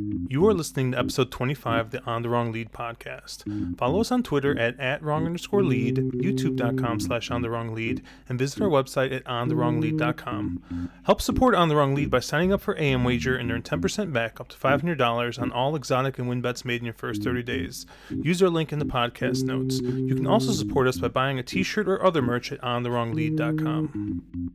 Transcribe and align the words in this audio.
You 0.00 0.46
are 0.46 0.54
listening 0.54 0.92
to 0.92 0.98
episode 0.98 1.32
25 1.32 1.86
of 1.86 1.90
the 1.90 2.00
On 2.04 2.22
the 2.22 2.28
Wrong 2.28 2.52
Lead 2.52 2.70
podcast. 2.70 3.76
Follow 3.76 4.00
us 4.00 4.12
on 4.12 4.22
Twitter 4.22 4.56
at, 4.56 4.78
at 4.78 5.02
wrong 5.02 5.26
underscore 5.26 5.64
lead, 5.64 5.96
youtube.com 5.96 7.00
slash 7.00 7.32
on 7.32 7.42
the 7.42 7.50
wrong 7.50 7.74
lead, 7.74 8.02
and 8.28 8.38
visit 8.38 8.62
our 8.62 8.68
website 8.68 9.12
at 9.12 9.24
onthewronglead.com. 9.24 10.90
Help 11.02 11.20
support 11.20 11.56
On 11.56 11.68
the 11.68 11.74
Wrong 11.74 11.96
Lead 11.96 12.10
by 12.10 12.20
signing 12.20 12.52
up 12.52 12.60
for 12.60 12.76
AMWager 12.76 13.40
and 13.40 13.50
earn 13.50 13.62
10% 13.62 14.12
back 14.12 14.40
up 14.40 14.48
to 14.48 14.56
$500 14.56 15.42
on 15.42 15.50
all 15.50 15.74
exotic 15.74 16.16
and 16.18 16.28
win 16.28 16.40
bets 16.40 16.64
made 16.64 16.80
in 16.80 16.84
your 16.84 16.94
first 16.94 17.24
30 17.24 17.42
days. 17.42 17.84
Use 18.10 18.40
our 18.40 18.50
link 18.50 18.72
in 18.72 18.78
the 18.78 18.84
podcast 18.84 19.42
notes. 19.42 19.80
You 19.80 20.14
can 20.14 20.28
also 20.28 20.52
support 20.52 20.86
us 20.86 20.98
by 20.98 21.08
buying 21.08 21.40
a 21.40 21.42
t 21.42 21.64
shirt 21.64 21.88
or 21.88 22.04
other 22.04 22.22
merch 22.22 22.52
at 22.52 22.60
onthewronglead.com. 22.60 24.52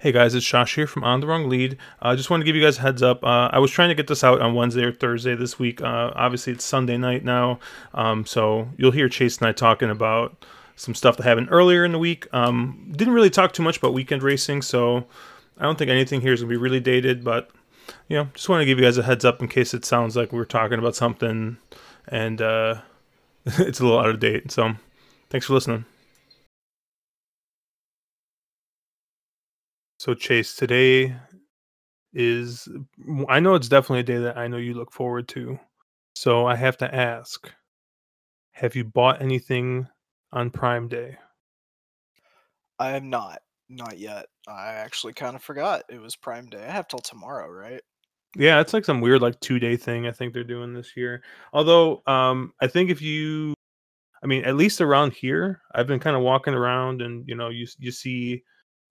Hey 0.00 0.12
guys, 0.12 0.32
it's 0.36 0.46
Josh 0.46 0.76
here 0.76 0.86
from 0.86 1.02
On 1.02 1.18
the 1.18 1.26
Wrong 1.26 1.48
Lead. 1.48 1.76
I 2.00 2.12
uh, 2.12 2.16
just 2.16 2.30
want 2.30 2.40
to 2.40 2.44
give 2.44 2.54
you 2.54 2.62
guys 2.62 2.78
a 2.78 2.82
heads 2.82 3.02
up. 3.02 3.24
Uh, 3.24 3.48
I 3.50 3.58
was 3.58 3.72
trying 3.72 3.88
to 3.88 3.96
get 3.96 4.06
this 4.06 4.22
out 4.22 4.40
on 4.40 4.54
Wednesday 4.54 4.84
or 4.84 4.92
Thursday 4.92 5.34
this 5.34 5.58
week. 5.58 5.82
Uh, 5.82 6.12
obviously, 6.14 6.52
it's 6.52 6.64
Sunday 6.64 6.96
night 6.96 7.24
now, 7.24 7.58
um, 7.94 8.24
so 8.24 8.68
you'll 8.76 8.92
hear 8.92 9.08
Chase 9.08 9.38
and 9.38 9.48
I 9.48 9.50
talking 9.50 9.90
about 9.90 10.44
some 10.76 10.94
stuff 10.94 11.16
that 11.16 11.24
happened 11.24 11.48
earlier 11.50 11.84
in 11.84 11.90
the 11.90 11.98
week. 11.98 12.28
Um, 12.32 12.92
didn't 12.94 13.12
really 13.12 13.28
talk 13.28 13.52
too 13.52 13.64
much 13.64 13.78
about 13.78 13.92
weekend 13.92 14.22
racing, 14.22 14.62
so 14.62 15.04
I 15.58 15.64
don't 15.64 15.76
think 15.76 15.90
anything 15.90 16.20
here 16.20 16.32
is 16.32 16.42
gonna 16.42 16.50
be 16.50 16.56
really 16.56 16.78
dated. 16.78 17.24
But 17.24 17.50
you 18.06 18.18
know, 18.18 18.28
just 18.34 18.48
want 18.48 18.60
to 18.60 18.66
give 18.66 18.78
you 18.78 18.84
guys 18.84 18.98
a 18.98 19.02
heads 19.02 19.24
up 19.24 19.42
in 19.42 19.48
case 19.48 19.74
it 19.74 19.84
sounds 19.84 20.14
like 20.14 20.32
we're 20.32 20.44
talking 20.44 20.78
about 20.78 20.94
something 20.94 21.56
and 22.06 22.40
uh, 22.40 22.82
it's 23.46 23.80
a 23.80 23.82
little 23.82 23.98
out 23.98 24.10
of 24.10 24.20
date. 24.20 24.52
So, 24.52 24.74
thanks 25.28 25.48
for 25.48 25.54
listening. 25.54 25.86
So 29.98 30.14
Chase, 30.14 30.54
today 30.54 31.16
is 32.14 32.68
I 33.28 33.40
know 33.40 33.56
it's 33.56 33.68
definitely 33.68 34.00
a 34.00 34.04
day 34.04 34.18
that 34.18 34.38
I 34.38 34.46
know 34.46 34.56
you 34.56 34.74
look 34.74 34.92
forward 34.92 35.26
to. 35.28 35.58
So 36.14 36.46
I 36.46 36.54
have 36.54 36.76
to 36.78 36.94
ask, 36.94 37.52
have 38.52 38.76
you 38.76 38.84
bought 38.84 39.20
anything 39.20 39.88
on 40.32 40.50
Prime 40.50 40.86
Day? 40.86 41.18
I 42.78 42.92
am 42.92 43.10
not. 43.10 43.40
Not 43.68 43.98
yet. 43.98 44.26
I 44.46 44.74
actually 44.74 45.14
kind 45.14 45.34
of 45.34 45.42
forgot 45.42 45.82
it 45.88 46.00
was 46.00 46.14
Prime 46.14 46.46
Day. 46.46 46.64
I 46.64 46.70
have 46.70 46.86
till 46.86 47.00
tomorrow, 47.00 47.50
right? 47.50 47.82
Yeah, 48.36 48.60
it's 48.60 48.72
like 48.72 48.84
some 48.84 49.00
weird 49.00 49.20
like 49.20 49.40
2-day 49.40 49.76
thing 49.76 50.06
I 50.06 50.12
think 50.12 50.32
they're 50.32 50.44
doing 50.44 50.74
this 50.74 50.96
year. 50.96 51.24
Although 51.52 52.02
um 52.06 52.52
I 52.60 52.68
think 52.68 52.90
if 52.90 53.02
you 53.02 53.52
I 54.22 54.26
mean, 54.26 54.44
at 54.44 54.56
least 54.56 54.80
around 54.80 55.12
here, 55.12 55.60
I've 55.74 55.86
been 55.88 56.00
kind 56.00 56.16
of 56.16 56.22
walking 56.22 56.54
around 56.54 57.02
and 57.02 57.26
you 57.28 57.34
know, 57.34 57.48
you 57.48 57.66
you 57.78 57.90
see 57.90 58.44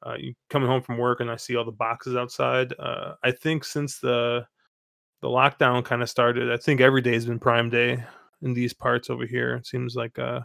uh, 0.05 0.15
you 0.17 0.33
coming 0.49 0.69
home 0.69 0.81
from 0.81 0.97
work 0.97 1.19
and 1.19 1.29
I 1.31 1.35
see 1.35 1.55
all 1.55 1.65
the 1.65 1.71
boxes 1.71 2.15
outside. 2.15 2.73
Uh, 2.77 3.15
I 3.23 3.31
think 3.31 3.63
since 3.63 3.99
the 3.99 4.45
the 5.21 5.27
lockdown 5.27 5.83
kind 5.83 6.01
of 6.03 6.09
started, 6.09 6.51
I 6.51 6.57
think 6.57 6.79
every 6.79 7.01
day 7.01 7.13
has 7.13 7.25
been 7.25 7.39
Prime 7.39 7.69
Day 7.69 8.03
in 8.43 8.53
these 8.53 8.73
parts 8.73 9.09
over 9.09 9.25
here. 9.25 9.55
It 9.55 9.65
seems 9.65 9.95
like 9.95 10.19
uh, 10.19 10.41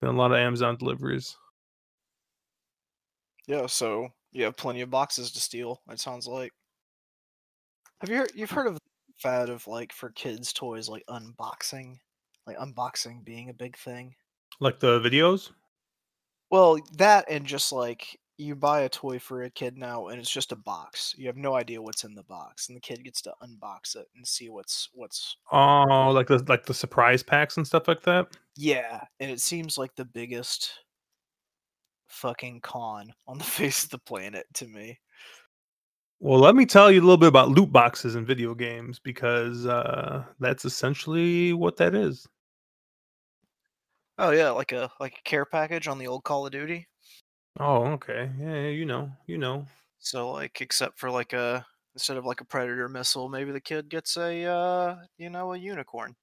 been 0.00 0.10
a 0.10 0.18
lot 0.18 0.32
of 0.32 0.38
Amazon 0.38 0.76
deliveries. 0.76 1.36
Yeah, 3.46 3.66
so 3.66 4.08
you 4.32 4.44
have 4.44 4.56
plenty 4.56 4.80
of 4.80 4.90
boxes 4.90 5.30
to 5.32 5.40
steal. 5.40 5.80
It 5.90 6.00
sounds 6.00 6.26
like. 6.26 6.52
Have 8.00 8.10
you 8.10 8.16
heard, 8.16 8.32
you've 8.34 8.50
heard 8.50 8.66
of 8.66 8.74
the 8.74 8.80
fad 9.16 9.48
of 9.48 9.66
like 9.66 9.92
for 9.92 10.10
kids 10.10 10.52
toys 10.52 10.88
like 10.88 11.04
unboxing, 11.08 11.98
like 12.46 12.58
unboxing 12.58 13.24
being 13.24 13.48
a 13.48 13.54
big 13.54 13.76
thing? 13.76 14.14
Like 14.60 14.80
the 14.80 14.98
videos? 15.00 15.50
Well, 16.50 16.78
that 16.96 17.26
and 17.30 17.46
just 17.46 17.70
like 17.70 18.18
you 18.36 18.56
buy 18.56 18.80
a 18.80 18.88
toy 18.88 19.18
for 19.18 19.42
a 19.42 19.50
kid 19.50 19.78
now 19.78 20.08
and 20.08 20.18
it's 20.18 20.30
just 20.30 20.52
a 20.52 20.56
box. 20.56 21.14
You 21.16 21.26
have 21.28 21.36
no 21.36 21.54
idea 21.54 21.80
what's 21.80 22.04
in 22.04 22.14
the 22.14 22.24
box 22.24 22.68
and 22.68 22.76
the 22.76 22.80
kid 22.80 23.04
gets 23.04 23.22
to 23.22 23.34
unbox 23.42 23.96
it 23.96 24.06
and 24.16 24.26
see 24.26 24.48
what's 24.48 24.88
what's 24.92 25.36
Oh, 25.52 26.10
like 26.12 26.26
the 26.26 26.42
like 26.48 26.66
the 26.66 26.74
surprise 26.74 27.22
packs 27.22 27.56
and 27.56 27.66
stuff 27.66 27.86
like 27.86 28.02
that? 28.02 28.36
Yeah, 28.56 29.00
and 29.20 29.30
it 29.30 29.40
seems 29.40 29.78
like 29.78 29.94
the 29.94 30.04
biggest 30.04 30.72
fucking 32.08 32.60
con 32.60 33.12
on 33.26 33.38
the 33.38 33.44
face 33.58 33.84
of 33.84 33.90
the 33.90 33.98
planet 33.98 34.46
to 34.54 34.66
me. 34.66 34.98
Well, 36.20 36.40
let 36.40 36.54
me 36.54 36.64
tell 36.64 36.90
you 36.90 37.00
a 37.00 37.04
little 37.04 37.18
bit 37.18 37.28
about 37.28 37.50
loot 37.50 37.70
boxes 37.70 38.14
in 38.14 38.24
video 38.24 38.54
games 38.54 38.98
because 38.98 39.66
uh, 39.66 40.24
that's 40.40 40.64
essentially 40.64 41.52
what 41.52 41.76
that 41.76 41.94
is. 41.94 42.26
Oh 44.16 44.30
yeah, 44.30 44.50
like 44.50 44.72
a 44.72 44.90
like 45.00 45.18
a 45.18 45.28
care 45.28 45.44
package 45.44 45.88
on 45.88 45.98
the 45.98 46.06
old 46.06 46.24
Call 46.24 46.46
of 46.46 46.52
Duty. 46.52 46.86
Oh, 47.58 47.84
okay. 47.94 48.30
Yeah, 48.38 48.54
yeah, 48.62 48.68
you 48.68 48.84
know, 48.86 49.12
you 49.26 49.38
know. 49.38 49.66
So 49.98 50.30
like 50.30 50.60
except 50.60 50.98
for 51.00 51.10
like 51.10 51.32
a 51.32 51.66
instead 51.94 52.16
of 52.16 52.24
like 52.24 52.40
a 52.40 52.44
predator 52.44 52.88
missile, 52.88 53.28
maybe 53.28 53.52
the 53.52 53.60
kid 53.60 53.88
gets 53.88 54.16
a 54.16 54.44
uh, 54.44 55.06
you 55.16 55.30
know, 55.30 55.52
a 55.52 55.56
unicorn. 55.58 56.16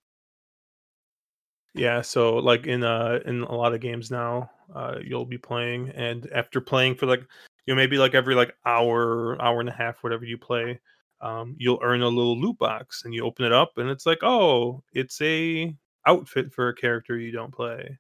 Yeah, 1.73 2.01
so 2.01 2.35
like 2.35 2.67
in 2.67 2.83
uh 2.83 3.19
in 3.25 3.41
a 3.43 3.55
lot 3.55 3.73
of 3.73 3.79
games 3.81 4.11
now, 4.11 4.51
uh 4.75 4.99
you'll 5.03 5.25
be 5.25 5.37
playing 5.37 5.89
and 5.91 6.29
after 6.33 6.59
playing 6.61 6.95
for 6.95 7.05
like 7.05 7.21
you 7.65 7.73
know 7.73 7.75
maybe 7.75 7.97
like 7.97 8.13
every 8.13 8.35
like 8.35 8.55
hour, 8.65 9.41
hour 9.41 9.59
and 9.61 9.69
a 9.69 9.71
half 9.73 10.03
whatever 10.03 10.25
you 10.25 10.37
play, 10.37 10.79
um 11.21 11.55
you'll 11.59 11.79
earn 11.81 12.01
a 12.01 12.07
little 12.09 12.39
loot 12.39 12.57
box 12.57 13.03
and 13.05 13.13
you 13.13 13.23
open 13.25 13.45
it 13.45 13.53
up 13.53 13.77
and 13.77 13.89
it's 13.89 14.05
like, 14.05 14.19
"Oh, 14.23 14.83
it's 14.93 15.21
a 15.21 15.75
outfit 16.05 16.53
for 16.53 16.67
a 16.69 16.75
character 16.75 17.17
you 17.17 17.31
don't 17.31 17.53
play." 17.53 17.97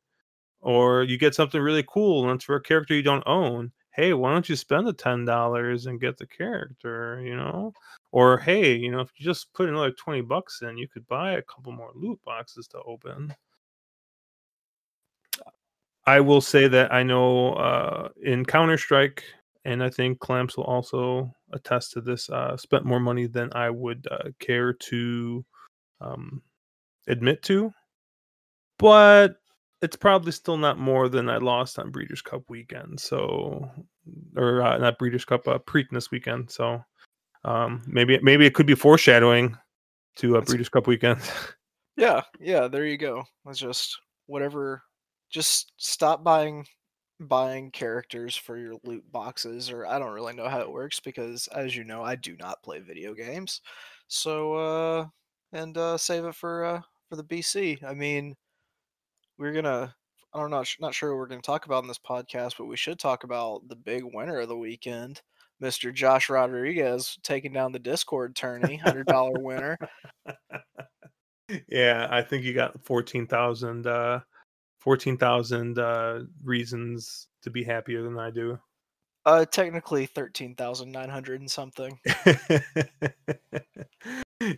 Or 0.61 1.03
you 1.03 1.17
get 1.17 1.35
something 1.35 1.61
really 1.61 1.83
cool 1.87 2.23
and 2.23 2.35
it's 2.35 2.45
for 2.45 2.55
a 2.55 2.61
character 2.61 2.93
you 2.93 3.01
don't 3.01 3.23
own 3.25 3.71
hey 3.93 4.13
why 4.13 4.31
don't 4.31 4.47
you 4.47 4.55
spend 4.55 4.87
the 4.87 4.93
ten 4.93 5.25
dollars 5.25 5.85
and 5.85 5.99
get 5.99 6.17
the 6.17 6.25
character? 6.25 7.21
you 7.23 7.35
know? 7.35 7.73
Or 8.11 8.37
hey 8.37 8.75
you 8.75 8.91
know 8.91 8.99
if 8.99 9.09
you 9.17 9.25
just 9.25 9.53
put 9.53 9.69
another 9.69 9.91
20 9.91 10.21
bucks 10.21 10.61
in 10.61 10.77
you 10.77 10.87
could 10.87 11.07
buy 11.07 11.33
a 11.33 11.41
couple 11.41 11.71
more 11.71 11.91
loot 11.95 12.19
boxes 12.25 12.67
to 12.69 12.81
open. 12.83 13.33
I 16.05 16.19
will 16.19 16.41
say 16.41 16.67
that 16.67 16.93
i 16.93 17.03
know 17.03 17.53
uh, 17.53 18.09
in 18.23 18.45
counter-strike 18.45 19.23
and 19.65 19.83
i 19.83 19.89
think 19.89 20.19
clamps 20.19 20.57
will 20.57 20.65
also 20.65 21.33
attest 21.53 21.91
to 21.93 22.01
this 22.01 22.29
uh, 22.29 22.57
spent 22.57 22.85
more 22.85 22.99
money 22.99 23.27
than 23.27 23.49
i 23.53 23.69
would 23.69 24.07
uh, 24.09 24.29
care 24.39 24.73
to 24.73 25.45
um, 26.01 26.41
admit 27.07 27.43
to 27.43 27.71
but 28.79 29.40
it's 29.81 29.95
probably 29.95 30.31
still 30.31 30.57
not 30.57 30.77
more 30.77 31.09
than 31.09 31.29
I 31.29 31.37
lost 31.37 31.79
on 31.79 31.91
Breeders' 31.91 32.21
Cup 32.21 32.43
weekend. 32.49 32.99
So, 32.99 33.69
or 34.37 34.61
uh, 34.61 34.77
not 34.77 34.99
Breeders' 34.99 35.25
Cup, 35.25 35.47
uh, 35.47 35.57
Preakness 35.59 36.11
weekend. 36.11 36.51
So, 36.51 36.83
um, 37.43 37.81
maybe 37.87 38.19
maybe 38.21 38.45
it 38.45 38.53
could 38.53 38.67
be 38.67 38.75
foreshadowing 38.75 39.57
to 40.17 40.35
a 40.35 40.41
Breeders' 40.41 40.69
Cup 40.69 40.87
weekend. 40.87 41.19
yeah, 41.97 42.21
yeah. 42.39 42.67
There 42.67 42.85
you 42.85 42.97
go. 42.97 43.23
It's 43.47 43.59
just 43.59 43.99
whatever. 44.27 44.83
Just 45.29 45.71
stop 45.77 46.23
buying 46.23 46.65
buying 47.19 47.69
characters 47.71 48.35
for 48.35 48.57
your 48.57 48.75
loot 48.83 49.03
boxes 49.11 49.69
or 49.69 49.85
I 49.85 49.99
don't 49.99 50.11
really 50.11 50.33
know 50.33 50.49
how 50.49 50.59
it 50.61 50.71
works 50.71 50.99
because 50.99 51.47
as 51.49 51.75
you 51.75 51.83
know 51.83 52.01
I 52.03 52.15
do 52.15 52.35
not 52.37 52.63
play 52.63 52.79
video 52.79 53.13
games. 53.13 53.61
So 54.07 54.55
uh 54.55 55.05
and 55.53 55.77
uh 55.77 55.97
save 55.97 56.25
it 56.25 56.33
for 56.33 56.65
uh 56.65 56.81
for 57.09 57.17
the 57.17 57.23
BC. 57.23 57.83
I 57.83 57.93
mean 57.93 58.35
we're 59.41 59.53
gonna 59.53 59.93
I'm 60.33 60.49
not 60.49 60.49
know, 60.49 60.63
not 60.79 60.93
sure 60.93 61.09
what 61.11 61.17
we're 61.17 61.27
gonna 61.27 61.41
talk 61.41 61.65
about 61.65 61.83
in 61.83 61.87
this 61.87 61.99
podcast, 61.99 62.53
but 62.57 62.65
we 62.65 62.77
should 62.77 62.99
talk 62.99 63.23
about 63.23 63.67
the 63.67 63.75
big 63.75 64.03
winner 64.05 64.39
of 64.39 64.47
the 64.47 64.55
weekend, 64.55 65.21
Mr. 65.61 65.93
Josh 65.93 66.29
Rodriguez 66.29 67.17
taking 67.23 67.51
down 67.51 67.71
the 67.71 67.79
Discord 67.79 68.35
tourney, 68.35 68.77
hundred 68.77 69.07
dollar 69.07 69.39
winner. 69.39 69.77
Yeah, 71.67 72.07
I 72.09 72.21
think 72.21 72.45
you 72.45 72.53
got 72.53 72.81
fourteen 72.85 73.27
thousand 73.27 73.85
uh 73.85 74.21
fourteen 74.79 75.17
thousand 75.17 75.77
uh 75.79 76.21
reasons 76.45 77.27
to 77.41 77.49
be 77.49 77.61
happier 77.61 78.03
than 78.03 78.17
I 78.17 78.29
do. 78.29 78.57
Uh 79.25 79.43
technically 79.43 80.05
thirteen 80.05 80.55
thousand 80.55 80.93
nine 80.93 81.09
hundred 81.09 81.41
and 81.41 81.51
something. 81.51 81.99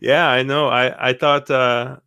yeah, 0.02 0.28
I 0.28 0.44
know. 0.44 0.68
I 0.68 1.10
I 1.10 1.14
thought 1.14 1.50
uh 1.50 1.98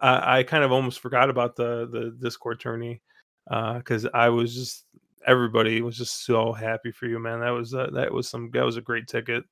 I, 0.00 0.38
I 0.38 0.42
kind 0.42 0.64
of 0.64 0.72
almost 0.72 1.00
forgot 1.00 1.30
about 1.30 1.56
the 1.56 1.88
the 1.90 2.16
Discord 2.20 2.60
tourney 2.60 3.02
because 3.46 4.06
uh, 4.06 4.10
I 4.14 4.28
was 4.28 4.54
just 4.54 4.86
everybody 5.26 5.82
was 5.82 5.96
just 5.96 6.24
so 6.24 6.52
happy 6.52 6.92
for 6.92 7.06
you, 7.06 7.18
man. 7.18 7.40
That 7.40 7.50
was 7.50 7.74
uh, 7.74 7.88
that 7.92 8.12
was 8.12 8.28
some 8.28 8.50
that 8.52 8.64
was 8.64 8.76
a 8.76 8.82
great 8.82 9.08
ticket 9.08 9.44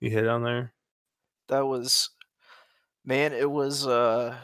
you 0.00 0.10
hit 0.10 0.26
on 0.26 0.42
there. 0.42 0.74
That 1.48 1.66
was, 1.66 2.10
man. 3.04 3.32
It 3.32 3.50
was 3.50 3.86
uh, 3.86 4.36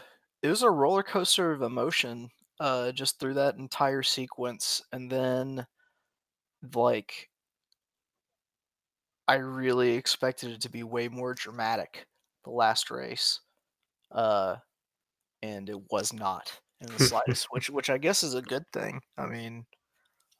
it 0.42 0.48
was 0.48 0.62
a 0.62 0.70
roller 0.70 1.02
coaster 1.02 1.52
of 1.52 1.62
emotion 1.62 2.30
uh, 2.60 2.92
just 2.92 3.18
through 3.18 3.34
that 3.34 3.56
entire 3.56 4.02
sequence, 4.02 4.82
and 4.92 5.10
then 5.10 5.66
like 6.74 7.28
I 9.26 9.34
really 9.36 9.94
expected 9.94 10.50
it 10.50 10.60
to 10.62 10.70
be 10.70 10.82
way 10.82 11.08
more 11.08 11.34
dramatic. 11.34 12.06
The 12.44 12.50
last 12.50 12.90
race. 12.90 13.40
Uh, 14.10 14.56
and 15.42 15.68
it 15.68 15.78
was 15.90 16.12
not 16.12 16.60
in 16.80 16.88
the 16.88 16.98
slightest, 17.04 17.46
which 17.50 17.70
which 17.70 17.90
I 17.90 17.98
guess 17.98 18.22
is 18.22 18.34
a 18.34 18.42
good 18.42 18.64
thing. 18.72 19.00
I 19.16 19.26
mean, 19.26 19.66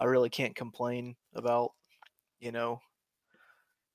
I 0.00 0.04
really 0.04 0.30
can't 0.30 0.54
complain 0.54 1.16
about 1.34 1.72
you 2.40 2.52
know 2.52 2.80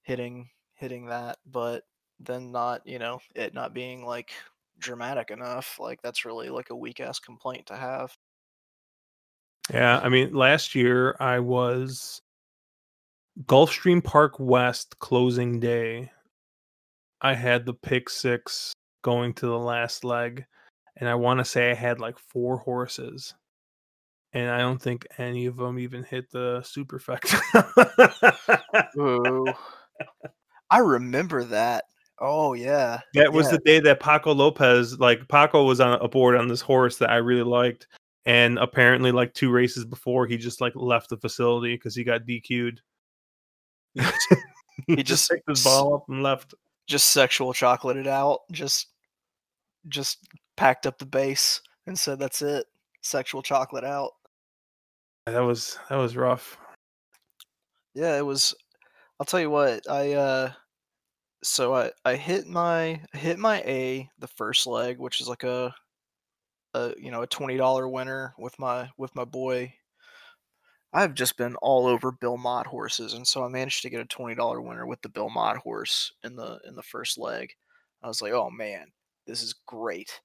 hitting 0.04 0.50
hitting 0.76 1.08
that, 1.08 1.38
but 1.46 1.84
then 2.20 2.52
not 2.52 2.82
you 2.86 3.00
know 3.00 3.20
it 3.36 3.54
not 3.54 3.74
being 3.74 4.06
like 4.06 4.32
dramatic 4.80 5.32
enough. 5.32 5.78
Like 5.80 6.02
that's 6.02 6.26
really 6.26 6.50
like 6.50 6.70
a 6.70 6.76
weak 6.76 7.00
ass 7.00 7.20
complaint 7.20 7.68
to 7.68 7.76
have. 7.76 8.16
Yeah, 9.72 10.00
I 10.04 10.10
mean, 10.10 10.34
last 10.34 10.76
year 10.76 11.16
I 11.20 11.40
was 11.40 12.22
Gulfstream 13.46 14.04
Park 14.04 14.40
West 14.40 15.00
closing 15.00 15.60
day. 15.60 16.12
I 17.22 17.34
had 17.34 17.66
the 17.66 17.74
pick 17.74 18.10
six 18.10 18.74
going 19.02 19.34
to 19.36 19.46
the 19.46 19.58
last 19.58 20.04
leg, 20.04 20.46
and 20.98 21.10
I 21.10 21.16
want 21.16 21.40
to 21.40 21.46
say 21.46 21.72
I 21.72 21.76
had 21.76 22.00
like 22.00 22.18
four 22.18 22.58
horses, 22.58 23.34
and 24.34 24.50
I 24.50 24.60
don't 24.60 24.82
think 24.82 25.08
any 25.18 25.46
of 25.46 25.58
them 25.58 25.80
even 25.80 26.04
hit 26.04 26.32
the 26.32 26.62
superfecta. 26.62 27.40
Ooh. 28.98 29.46
I 30.70 30.80
remember 30.80 31.44
that. 31.46 31.86
Oh 32.20 32.54
yeah. 32.54 33.02
That 33.14 33.34
was 33.34 33.48
yeah. 33.48 33.52
the 33.52 33.58
day 33.60 33.80
that 33.82 34.00
Paco 34.00 34.34
Lopez, 34.34 35.00
like 35.00 35.28
Paco 35.28 35.64
was 35.64 35.80
on 35.80 36.00
a 36.02 36.08
board 36.08 36.36
on 36.36 36.48
this 36.48 36.62
horse 36.62 36.98
that 36.98 37.10
I 37.10 37.18
really 37.18 37.44
liked. 37.44 37.88
And 38.26 38.58
apparently 38.58 39.12
like 39.12 39.34
two 39.34 39.52
races 39.52 39.84
before 39.84 40.26
he 40.26 40.38
just 40.38 40.62
like 40.62 40.74
left 40.76 41.10
the 41.10 41.18
facility 41.18 41.76
because 41.76 41.96
he 41.96 42.04
got 42.04 42.26
DQ'd. 42.26 42.82
he, 44.88 45.04
just 45.04 45.30
picked 45.30 45.50
his 45.50 45.64
ball 45.64 45.96
up 45.96 46.06
and 46.08 46.24
left. 46.24 46.54
Just 46.88 47.10
sexual 47.10 47.54
chocolated 47.54 48.08
out. 48.08 48.42
Just 48.52 48.88
just 49.88 50.20
packed 50.56 50.86
up 50.86 50.98
the 50.98 51.06
base 51.06 51.62
and 51.88 51.98
said 51.98 52.20
that's 52.20 52.42
it. 52.42 52.66
Sexual 53.02 53.42
chocolate 53.42 53.84
out. 53.84 54.12
That 55.26 55.42
was 55.42 55.78
that 55.90 55.98
was 55.98 56.16
rough. 56.16 56.58
Yeah, 57.94 58.18
it 58.18 58.26
was 58.26 58.56
I'll 59.20 59.26
tell 59.26 59.40
you 59.40 59.50
what, 59.50 59.90
I 59.90 60.14
uh 60.14 60.52
so 61.44 61.76
I 61.76 61.92
I 62.06 62.16
hit 62.16 62.48
my 62.48 63.02
I 63.14 63.18
hit 63.18 63.38
my 63.38 63.62
A 63.62 64.10
the 64.20 64.28
first 64.28 64.66
leg, 64.66 64.98
which 64.98 65.22
is 65.22 65.28
like 65.28 65.44
a 65.44 65.74
a 66.74 66.94
you 66.98 67.12
know 67.12 67.22
a 67.22 67.28
twenty 67.28 67.58
dollar 67.58 67.88
winner 67.88 68.34
with 68.38 68.58
my 68.60 68.90
with 68.98 69.16
my 69.16 69.26
boy. 69.26 69.74
I've 70.96 71.16
just 71.16 71.38
been 71.38 71.56
all 71.56 71.88
over 71.88 72.12
Bill 72.12 72.38
Mott 72.38 72.68
horses, 72.68 73.14
and 73.14 73.28
so 73.28 73.44
I 73.44 73.48
managed 73.48 73.82
to 73.82 73.90
get 73.90 74.02
a 74.02 74.06
twenty 74.06 74.36
dollar 74.36 74.62
winner 74.62 74.86
with 74.86 75.02
the 75.02 75.10
Bill 75.10 75.30
Mott 75.30 75.58
horse 75.58 76.14
in 76.24 76.36
the 76.36 76.60
in 76.68 76.76
the 76.76 76.84
first 76.84 77.18
leg. 77.18 77.54
I 78.02 78.08
was 78.08 78.22
like, 78.22 78.34
oh 78.34 78.50
man, 78.50 78.88
this 79.26 79.42
is 79.42 79.54
great. 79.66 80.20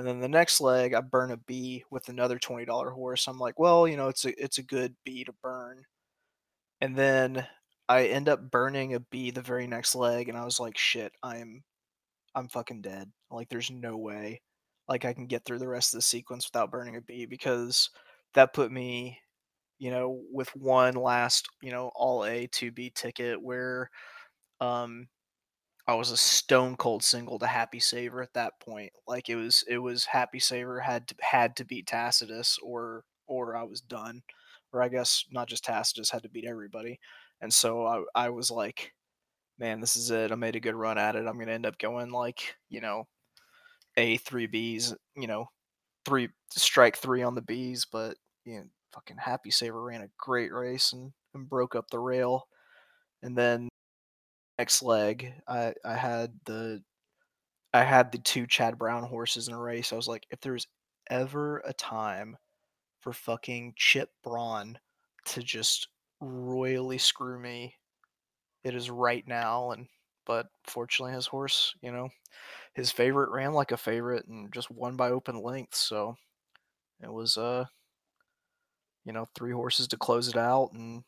And 0.00 0.08
then 0.08 0.20
the 0.20 0.28
next 0.28 0.62
leg, 0.62 0.94
I 0.94 1.02
burn 1.02 1.30
a 1.30 1.36
B 1.36 1.84
with 1.90 2.08
another 2.08 2.38
twenty 2.38 2.64
dollar 2.64 2.90
horse. 2.90 3.28
I'm 3.28 3.38
like, 3.38 3.58
well, 3.58 3.86
you 3.86 3.98
know, 3.98 4.08
it's 4.08 4.24
a 4.24 4.42
it's 4.42 4.56
a 4.56 4.62
good 4.62 4.94
B 5.04 5.24
to 5.24 5.32
burn. 5.42 5.84
And 6.80 6.96
then 6.96 7.46
I 7.86 8.06
end 8.06 8.30
up 8.30 8.50
burning 8.50 8.94
a 8.94 9.00
B 9.00 9.30
the 9.30 9.42
very 9.42 9.66
next 9.66 9.94
leg, 9.94 10.30
and 10.30 10.38
I 10.38 10.44
was 10.46 10.58
like, 10.58 10.78
shit, 10.78 11.12
I'm 11.22 11.62
I'm 12.34 12.48
fucking 12.48 12.80
dead. 12.80 13.10
Like, 13.30 13.50
there's 13.50 13.70
no 13.70 13.98
way 13.98 14.40
like 14.88 15.04
I 15.04 15.12
can 15.12 15.26
get 15.26 15.44
through 15.44 15.58
the 15.58 15.68
rest 15.68 15.92
of 15.94 15.98
the 15.98 16.02
sequence 16.02 16.48
without 16.50 16.70
burning 16.70 16.96
a 16.96 17.02
B 17.02 17.26
because 17.26 17.90
that 18.34 18.54
put 18.54 18.72
me, 18.72 19.18
you 19.78 19.90
know, 19.90 20.22
with 20.32 20.48
one 20.56 20.94
last, 20.94 21.46
you 21.62 21.72
know, 21.72 21.90
all 21.94 22.24
A 22.24 22.46
two 22.46 22.72
B 22.72 22.90
ticket 22.94 23.40
where 23.42 23.90
um 24.60 25.08
I 25.90 25.94
was 25.94 26.12
a 26.12 26.16
stone 26.16 26.76
cold 26.76 27.02
single 27.02 27.40
to 27.40 27.48
Happy 27.48 27.80
Saver 27.80 28.22
at 28.22 28.34
that 28.34 28.60
point. 28.60 28.92
Like 29.08 29.28
it 29.28 29.34
was 29.34 29.64
it 29.66 29.78
was 29.78 30.04
Happy 30.04 30.38
Saver 30.38 30.80
had 30.80 31.08
to 31.08 31.14
had 31.20 31.56
to 31.56 31.64
beat 31.64 31.88
Tacitus 31.88 32.58
or 32.62 33.04
or 33.26 33.56
I 33.56 33.64
was 33.64 33.80
done. 33.80 34.22
Or 34.72 34.82
I 34.82 34.88
guess 34.88 35.24
not 35.32 35.48
just 35.48 35.64
Tacitus 35.64 36.10
had 36.10 36.22
to 36.22 36.28
beat 36.28 36.44
everybody. 36.46 37.00
And 37.40 37.52
so 37.52 37.86
I, 37.86 38.26
I 38.26 38.28
was 38.28 38.52
like, 38.52 38.92
man, 39.58 39.80
this 39.80 39.96
is 39.96 40.12
it. 40.12 40.30
I 40.30 40.36
made 40.36 40.54
a 40.54 40.60
good 40.60 40.76
run 40.76 40.96
at 40.96 41.16
it. 41.16 41.26
I'm 41.26 41.34
going 41.34 41.48
to 41.48 41.52
end 41.52 41.66
up 41.66 41.76
going 41.76 42.12
like, 42.12 42.54
you 42.68 42.80
know, 42.80 43.08
A, 43.96 44.16
three 44.18 44.46
Bs, 44.46 44.94
you 45.16 45.26
know, 45.26 45.46
three 46.04 46.28
strike 46.52 46.98
three 46.98 47.24
on 47.24 47.34
the 47.34 47.42
Bs. 47.42 47.86
But, 47.90 48.16
you 48.44 48.58
know, 48.58 48.64
fucking 48.94 49.16
Happy 49.18 49.50
Saver 49.50 49.82
ran 49.82 50.02
a 50.02 50.10
great 50.18 50.52
race 50.52 50.92
and, 50.92 51.10
and 51.34 51.48
broke 51.48 51.74
up 51.74 51.90
the 51.90 51.98
rail. 51.98 52.46
And 53.24 53.36
then 53.36 53.69
next 54.60 54.82
leg, 54.82 55.32
I, 55.48 55.72
I 55.86 55.96
had 55.96 56.32
the 56.44 56.82
I 57.72 57.82
had 57.82 58.12
the 58.12 58.18
two 58.18 58.46
Chad 58.46 58.76
Brown 58.76 59.04
horses 59.04 59.48
in 59.48 59.54
a 59.54 59.58
race. 59.58 59.90
I 59.90 59.96
was 59.96 60.08
like, 60.08 60.26
if 60.30 60.40
there's 60.40 60.66
ever 61.08 61.62
a 61.64 61.72
time 61.72 62.36
for 63.00 63.14
fucking 63.14 63.72
Chip 63.76 64.10
Braun 64.22 64.78
to 65.24 65.42
just 65.42 65.88
royally 66.20 66.98
screw 66.98 67.38
me. 67.38 67.74
It 68.62 68.74
is 68.74 68.90
right 68.90 69.26
now, 69.26 69.70
and 69.70 69.86
but 70.26 70.48
fortunately, 70.64 71.14
his 71.14 71.26
horse, 71.26 71.74
you 71.80 71.90
know, 71.90 72.10
his 72.74 72.92
favorite 72.92 73.30
ran 73.30 73.54
like 73.54 73.72
a 73.72 73.78
favorite 73.78 74.26
and 74.26 74.52
just 74.52 74.70
won 74.70 74.94
by 74.94 75.08
open 75.08 75.42
length. 75.42 75.74
So 75.74 76.16
it 77.02 77.10
was, 77.10 77.38
uh, 77.38 77.64
you 79.06 79.14
know, 79.14 79.26
three 79.34 79.52
horses 79.52 79.88
to 79.88 79.96
close 79.96 80.28
it 80.28 80.36
out, 80.36 80.72
and 80.74 81.02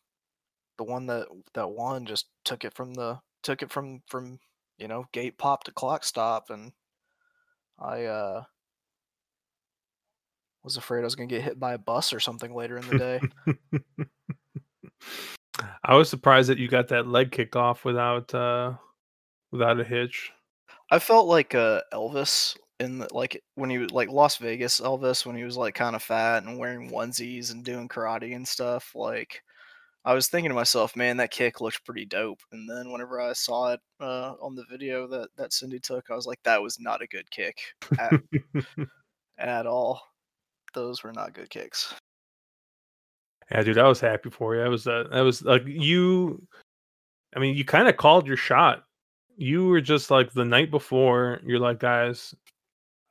the 0.78 0.84
one 0.84 1.06
that 1.08 1.26
that 1.52 1.68
won 1.68 2.06
just 2.06 2.28
took 2.46 2.64
it 2.64 2.72
from 2.72 2.94
the 2.94 3.20
took 3.42 3.62
it 3.62 3.70
from 3.70 4.02
from 4.06 4.38
you 4.78 4.88
know 4.88 5.06
gate 5.12 5.38
pop 5.38 5.64
to 5.64 5.72
clock 5.72 6.04
stop, 6.04 6.50
and 6.50 6.72
I 7.78 8.04
uh 8.04 8.44
was 10.64 10.76
afraid 10.76 11.00
I 11.00 11.04
was 11.04 11.14
gonna 11.14 11.26
get 11.26 11.42
hit 11.42 11.58
by 11.58 11.74
a 11.74 11.78
bus 11.78 12.12
or 12.12 12.20
something 12.20 12.54
later 12.54 12.78
in 12.78 12.88
the 12.88 12.98
day. 12.98 13.20
I 15.84 15.96
was 15.96 16.08
surprised 16.08 16.48
that 16.48 16.58
you 16.58 16.68
got 16.68 16.88
that 16.88 17.06
leg 17.06 17.32
kick 17.32 17.56
off 17.56 17.84
without 17.84 18.34
uh 18.34 18.74
without 19.50 19.80
a 19.80 19.84
hitch. 19.84 20.32
I 20.90 20.98
felt 20.98 21.26
like 21.26 21.54
uh 21.54 21.82
Elvis 21.92 22.56
in 22.80 22.98
the, 22.98 23.08
like 23.12 23.42
when 23.54 23.70
he 23.70 23.78
was 23.78 23.90
like 23.90 24.08
Las 24.08 24.36
Vegas 24.36 24.80
Elvis 24.80 25.26
when 25.26 25.36
he 25.36 25.44
was 25.44 25.56
like 25.56 25.74
kind 25.74 25.96
of 25.96 26.02
fat 26.02 26.44
and 26.44 26.58
wearing 26.58 26.90
onesies 26.90 27.52
and 27.52 27.64
doing 27.64 27.88
karate 27.88 28.34
and 28.34 28.46
stuff. 28.46 28.92
Like 28.94 29.42
I 30.04 30.14
was 30.14 30.26
thinking 30.26 30.50
to 30.50 30.54
myself, 30.54 30.96
man, 30.96 31.16
that 31.18 31.30
kick 31.30 31.60
looked 31.60 31.84
pretty 31.84 32.04
dope. 32.04 32.40
And 32.50 32.68
then 32.68 32.90
whenever 32.90 33.20
I 33.20 33.32
saw 33.34 33.72
it 33.72 33.80
uh, 34.00 34.34
on 34.40 34.56
the 34.56 34.64
video 34.68 35.06
that 35.08 35.28
that 35.36 35.52
Cindy 35.52 35.78
took, 35.78 36.10
I 36.10 36.14
was 36.14 36.26
like, 36.26 36.42
that 36.42 36.60
was 36.60 36.80
not 36.80 37.02
a 37.02 37.06
good 37.06 37.30
kick 37.30 37.60
at, 37.98 38.12
at 39.38 39.66
all. 39.66 40.02
Those 40.74 41.04
were 41.04 41.12
not 41.12 41.34
good 41.34 41.50
kicks. 41.50 41.94
Yeah, 43.50 43.62
dude, 43.62 43.78
I 43.78 43.86
was 43.86 44.00
happy 44.00 44.30
for 44.30 44.56
you. 44.56 44.62
I 44.62 44.68
was 44.68 44.86
uh, 44.86 45.04
I 45.12 45.20
was 45.20 45.42
like 45.42 45.62
you. 45.66 46.46
I 47.36 47.38
mean, 47.38 47.56
you 47.56 47.64
kind 47.64 47.88
of 47.88 47.96
called 47.96 48.26
your 48.26 48.36
shot. 48.36 48.84
You 49.36 49.66
were 49.66 49.80
just 49.80 50.10
like 50.10 50.32
the 50.32 50.44
night 50.44 50.70
before. 50.70 51.40
You're 51.44 51.58
like, 51.58 51.78
guys, 51.78 52.34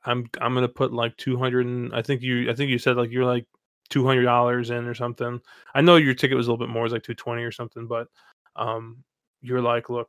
I'm 0.04 0.28
I'm 0.40 0.54
gonna 0.54 0.68
put 0.68 0.92
like 0.92 1.16
two 1.16 1.38
hundred. 1.38 1.66
And 1.66 1.94
I 1.94 2.02
think 2.02 2.22
you 2.22 2.50
I 2.50 2.54
think 2.54 2.70
you 2.70 2.78
said 2.78 2.96
like 2.96 3.10
you're 3.10 3.24
like 3.24 3.46
two 3.92 4.06
hundred 4.06 4.24
dollars 4.24 4.70
in 4.70 4.86
or 4.86 4.94
something. 4.94 5.40
I 5.74 5.82
know 5.82 5.96
your 5.96 6.14
ticket 6.14 6.36
was 6.36 6.48
a 6.48 6.50
little 6.50 6.66
bit 6.66 6.72
more, 6.72 6.82
it 6.82 6.86
was 6.86 6.92
like 6.94 7.02
two 7.02 7.14
twenty 7.14 7.42
or 7.42 7.52
something, 7.52 7.86
but 7.86 8.08
um, 8.56 9.04
you're 9.42 9.60
like, 9.60 9.90
look, 9.90 10.08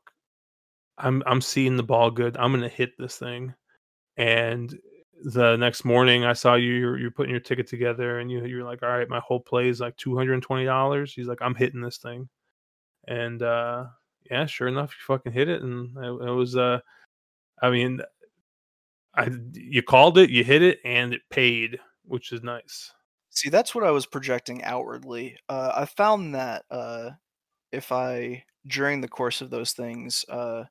I'm 0.98 1.22
I'm 1.26 1.42
seeing 1.42 1.76
the 1.76 1.84
ball 1.84 2.10
good. 2.10 2.38
I'm 2.38 2.54
gonna 2.54 2.70
hit 2.70 2.98
this 2.98 3.18
thing, 3.18 3.54
and 4.18 4.74
the 5.24 5.56
next 5.58 5.86
morning 5.86 6.26
I 6.26 6.34
saw 6.34 6.56
you 6.56 6.74
you're, 6.74 6.98
you're 6.98 7.12
putting 7.12 7.32
your 7.32 7.40
ticket 7.40 7.68
together 7.68 8.20
and 8.20 8.30
you 8.30 8.46
you're 8.46 8.66
like 8.66 8.84
all 8.84 8.90
right 8.90 9.08
my 9.08 9.20
whole 9.20 9.40
play 9.40 9.70
is 9.70 9.80
like 9.80 9.96
$220 9.96 11.14
he's 11.14 11.28
like 11.28 11.42
I'm 11.42 11.56
hitting 11.56 11.80
this 11.80 11.98
thing 11.98 12.28
and 13.08 13.42
uh 13.42 13.86
yeah 14.30 14.46
sure 14.46 14.68
enough 14.68 14.92
you 14.92 15.16
fucking 15.16 15.32
hit 15.32 15.48
it 15.48 15.62
and 15.62 15.96
it, 15.98 16.28
it 16.28 16.32
was 16.32 16.58
uh 16.58 16.80
I 17.62 17.70
mean 17.70 18.02
I 19.16 19.30
you 19.54 19.82
called 19.82 20.18
it 20.18 20.30
you 20.30 20.44
hit 20.44 20.62
it 20.62 20.80
and 20.84 21.14
it 21.14 21.22
paid 21.30 21.80
which 22.06 22.34
is 22.34 22.44
nice 22.44 22.92
See 23.34 23.50
that's 23.50 23.74
what 23.74 23.84
I 23.84 23.92
was 23.92 24.06
projecting 24.06 24.64
outwardly 24.64 25.38
uh 25.50 25.72
I 25.76 25.86
found 25.86 26.36
that 26.36 26.66
uh 26.70 27.12
if 27.72 27.92
I 27.92 28.46
during 28.68 29.02
the 29.02 29.10
course 29.10 29.42
of 29.42 29.50
those 29.52 29.74
things 29.74 30.26
uh 30.30 30.66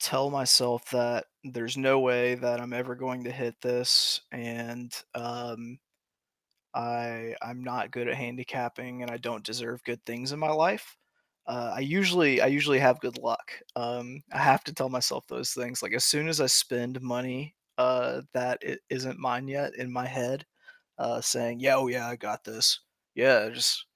tell 0.00 0.30
myself 0.30 0.90
that 0.90 1.26
there's 1.44 1.76
no 1.78 2.00
way 2.00 2.34
that 2.36 2.60
I'm 2.60 2.72
ever 2.72 2.94
going 2.96 3.24
to 3.24 3.32
hit 3.32 3.56
this, 3.62 4.20
and 4.32 4.92
um, 5.14 5.78
I 6.74 7.36
I'm 7.42 7.62
not 7.64 7.90
good 7.92 8.08
at 8.08 8.14
handicapping, 8.16 9.02
and 9.02 9.10
I 9.10 9.18
don't 9.18 9.44
deserve 9.44 9.84
good 9.84 10.04
things 10.06 10.32
in 10.32 10.38
my 10.40 10.50
life. 10.50 10.96
Uh, 11.46 11.72
I 11.76 11.80
usually 11.80 12.40
I 12.42 12.46
usually 12.48 12.78
have 12.80 13.00
good 13.00 13.18
luck. 13.18 13.52
Um, 13.76 14.22
I 14.32 14.38
have 14.38 14.64
to 14.64 14.74
tell 14.74 14.88
myself 14.90 15.26
those 15.28 15.52
things. 15.52 15.82
Like 15.82 15.92
as 15.94 16.04
soon 16.04 16.28
as 16.28 16.40
I 16.40 16.46
spend 16.46 17.00
money 17.02 17.54
uh, 17.78 18.22
that 18.34 18.58
it 18.62 18.80
isn't 18.90 19.18
mine 19.18 19.48
yet 19.48 19.74
in 19.76 19.92
my 19.92 20.06
head, 20.06 20.46
uh, 21.02 21.20
saying, 21.20 21.60
"Yeah, 21.60 21.76
oh 21.76 21.88
yeah, 21.88 22.08
I 22.08 22.16
got 22.16 22.44
this." 22.44 22.80
Yeah, 23.14 23.48
just 23.50 23.86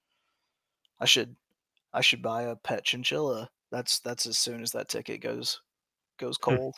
I 1.01 1.07
should 1.07 1.37
I 1.93 2.01
should 2.03 2.23
buy 2.23 2.43
a 2.43 2.57
pet 2.57 2.85
chinchilla. 2.85 3.49
That's 3.71 4.01
that's 4.01 4.27
as 4.27 4.39
soon 4.39 4.63
as 4.63 4.73
that 4.73 4.89
ticket 4.89 5.21
goes 5.23 5.63
goes 6.19 6.39
Hmm. 6.49 6.57
cold. 6.57 6.77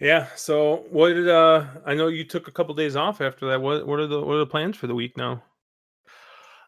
yeah 0.00 0.28
so 0.36 0.84
what 0.90 1.10
did 1.14 1.28
uh 1.28 1.64
I 1.86 1.94
know 1.94 2.08
you 2.08 2.24
took 2.24 2.48
a 2.48 2.52
couple 2.52 2.74
days 2.74 2.96
off 2.96 3.20
after 3.20 3.48
that 3.48 3.60
what 3.60 3.86
what 3.86 4.00
are 4.00 4.06
the 4.06 4.20
what 4.20 4.34
are 4.34 4.38
the 4.38 4.46
plans 4.46 4.76
for 4.76 4.86
the 4.86 4.94
week 4.94 5.16
now 5.16 5.42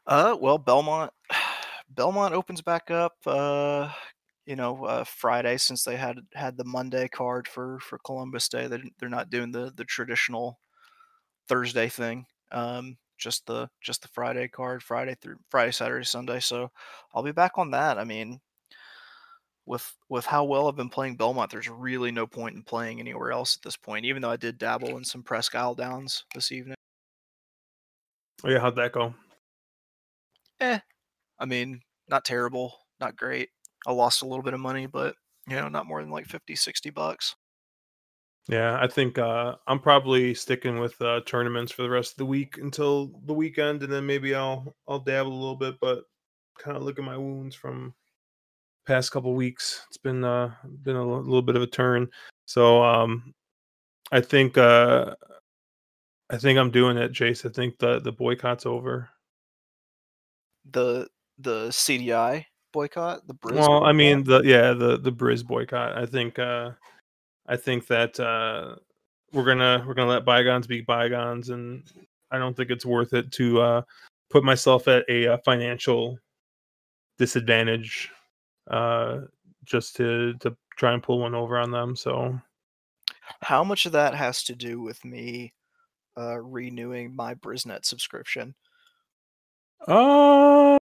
Uh, 0.06 0.36
well, 0.40 0.58
Belmont, 0.58 1.12
Belmont 1.88 2.34
opens 2.34 2.60
back 2.62 2.90
up. 2.90 3.16
Uh, 3.26 3.90
you 4.46 4.56
know, 4.56 4.84
uh, 4.84 5.04
Friday 5.04 5.56
since 5.56 5.84
they 5.84 5.96
had 5.96 6.20
had 6.34 6.56
the 6.56 6.64
Monday 6.64 7.08
card 7.08 7.48
for 7.48 7.78
for 7.80 7.98
Columbus 7.98 8.48
Day. 8.48 8.66
They 8.66 8.82
they're 8.98 9.08
not 9.08 9.30
doing 9.30 9.52
the 9.52 9.72
the 9.74 9.84
traditional 9.84 10.60
Thursday 11.48 11.88
thing. 11.88 12.26
Um, 12.52 12.98
just 13.18 13.46
the 13.46 13.70
just 13.80 14.02
the 14.02 14.08
Friday 14.08 14.48
card, 14.48 14.82
Friday 14.82 15.16
through 15.20 15.38
Friday, 15.50 15.72
Saturday, 15.72 16.04
Sunday. 16.04 16.40
So 16.40 16.70
I'll 17.14 17.22
be 17.22 17.32
back 17.32 17.58
on 17.58 17.70
that. 17.72 17.98
I 17.98 18.04
mean, 18.04 18.40
with 19.66 19.96
with 20.08 20.26
how 20.26 20.44
well 20.44 20.68
I've 20.68 20.76
been 20.76 20.90
playing 20.90 21.16
Belmont, 21.16 21.50
there's 21.50 21.68
really 21.68 22.10
no 22.10 22.26
point 22.26 22.56
in 22.56 22.62
playing 22.62 23.00
anywhere 23.00 23.32
else 23.32 23.56
at 23.56 23.62
this 23.62 23.76
point. 23.76 24.04
Even 24.04 24.22
though 24.22 24.30
I 24.30 24.36
did 24.36 24.58
dabble 24.58 24.96
in 24.96 25.04
some 25.04 25.22
Presque 25.22 25.54
Isle 25.54 25.74
Downs 25.74 26.24
this 26.34 26.52
evening. 26.52 26.76
Oh 28.44 28.50
yeah, 28.50 28.58
how'd 28.58 28.76
that 28.76 28.92
go? 28.92 29.14
Eh, 30.60 30.80
I 31.38 31.44
mean, 31.46 31.82
not 32.08 32.24
terrible, 32.24 32.78
not 33.00 33.16
great. 33.16 33.50
I 33.86 33.92
lost 33.92 34.22
a 34.22 34.26
little 34.26 34.42
bit 34.42 34.54
of 34.54 34.60
money, 34.60 34.86
but 34.86 35.14
you 35.48 35.56
know, 35.56 35.68
not 35.68 35.86
more 35.86 36.00
than 36.00 36.10
like 36.10 36.26
50, 36.26 36.56
60 36.56 36.90
bucks. 36.90 37.34
Yeah, 38.48 38.78
I 38.80 38.86
think 38.86 39.18
uh, 39.18 39.56
I'm 39.66 39.80
probably 39.80 40.34
sticking 40.34 40.78
with 40.78 41.00
uh, 41.00 41.20
tournaments 41.24 41.72
for 41.72 41.82
the 41.82 41.90
rest 41.90 42.12
of 42.12 42.18
the 42.18 42.26
week 42.26 42.58
until 42.58 43.10
the 43.24 43.32
weekend, 43.32 43.82
and 43.82 43.90
then 43.90 44.04
maybe 44.04 44.34
I'll 44.34 44.76
I'll 44.86 44.98
dabble 44.98 45.32
a 45.32 45.34
little 45.34 45.56
bit, 45.56 45.76
but 45.80 46.04
kind 46.58 46.76
of 46.76 46.82
look 46.82 46.98
at 46.98 47.04
my 47.04 47.16
wounds 47.16 47.54
from 47.54 47.94
past 48.86 49.12
couple 49.12 49.34
weeks. 49.34 49.86
It's 49.88 49.96
been 49.96 50.24
uh 50.24 50.52
been 50.82 50.96
a 50.96 51.02
little 51.02 51.40
bit 51.40 51.56
of 51.56 51.62
a 51.62 51.66
turn, 51.66 52.08
so 52.44 52.84
um, 52.84 53.32
I 54.12 54.20
think 54.20 54.58
uh, 54.58 55.14
I 56.28 56.36
think 56.36 56.58
I'm 56.58 56.70
doing 56.70 56.98
it, 56.98 57.12
Jace. 57.12 57.46
I 57.46 57.52
think 57.52 57.78
the 57.78 57.98
the 58.00 58.12
boycott's 58.12 58.66
over. 58.66 59.08
The 60.70 61.08
the 61.38 61.68
CDI 61.68 62.44
boycott, 62.74 63.26
the 63.26 63.34
Briz. 63.34 63.54
Well, 63.54 63.68
boycott? 63.68 63.88
I 63.88 63.92
mean 63.92 64.24
the 64.24 64.42
yeah 64.42 64.74
the 64.74 64.98
the 64.98 65.12
Briz 65.12 65.46
boycott. 65.46 65.96
I 65.96 66.04
think 66.04 66.38
uh 66.38 66.72
I 67.46 67.56
think 67.56 67.86
that 67.88 68.18
uh, 68.18 68.76
we're 69.32 69.44
gonna 69.44 69.84
we're 69.86 69.94
gonna 69.94 70.10
let 70.10 70.24
bygones 70.24 70.66
be 70.66 70.80
bygones, 70.80 71.50
and 71.50 71.84
I 72.30 72.38
don't 72.38 72.56
think 72.56 72.70
it's 72.70 72.86
worth 72.86 73.12
it 73.12 73.30
to 73.32 73.60
uh, 73.60 73.82
put 74.30 74.44
myself 74.44 74.88
at 74.88 75.04
a, 75.08 75.24
a 75.24 75.34
uh, 75.34 75.38
financial 75.44 76.18
disadvantage 77.18 78.10
uh, 78.70 79.20
just 79.64 79.96
to 79.96 80.34
to 80.40 80.56
try 80.76 80.92
and 80.92 81.02
pull 81.02 81.20
one 81.20 81.34
over 81.34 81.58
on 81.58 81.70
them. 81.70 81.96
So, 81.96 82.38
how 83.42 83.62
much 83.62 83.84
of 83.86 83.92
that 83.92 84.14
has 84.14 84.42
to 84.44 84.54
do 84.54 84.80
with 84.80 85.04
me 85.04 85.52
uh, 86.16 86.38
renewing 86.38 87.14
my 87.14 87.34
Brisnet 87.34 87.84
subscription? 87.84 88.54
Uh 89.86 90.78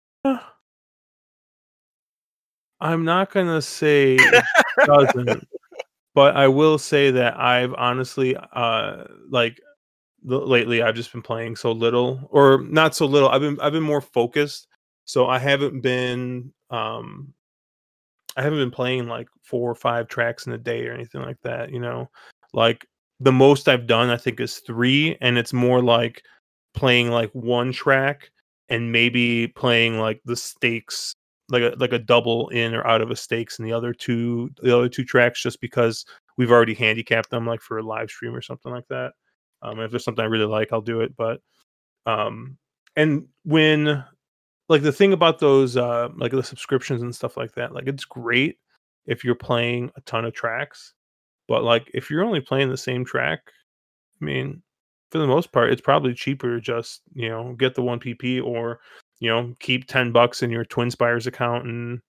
I'm 2.80 3.06
not 3.06 3.32
gonna 3.32 3.62
say 3.62 4.18
doesn't 4.86 5.48
but 6.18 6.36
I 6.36 6.48
will 6.48 6.80
say 6.80 7.12
that 7.12 7.40
I've 7.40 7.76
honestly, 7.76 8.36
uh, 8.36 9.04
like 9.30 9.62
lately, 10.24 10.82
I've 10.82 10.96
just 10.96 11.12
been 11.12 11.22
playing 11.22 11.56
so 11.56 11.72
little, 11.72 12.28
or 12.32 12.64
not 12.64 12.96
so 12.96 13.06
little. 13.06 13.30
I've 13.30 13.42
been 13.42 13.60
I've 13.62 13.74
been 13.74 13.84
more 13.84 14.02
focused, 14.02 14.68
so 15.06 15.28
I 15.28 15.38
haven't 15.38 15.82
been 15.82 16.52
um, 16.72 17.36
I 18.36 18.42
haven't 18.42 18.58
been 18.58 18.72
playing 18.72 19.08
like 19.08 19.28
four 19.44 19.70
or 19.70 19.76
five 19.76 20.08
tracks 20.08 20.48
in 20.48 20.54
a 20.54 20.58
day 20.58 20.88
or 20.88 20.94
anything 20.94 21.22
like 21.22 21.38
that. 21.44 21.72
You 21.72 21.82
know, 21.82 22.10
like 22.52 22.88
the 23.20 23.32
most 23.32 23.70
I've 23.70 23.86
done 23.86 24.10
I 24.10 24.18
think 24.18 24.40
is 24.40 24.58
three, 24.66 25.20
and 25.22 25.38
it's 25.38 25.54
more 25.54 25.84
like 25.84 26.24
playing 26.74 27.12
like 27.12 27.30
one 27.34 27.72
track 27.72 28.32
and 28.70 28.92
maybe 28.92 29.50
playing 29.50 30.00
like 30.00 30.20
the 30.26 30.36
stakes 30.36 31.14
like 31.50 31.64
a 31.64 31.76
like 31.78 31.94
a 31.94 32.00
double 32.00 32.50
in 32.50 32.74
or 32.74 32.86
out 32.86 33.02
of 33.02 33.12
a 33.12 33.16
stakes 33.16 33.60
in 33.60 33.66
the 33.66 33.74
other 33.74 33.94
two 33.94 34.50
the 34.62 34.76
other 34.76 34.90
two 34.90 35.06
tracks 35.06 35.42
just 35.42 35.62
because 35.62 36.06
we've 36.38 36.52
already 36.52 36.74
handicapped 36.74 37.30
them 37.30 37.46
like 37.46 37.62
for 37.62 37.78
a 37.78 37.84
live 37.84 38.10
stream 38.10 38.36
or 38.36 38.42
something 38.42 38.72
like 38.72 38.88
that. 38.90 39.14
Um, 39.62 39.80
if 39.80 39.92
there's 39.92 40.04
something 40.04 40.24
I 40.24 40.28
really 40.28 40.46
like, 40.46 40.72
I'll 40.72 40.82
do 40.82 41.02
it. 41.02 41.16
But 41.16 41.42
um, 42.06 42.58
and 42.96 43.28
when 43.44 44.04
like 44.70 44.82
the 44.82 44.92
thing 44.92 45.14
about 45.14 45.40
those 45.40 45.78
uh 45.78 46.10
like 46.18 46.32
the 46.32 46.44
subscriptions 46.44 47.02
and 47.02 47.16
stuff 47.16 47.38
like 47.38 47.54
that, 47.54 47.74
like 47.74 47.88
it's 47.88 48.06
great 48.06 48.58
if 49.06 49.24
you're 49.24 49.36
playing 49.36 49.90
a 49.96 50.02
ton 50.02 50.26
of 50.26 50.34
tracks, 50.34 50.94
but 51.48 51.64
like 51.64 51.90
if 51.94 52.10
you're 52.10 52.26
only 52.26 52.42
playing 52.42 52.70
the 52.70 52.78
same 52.78 53.06
track, 53.06 53.40
I 54.22 54.26
mean, 54.26 54.62
for 55.12 55.20
the 55.20 55.28
most 55.28 55.52
part, 55.54 55.72
it's 55.72 55.82
probably 55.82 56.14
cheaper 56.14 56.56
to 56.56 56.62
just 56.62 57.02
you 57.14 57.30
know 57.30 57.54
get 57.54 57.76
the 57.76 57.82
one 57.82 58.00
PP 58.00 58.44
or 58.44 58.80
you 59.20 59.30
know, 59.30 59.56
keep 59.60 59.88
10 59.88 60.12
bucks 60.12 60.44
in 60.44 60.50
your 60.50 60.66
Twin 60.66 60.90
TwinSpires 60.90 61.28
account 61.28 61.66
and, 61.66 62.00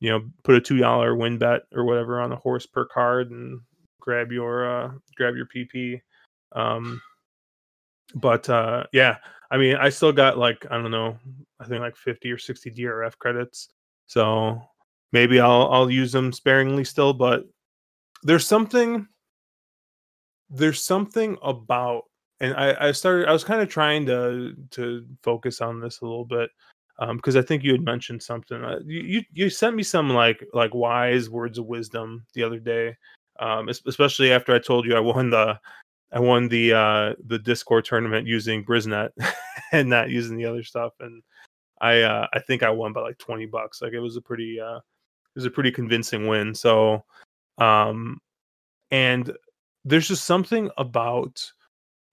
you 0.00 0.10
know, 0.10 0.22
put 0.42 0.56
a 0.56 0.60
$2 0.60 1.18
win 1.18 1.38
bet 1.38 1.62
or 1.74 1.84
whatever 1.84 2.20
on 2.20 2.32
a 2.32 2.36
horse 2.36 2.66
per 2.66 2.84
card 2.84 3.30
and 3.30 3.60
grab 4.00 4.32
your, 4.32 4.68
uh, 4.68 4.90
grab 5.16 5.34
your 5.36 5.46
PP. 5.46 6.00
Um, 6.52 7.00
but, 8.14 8.48
uh, 8.48 8.84
yeah, 8.92 9.16
I 9.50 9.56
mean, 9.58 9.76
I 9.76 9.90
still 9.90 10.12
got 10.12 10.38
like, 10.38 10.66
I 10.70 10.74
don't 10.80 10.90
know, 10.90 11.18
I 11.60 11.66
think 11.66 11.80
like 11.80 11.96
50 11.96 12.30
or 12.32 12.38
60 12.38 12.70
DRF 12.72 13.16
credits. 13.18 13.68
So 14.06 14.60
maybe 15.12 15.40
I'll, 15.40 15.68
I'll 15.70 15.90
use 15.90 16.12
them 16.12 16.32
sparingly 16.32 16.84
still, 16.84 17.12
but 17.12 17.44
there's 18.22 18.46
something, 18.46 19.06
there's 20.50 20.82
something 20.82 21.36
about 21.42 22.04
and 22.40 22.54
I, 22.54 22.88
I 22.88 22.92
started 22.92 23.28
I 23.28 23.32
was 23.32 23.44
kind 23.44 23.60
of 23.60 23.68
trying 23.68 24.06
to 24.06 24.54
to 24.72 25.06
focus 25.22 25.60
on 25.60 25.80
this 25.80 26.00
a 26.00 26.04
little 26.04 26.24
bit 26.24 26.50
because 26.98 27.36
um, 27.36 27.42
I 27.42 27.44
think 27.44 27.62
you 27.62 27.72
had 27.72 27.84
mentioned 27.84 28.22
something. 28.22 28.62
Uh, 28.62 28.80
you, 28.86 29.00
you, 29.00 29.22
you 29.32 29.50
sent 29.50 29.76
me 29.76 29.82
some 29.82 30.10
like 30.10 30.46
like 30.52 30.74
wise 30.74 31.28
words 31.28 31.58
of 31.58 31.66
wisdom 31.66 32.24
the 32.34 32.42
other 32.42 32.58
day, 32.58 32.96
um, 33.38 33.68
especially 33.68 34.32
after 34.32 34.54
I 34.54 34.58
told 34.58 34.86
you 34.86 34.96
I 34.96 35.00
won 35.00 35.30
the 35.30 35.58
I 36.12 36.20
won 36.20 36.48
the 36.48 36.72
uh, 36.72 37.14
the 37.26 37.38
Discord 37.38 37.84
tournament 37.84 38.26
using 38.26 38.64
Brisnet 38.64 39.10
and 39.72 39.88
not 39.88 40.10
using 40.10 40.36
the 40.36 40.46
other 40.46 40.62
stuff, 40.62 40.92
and 41.00 41.22
I 41.80 42.02
uh, 42.02 42.26
I 42.32 42.38
think 42.40 42.62
I 42.62 42.70
won 42.70 42.92
by 42.92 43.00
like 43.00 43.18
twenty 43.18 43.46
bucks. 43.46 43.82
Like 43.82 43.92
it 43.92 44.00
was 44.00 44.16
a 44.16 44.22
pretty 44.22 44.60
uh, 44.60 44.76
it 44.76 45.34
was 45.34 45.46
a 45.46 45.50
pretty 45.50 45.70
convincing 45.70 46.26
win. 46.26 46.54
So, 46.54 47.04
um, 47.58 48.18
and 48.90 49.32
there's 49.84 50.08
just 50.08 50.24
something 50.24 50.70
about 50.78 51.52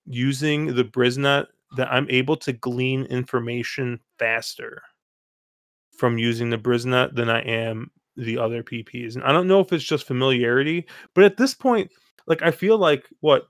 using 0.06 0.76
the 0.76 0.84
Brisnet 0.84 1.48
that 1.76 1.92
I'm 1.92 2.08
able 2.10 2.38
to 2.38 2.54
glean 2.54 3.06
information 3.06 4.00
faster 4.20 4.82
from 5.98 6.18
using 6.18 6.50
the 6.50 6.58
Brisnet 6.58 7.16
than 7.16 7.30
I 7.30 7.42
am 7.42 7.92
the 8.16 8.38
other 8.38 8.64
PPs. 8.64 9.16
And 9.16 9.24
I 9.24 9.32
don't 9.32 9.48
know 9.48 9.60
if 9.60 9.74
it's 9.74 9.84
just 9.84 10.06
familiarity, 10.06 10.86
but 11.14 11.24
at 11.24 11.38
this 11.38 11.54
point, 11.54 11.92
like 12.28 12.42
I 12.42 12.52
feel 12.52 12.78
like 12.78 13.08
what 13.22 13.48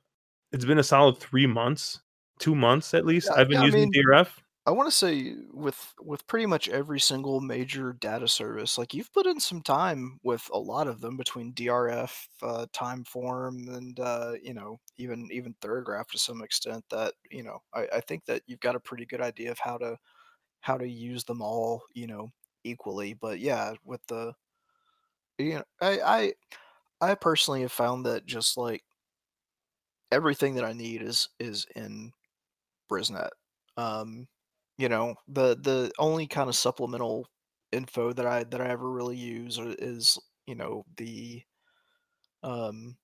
it's 0.51 0.65
been 0.65 0.79
a 0.79 0.83
solid 0.83 1.17
three 1.17 1.47
months, 1.47 1.99
two 2.39 2.55
months 2.55 2.93
at 2.93 3.05
least. 3.05 3.29
Yeah, 3.29 3.41
I've 3.41 3.49
been 3.49 3.59
yeah, 3.61 3.65
using 3.65 3.81
I 3.81 3.85
mean, 3.85 3.93
DRF. 3.93 4.27
I 4.65 4.71
want 4.71 4.87
to 4.87 4.95
say 4.95 5.35
with 5.51 5.93
with 5.99 6.25
pretty 6.27 6.45
much 6.45 6.69
every 6.69 6.99
single 6.99 7.41
major 7.41 7.91
data 7.91 8.29
service, 8.29 8.77
like 8.77 8.93
you've 8.93 9.11
put 9.11 9.25
in 9.25 9.39
some 9.41 9.61
time 9.61 10.19
with 10.23 10.49
a 10.53 10.57
lot 10.59 10.87
of 10.87 11.01
them 11.01 11.17
between 11.17 11.53
DRF, 11.53 12.29
uh, 12.41 12.65
Timeform, 12.73 13.67
and 13.75 13.99
uh, 13.99 14.35
you 14.41 14.53
know 14.53 14.79
even 14.97 15.29
even 15.31 15.53
Thorograph 15.55 16.07
to 16.11 16.17
some 16.19 16.41
extent. 16.41 16.85
That 16.91 17.13
you 17.29 17.43
know 17.43 17.61
I, 17.73 17.87
I 17.95 17.99
think 18.01 18.23
that 18.25 18.43
you've 18.47 18.61
got 18.61 18.75
a 18.75 18.79
pretty 18.79 19.05
good 19.05 19.19
idea 19.21 19.51
of 19.51 19.59
how 19.59 19.77
to 19.79 19.97
how 20.61 20.77
to 20.77 20.87
use 20.87 21.25
them 21.25 21.41
all 21.41 21.83
you 21.93 22.07
know 22.07 22.31
equally. 22.63 23.13
But 23.15 23.39
yeah, 23.39 23.73
with 23.85 24.05
the 24.07 24.33
you 25.37 25.55
know 25.55 25.63
I 25.81 26.33
I 27.01 27.11
I 27.11 27.15
personally 27.15 27.61
have 27.61 27.71
found 27.71 28.05
that 28.05 28.25
just 28.25 28.57
like 28.57 28.83
everything 30.11 30.55
that 30.55 30.65
I 30.65 30.73
need 30.73 31.01
is 31.01 31.29
is 31.39 31.65
in 31.75 32.13
Brisnet. 32.91 33.31
Um, 33.77 34.27
you 34.77 34.89
know, 34.89 35.15
the 35.27 35.55
the 35.55 35.91
only 35.99 36.27
kind 36.27 36.49
of 36.49 36.55
supplemental 36.55 37.27
info 37.71 38.13
that 38.13 38.25
I 38.25 38.43
that 38.45 38.61
I 38.61 38.69
ever 38.69 38.91
really 38.91 39.17
use 39.17 39.57
is, 39.59 40.17
you 40.47 40.55
know, 40.55 40.85
the 40.97 41.43
um 42.43 42.97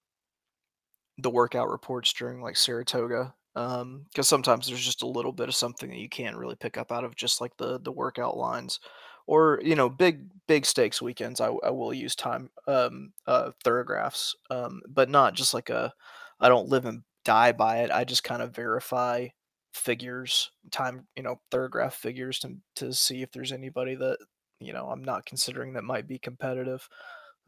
the 1.18 1.30
workout 1.30 1.70
reports 1.70 2.14
during 2.14 2.42
like 2.42 2.56
Saratoga. 2.56 3.34
Um, 3.56 4.06
because 4.10 4.28
sometimes 4.28 4.68
there's 4.68 4.86
just 4.86 5.02
a 5.02 5.08
little 5.08 5.34
bit 5.34 5.50
of 5.50 5.56
something 5.56 5.90
that 5.90 5.98
you 5.98 6.08
can't 6.08 6.38
really 6.38 6.56
pick 6.56 6.78
up 6.78 6.92
out 6.92 7.04
of 7.04 7.16
just 7.16 7.42
like 7.42 7.58
the 7.58 7.80
the 7.80 7.92
workout 7.92 8.38
lines. 8.38 8.80
Or, 9.28 9.60
you 9.64 9.76
know, 9.76 9.90
big 9.90 10.30
big 10.48 10.66
stakes 10.66 11.02
weekends 11.02 11.42
I, 11.42 11.48
I 11.64 11.70
will 11.72 11.94
use 11.94 12.16
time 12.16 12.50
um 12.68 13.12
uh 13.28 13.52
Thorographs 13.64 14.36
Um, 14.50 14.82
but 14.88 15.10
not 15.10 15.34
just 15.36 15.54
like 15.54 15.70
a 15.70 15.94
I 16.40 16.48
don't 16.50 16.70
live 16.70 16.86
and 16.86 17.04
die 17.26 17.52
by 17.52 17.80
it. 17.80 17.92
I 17.92 18.04
just 18.06 18.24
kind 18.24 18.42
of 18.42 18.56
verify 18.56 19.28
figures, 19.74 20.52
time, 20.72 21.08
you 21.16 21.24
know, 21.24 21.40
Thorograph 21.52 21.94
figures 21.94 22.40
to 22.40 22.56
to 22.78 22.94
see 22.94 23.22
if 23.22 23.32
there's 23.32 23.52
anybody 23.52 23.96
that 23.96 24.18
you 24.60 24.74
know 24.74 24.88
I'm 24.88 25.04
not 25.04 25.26
considering 25.26 25.74
that 25.74 25.84
might 25.84 26.08
be 26.08 26.20
competitive. 26.20 26.88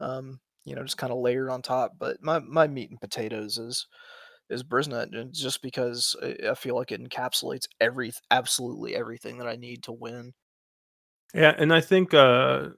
Um, 0.00 0.40
you 0.64 0.74
know, 0.74 0.82
just 0.82 0.96
kind 0.98 1.12
of 1.12 1.18
layered 1.18 1.50
on 1.50 1.62
top. 1.62 1.92
But 1.98 2.22
my 2.22 2.38
my 2.38 2.66
meat 2.66 2.90
and 2.90 3.00
potatoes 3.00 3.58
is 3.58 3.86
is 4.50 4.62
Brisnet, 4.62 5.32
just 5.32 5.62
because 5.62 6.14
I 6.48 6.54
feel 6.54 6.76
like 6.76 6.92
it 6.92 7.02
encapsulates 7.02 7.66
every 7.80 8.12
absolutely 8.30 8.94
everything 8.94 9.38
that 9.38 9.48
I 9.48 9.56
need 9.56 9.82
to 9.84 9.92
win. 9.92 10.34
Yeah, 11.34 11.54
and 11.56 11.72
I 11.72 11.80
think 11.80 12.12
uh, 12.14 12.68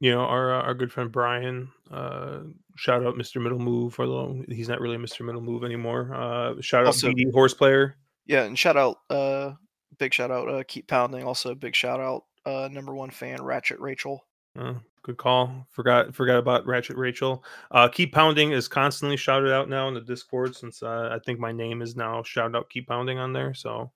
you 0.00 0.10
know 0.12 0.20
our 0.20 0.54
uh, 0.54 0.62
our 0.62 0.74
good 0.74 0.92
friend 0.92 1.10
Brian. 1.10 1.70
Uh, 1.90 2.40
shout 2.76 3.04
out 3.04 3.16
Mr. 3.16 3.42
Middle 3.42 3.58
Move, 3.58 3.94
for 3.94 4.04
although 4.04 4.42
he's 4.48 4.68
not 4.68 4.80
really 4.80 4.96
Mr. 4.96 5.24
Middle 5.24 5.40
Move 5.42 5.64
anymore. 5.64 6.14
Uh, 6.14 6.60
shout 6.60 6.82
out 6.82 6.88
Also- 6.88 7.08
BD 7.08 7.32
Horse 7.32 7.54
Player. 7.54 7.96
Yeah, 8.26 8.44
and 8.44 8.58
shout 8.58 8.76
out, 8.76 8.98
uh, 9.10 9.52
big 9.98 10.14
shout 10.14 10.30
out, 10.30 10.48
uh, 10.48 10.62
keep 10.68 10.86
pounding. 10.88 11.24
Also, 11.24 11.54
big 11.54 11.74
shout 11.74 12.00
out, 12.00 12.24
uh, 12.46 12.68
number 12.70 12.94
one 12.94 13.10
fan 13.10 13.42
Ratchet 13.42 13.80
Rachel. 13.80 14.24
Uh, 14.58 14.74
good 15.02 15.16
call. 15.16 15.66
Forgot 15.70 16.14
forgot 16.14 16.38
about 16.38 16.66
Ratchet 16.66 16.96
Rachel. 16.96 17.42
Uh, 17.70 17.88
Keep 17.88 18.12
Pounding 18.12 18.52
is 18.52 18.68
constantly 18.68 19.16
shouted 19.16 19.50
out 19.50 19.68
now 19.68 19.88
in 19.88 19.94
the 19.94 20.00
Discord 20.00 20.54
since 20.54 20.82
uh, 20.82 21.08
I 21.10 21.18
think 21.24 21.40
my 21.40 21.52
name 21.52 21.80
is 21.80 21.96
now 21.96 22.22
shout 22.22 22.54
out 22.54 22.68
Keep 22.68 22.88
Pounding 22.88 23.18
on 23.18 23.32
there. 23.32 23.54
So, 23.54 23.90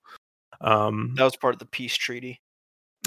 um, 0.61 1.13
That 1.15 1.25
was 1.25 1.35
part 1.35 1.53
of 1.53 1.59
the 1.59 1.67
peace 1.67 1.95
treaty. 1.95 2.41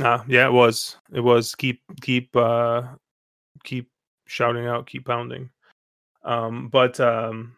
uh, 0.00 0.22
yeah, 0.28 0.46
it 0.46 0.52
was 0.52 0.96
it 1.12 1.20
was 1.20 1.54
keep 1.56 1.82
keep 2.00 2.34
uh, 2.36 2.82
keep 3.64 3.90
shouting 4.26 4.66
out, 4.66 4.86
keep 4.86 5.04
pounding. 5.06 5.50
Um, 6.22 6.68
but 6.68 7.00
um, 7.00 7.56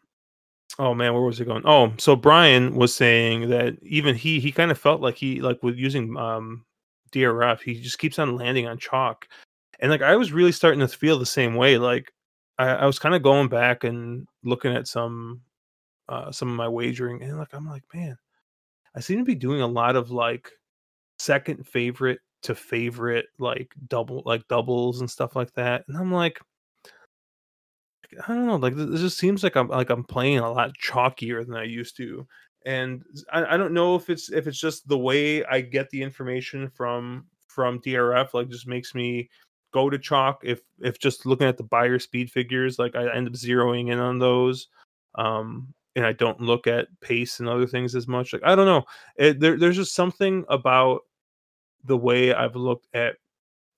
oh 0.78 0.94
man, 0.94 1.12
where 1.12 1.22
was 1.22 1.40
it 1.40 1.46
going? 1.46 1.62
Oh, 1.66 1.92
so 1.98 2.16
Brian 2.16 2.74
was 2.74 2.94
saying 2.94 3.50
that 3.50 3.76
even 3.82 4.14
he 4.14 4.40
he 4.40 4.52
kind 4.52 4.70
of 4.70 4.78
felt 4.78 5.00
like 5.00 5.16
he 5.16 5.40
like 5.40 5.62
with 5.62 5.76
using 5.76 6.16
um 6.16 6.64
DRF, 7.12 7.60
he 7.60 7.80
just 7.80 7.98
keeps 7.98 8.18
on 8.18 8.36
landing 8.36 8.66
on 8.66 8.78
chalk, 8.78 9.28
and 9.80 9.90
like 9.90 10.02
I 10.02 10.16
was 10.16 10.32
really 10.32 10.52
starting 10.52 10.80
to 10.80 10.88
feel 10.88 11.18
the 11.18 11.26
same 11.26 11.54
way. 11.56 11.78
Like 11.78 12.12
I, 12.58 12.68
I 12.68 12.86
was 12.86 12.98
kind 12.98 13.14
of 13.14 13.22
going 13.22 13.48
back 13.48 13.84
and 13.84 14.26
looking 14.44 14.74
at 14.74 14.88
some 14.88 15.42
uh 16.08 16.32
some 16.32 16.48
of 16.50 16.56
my 16.56 16.68
wagering, 16.68 17.22
and 17.22 17.38
like 17.38 17.52
I'm 17.54 17.66
like, 17.68 17.84
man, 17.94 18.16
I 18.96 19.00
seem 19.00 19.18
to 19.18 19.24
be 19.24 19.34
doing 19.34 19.62
a 19.62 19.66
lot 19.66 19.96
of 19.96 20.10
like 20.10 20.50
second 21.18 21.66
favorite 21.66 22.20
to 22.42 22.54
favorite 22.54 23.26
like 23.38 23.72
double 23.88 24.22
like 24.26 24.46
doubles 24.48 25.00
and 25.00 25.10
stuff 25.10 25.36
like 25.36 25.52
that, 25.54 25.84
and 25.88 25.96
I'm 25.96 26.12
like. 26.12 26.40
I 28.28 28.34
don't 28.34 28.46
know, 28.46 28.56
like 28.56 28.74
this 28.74 29.00
just 29.00 29.18
seems 29.18 29.42
like 29.42 29.56
I'm 29.56 29.68
like 29.68 29.90
I'm 29.90 30.04
playing 30.04 30.38
a 30.38 30.52
lot 30.52 30.72
chalkier 30.78 31.46
than 31.46 31.56
I 31.56 31.64
used 31.64 31.96
to, 31.98 32.26
and 32.66 33.02
I, 33.32 33.54
I 33.54 33.56
don't 33.56 33.74
know 33.74 33.94
if 33.94 34.10
it's 34.10 34.30
if 34.30 34.46
it's 34.46 34.58
just 34.58 34.86
the 34.88 34.98
way 34.98 35.44
I 35.44 35.60
get 35.60 35.90
the 35.90 36.02
information 36.02 36.68
from 36.68 37.26
from 37.46 37.80
DRF 37.80 38.34
like 38.34 38.48
just 38.48 38.66
makes 38.66 38.94
me 38.94 39.28
go 39.72 39.90
to 39.90 39.98
chalk. 39.98 40.40
If 40.44 40.60
if 40.80 40.98
just 40.98 41.26
looking 41.26 41.46
at 41.46 41.56
the 41.56 41.64
Beyer 41.64 41.98
speed 41.98 42.30
figures, 42.30 42.78
like 42.78 42.94
I 42.94 43.14
end 43.14 43.26
up 43.26 43.34
zeroing 43.34 43.90
in 43.90 43.98
on 43.98 44.18
those, 44.18 44.68
um, 45.16 45.72
and 45.96 46.06
I 46.06 46.12
don't 46.12 46.40
look 46.40 46.66
at 46.66 46.88
pace 47.00 47.40
and 47.40 47.48
other 47.48 47.66
things 47.66 47.94
as 47.94 48.08
much. 48.08 48.32
Like 48.32 48.42
I 48.44 48.54
don't 48.54 48.66
know, 48.66 48.84
it, 49.16 49.40
there 49.40 49.58
there's 49.58 49.76
just 49.76 49.94
something 49.94 50.44
about 50.48 51.02
the 51.84 51.96
way 51.96 52.32
I've 52.34 52.56
looked 52.56 52.86
at 52.94 53.16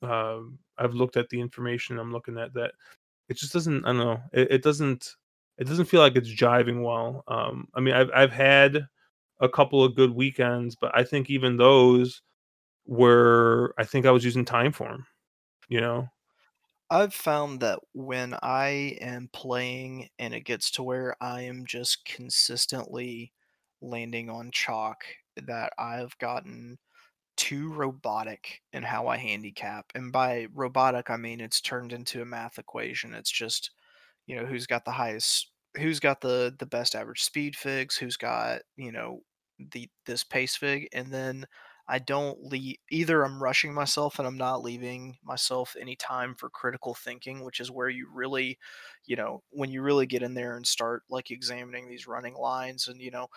um 0.02 0.58
I've 0.76 0.94
looked 0.94 1.16
at 1.16 1.28
the 1.30 1.40
information 1.40 1.98
I'm 1.98 2.12
looking 2.12 2.38
at 2.38 2.52
that 2.54 2.72
it 3.28 3.36
just 3.36 3.52
doesn't 3.52 3.84
i 3.84 3.88
don't 3.88 3.98
know 3.98 4.22
it, 4.32 4.50
it 4.52 4.62
doesn't 4.62 5.16
it 5.58 5.64
doesn't 5.64 5.86
feel 5.86 6.00
like 6.00 6.16
it's 6.16 6.32
jiving 6.32 6.82
well 6.82 7.24
um 7.28 7.68
i 7.74 7.80
mean 7.80 7.94
i've 7.94 8.10
i've 8.14 8.32
had 8.32 8.86
a 9.40 9.48
couple 9.48 9.82
of 9.84 9.96
good 9.96 10.10
weekends 10.14 10.76
but 10.76 10.96
i 10.96 11.02
think 11.02 11.30
even 11.30 11.56
those 11.56 12.22
were 12.86 13.74
i 13.78 13.84
think 13.84 14.06
i 14.06 14.10
was 14.10 14.24
using 14.24 14.44
Timeform 14.44 15.04
you 15.68 15.80
know? 15.80 16.08
I've 16.90 17.14
found 17.14 17.60
that 17.60 17.80
when 17.92 18.34
I 18.42 18.98
am 19.00 19.28
playing 19.32 20.08
and 20.18 20.34
it 20.34 20.42
gets 20.42 20.70
to 20.72 20.82
where 20.82 21.16
I 21.22 21.42
am 21.42 21.64
just 21.66 22.04
consistently 22.04 23.32
landing 23.80 24.30
on 24.30 24.50
chalk, 24.50 25.04
that 25.36 25.72
I've 25.78 26.16
gotten 26.18 26.78
too 27.44 27.72
robotic 27.72 28.62
in 28.72 28.82
how 28.82 29.08
I 29.08 29.16
handicap. 29.18 29.92
And 29.94 30.12
by 30.12 30.46
robotic, 30.52 31.10
I 31.10 31.16
mean 31.16 31.40
it's 31.40 31.60
turned 31.60 31.92
into 31.92 32.22
a 32.22 32.26
math 32.26 32.58
equation. 32.58 33.14
It's 33.14 33.30
just, 33.30 33.70
you 34.26 34.36
know, 34.36 34.46
who's 34.46 34.66
got 34.66 34.84
the 34.84 34.92
highest, 34.92 35.52
who's 35.76 36.00
got 36.00 36.20
the 36.20 36.54
the 36.58 36.66
best 36.66 36.94
average 36.94 37.22
speed 37.22 37.56
figs, 37.56 37.96
who's 37.96 38.16
got, 38.16 38.62
you 38.76 38.92
know, 38.92 39.22
the 39.58 39.88
this 40.06 40.24
pace 40.24 40.56
fig, 40.56 40.88
and 40.92 41.12
then 41.12 41.46
I 41.88 41.98
don't 41.98 42.42
leave 42.42 42.76
either 42.90 43.22
I'm 43.24 43.42
rushing 43.42 43.74
myself 43.74 44.18
and 44.18 44.26
I'm 44.26 44.38
not 44.38 44.62
leaving 44.62 45.18
myself 45.22 45.76
any 45.78 45.96
time 45.96 46.34
for 46.34 46.48
critical 46.50 46.94
thinking, 46.94 47.44
which 47.44 47.60
is 47.60 47.70
where 47.70 47.90
you 47.90 48.08
really, 48.12 48.58
you 49.06 49.16
know, 49.16 49.42
when 49.50 49.70
you 49.70 49.82
really 49.82 50.06
get 50.06 50.22
in 50.22 50.34
there 50.34 50.56
and 50.56 50.66
start 50.66 51.02
like 51.10 51.30
examining 51.30 51.88
these 51.88 52.06
running 52.06 52.34
lines 52.34 52.88
and, 52.88 53.00
you 53.02 53.10
know, 53.10 53.28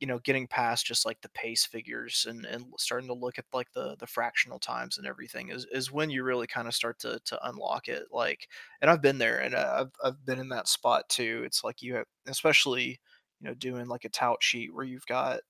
you 0.00 0.06
know, 0.06 0.18
getting 0.18 0.46
past 0.46 0.86
just 0.86 1.06
like 1.06 1.20
the 1.22 1.28
pace 1.30 1.64
figures 1.66 2.26
and 2.28 2.44
and 2.46 2.66
starting 2.78 3.08
to 3.08 3.14
look 3.14 3.38
at 3.38 3.46
like 3.52 3.72
the 3.72 3.96
the 3.98 4.06
fractional 4.06 4.58
times 4.58 4.98
and 4.98 5.06
everything 5.06 5.48
is 5.50 5.66
is 5.72 5.90
when 5.92 6.10
you 6.10 6.22
really 6.24 6.46
kind 6.46 6.68
of 6.68 6.74
start 6.74 6.98
to 7.00 7.18
to 7.24 7.48
unlock 7.48 7.88
it. 7.88 8.04
Like, 8.12 8.48
and 8.80 8.90
I've 8.90 9.02
been 9.02 9.18
there 9.18 9.38
and 9.40 9.54
uh, 9.54 9.86
I've 9.86 9.92
I've 10.12 10.26
been 10.26 10.38
in 10.40 10.48
that 10.50 10.68
spot 10.68 11.08
too. 11.08 11.42
It's 11.46 11.64
like 11.64 11.82
you 11.82 11.94
have, 11.96 12.06
especially 12.26 13.00
you 13.40 13.48
know, 13.48 13.54
doing 13.54 13.86
like 13.88 14.04
a 14.04 14.08
tout 14.10 14.42
sheet 14.42 14.74
where 14.74 14.84
you've 14.84 15.06
got 15.06 15.40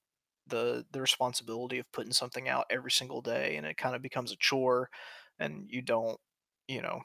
the 0.46 0.84
the 0.92 1.00
responsibility 1.00 1.78
of 1.78 1.90
putting 1.92 2.12
something 2.12 2.48
out 2.48 2.66
every 2.70 2.90
single 2.90 3.20
day 3.22 3.56
and 3.56 3.66
it 3.66 3.76
kind 3.76 3.96
of 3.96 4.02
becomes 4.02 4.32
a 4.32 4.36
chore 4.36 4.88
and 5.38 5.66
you 5.70 5.82
don't 5.82 6.18
you 6.68 6.80
know 6.82 7.00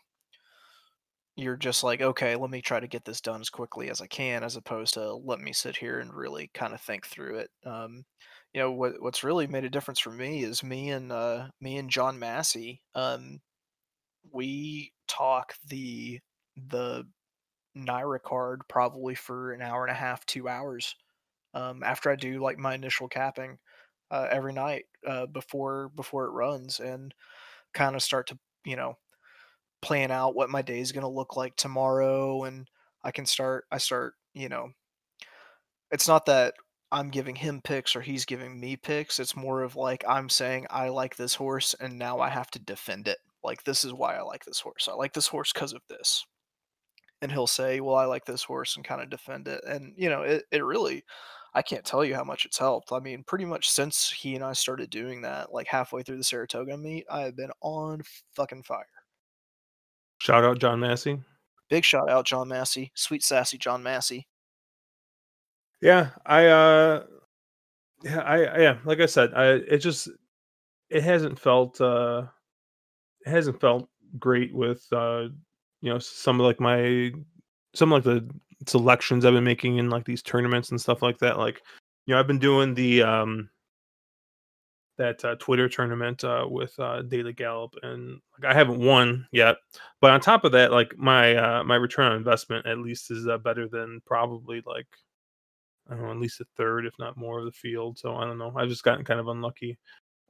you're 1.35 1.57
just 1.57 1.83
like, 1.83 2.01
okay, 2.01 2.35
let 2.35 2.49
me 2.49 2.61
try 2.61 2.79
to 2.79 2.87
get 2.87 3.05
this 3.05 3.21
done 3.21 3.41
as 3.41 3.49
quickly 3.49 3.89
as 3.89 4.01
I 4.01 4.07
can, 4.07 4.43
as 4.43 4.55
opposed 4.55 4.93
to 4.95 5.13
let 5.15 5.39
me 5.39 5.53
sit 5.53 5.77
here 5.77 5.99
and 5.99 6.13
really 6.13 6.51
kind 6.53 6.73
of 6.73 6.81
think 6.81 7.07
through 7.07 7.37
it. 7.39 7.49
Um, 7.65 8.05
you 8.53 8.61
know, 8.61 8.71
what 8.71 9.01
what's 9.01 9.23
really 9.23 9.47
made 9.47 9.63
a 9.63 9.69
difference 9.69 9.99
for 9.99 10.11
me 10.11 10.43
is 10.43 10.63
me 10.63 10.89
and 10.89 11.11
uh, 11.11 11.47
me 11.61 11.77
and 11.77 11.89
John 11.89 12.19
Massey. 12.19 12.81
Um, 12.95 13.39
we 14.31 14.93
talk 15.07 15.55
the 15.67 16.19
the 16.69 17.05
NYRA 17.77 18.21
card 18.21 18.61
probably 18.67 19.15
for 19.15 19.53
an 19.53 19.61
hour 19.61 19.85
and 19.85 19.91
a 19.91 19.99
half, 19.99 20.25
two 20.25 20.47
hours. 20.49 20.95
Um, 21.53 21.83
after 21.83 22.09
I 22.09 22.15
do 22.15 22.39
like 22.41 22.57
my 22.57 22.75
initial 22.75 23.07
capping 23.09 23.57
uh, 24.11 24.27
every 24.31 24.53
night 24.53 24.85
uh, 25.07 25.25
before 25.27 25.89
before 25.95 26.25
it 26.25 26.31
runs, 26.31 26.79
and 26.79 27.13
kind 27.73 27.95
of 27.95 28.03
start 28.03 28.27
to 28.27 28.39
you 28.65 28.75
know 28.75 28.97
plan 29.81 30.11
out 30.11 30.35
what 30.35 30.49
my 30.49 30.61
day 30.61 30.79
is 30.79 30.91
going 30.91 31.03
to 31.03 31.07
look 31.07 31.35
like 31.37 31.55
tomorrow 31.55 32.43
and 32.43 32.67
I 33.03 33.11
can 33.11 33.25
start 33.25 33.65
I 33.71 33.77
start, 33.79 34.15
you 34.33 34.49
know, 34.49 34.71
it's 35.91 36.07
not 36.07 36.25
that 36.25 36.53
I'm 36.91 37.09
giving 37.09 37.35
him 37.35 37.61
picks 37.61 37.95
or 37.95 38.01
he's 38.01 38.25
giving 38.25 38.59
me 38.59 38.75
picks. 38.75 39.19
It's 39.19 39.35
more 39.35 39.61
of 39.63 39.75
like 39.75 40.03
I'm 40.07 40.29
saying 40.29 40.67
I 40.69 40.89
like 40.89 41.15
this 41.15 41.35
horse 41.35 41.73
and 41.79 41.97
now 41.97 42.19
I 42.19 42.29
have 42.29 42.51
to 42.51 42.59
defend 42.59 43.07
it. 43.07 43.17
Like 43.43 43.63
this 43.63 43.83
is 43.85 43.93
why 43.93 44.15
I 44.17 44.21
like 44.21 44.45
this 44.45 44.59
horse. 44.59 44.87
I 44.91 44.93
like 44.93 45.13
this 45.13 45.27
horse 45.27 45.51
cuz 45.53 45.73
of 45.73 45.81
this. 45.89 46.25
And 47.21 47.31
he'll 47.31 47.47
say, 47.47 47.79
"Well, 47.81 47.95
I 47.95 48.05
like 48.05 48.25
this 48.25 48.43
horse," 48.43 48.75
and 48.75 48.85
kind 48.85 49.01
of 49.01 49.09
defend 49.09 49.47
it. 49.47 49.63
And 49.65 49.93
you 49.97 50.09
know, 50.09 50.23
it 50.23 50.45
it 50.51 50.63
really 50.65 51.03
I 51.53 51.61
can't 51.63 51.85
tell 51.85 52.03
you 52.05 52.15
how 52.15 52.23
much 52.23 52.45
it's 52.45 52.57
helped. 52.59 52.91
I 52.91 52.99
mean, 52.99 53.23
pretty 53.23 53.45
much 53.45 53.69
since 53.69 54.11
he 54.11 54.35
and 54.35 54.43
I 54.43 54.53
started 54.53 54.89
doing 54.89 55.21
that, 55.23 55.51
like 55.53 55.67
halfway 55.67 56.03
through 56.03 56.17
the 56.17 56.23
Saratoga 56.23 56.77
meet, 56.77 57.05
I 57.09 57.21
have 57.21 57.35
been 57.35 57.51
on 57.61 58.01
fucking 58.35 58.63
fire. 58.63 59.00
Shout 60.21 60.43
out 60.43 60.59
john 60.59 60.79
massey 60.79 61.19
Big 61.69 61.85
shout 61.85 62.09
out 62.09 62.25
John 62.25 62.49
Massey, 62.49 62.91
sweet 62.95 63.23
sassy 63.23 63.57
John 63.57 63.81
Massey. 63.81 64.27
yeah 65.81 66.09
i 66.25 66.45
uh 66.47 67.05
yeah 68.03 68.19
i 68.19 68.59
yeah 68.59 68.77
like 68.83 68.99
i 68.99 69.05
said 69.05 69.33
i 69.33 69.53
it 69.53 69.77
just 69.77 70.09
it 70.89 71.01
hasn't 71.01 71.39
felt 71.39 71.79
uh 71.79 72.23
it 73.25 73.29
hasn't 73.29 73.61
felt 73.61 73.87
great 74.19 74.53
with 74.53 74.85
uh 74.91 75.27
you 75.79 75.89
know 75.93 75.97
some 75.97 76.41
of 76.41 76.45
like 76.45 76.59
my 76.59 77.11
some 77.73 77.93
of 77.93 78.05
like 78.05 78.15
the 78.15 78.29
selections 78.69 79.25
I've 79.25 79.33
been 79.33 79.43
making 79.43 79.77
in 79.77 79.89
like 79.89 80.03
these 80.03 80.21
tournaments 80.21 80.71
and 80.71 80.79
stuff 80.79 81.01
like 81.01 81.17
that. 81.19 81.37
Like, 81.37 81.61
you 82.05 82.13
know, 82.13 82.19
I've 82.19 82.27
been 82.27 82.37
doing 82.37 82.73
the 82.73 83.01
um 83.01 83.49
that 84.97 85.23
uh, 85.23 85.35
Twitter 85.35 85.69
tournament 85.69 86.23
uh, 86.23 86.45
with 86.49 86.77
uh, 86.79 87.01
Daily 87.03 87.33
Gallop, 87.33 87.73
and 87.83 88.19
like 88.39 88.51
I 88.51 88.57
haven't 88.57 88.79
won 88.79 89.25
yet. 89.31 89.57
But 89.99 90.11
on 90.11 90.19
top 90.19 90.43
of 90.43 90.51
that, 90.53 90.71
like 90.71 90.97
my 90.97 91.35
uh, 91.35 91.63
my 91.63 91.75
return 91.75 92.11
on 92.11 92.17
investment 92.17 92.65
at 92.65 92.77
least 92.77 93.11
is 93.11 93.27
uh, 93.27 93.37
better 93.37 93.67
than 93.67 94.01
probably 94.05 94.61
like 94.65 94.87
I 95.89 95.95
don't 95.95 96.03
know 96.03 96.11
at 96.11 96.17
least 96.19 96.41
a 96.41 96.45
third, 96.57 96.85
if 96.85 96.93
not 96.99 97.17
more, 97.17 97.39
of 97.39 97.45
the 97.45 97.51
field. 97.51 97.97
So 97.97 98.15
I 98.15 98.25
don't 98.25 98.37
know. 98.37 98.53
I've 98.55 98.69
just 98.69 98.83
gotten 98.83 99.05
kind 99.05 99.19
of 99.19 99.27
unlucky. 99.27 99.77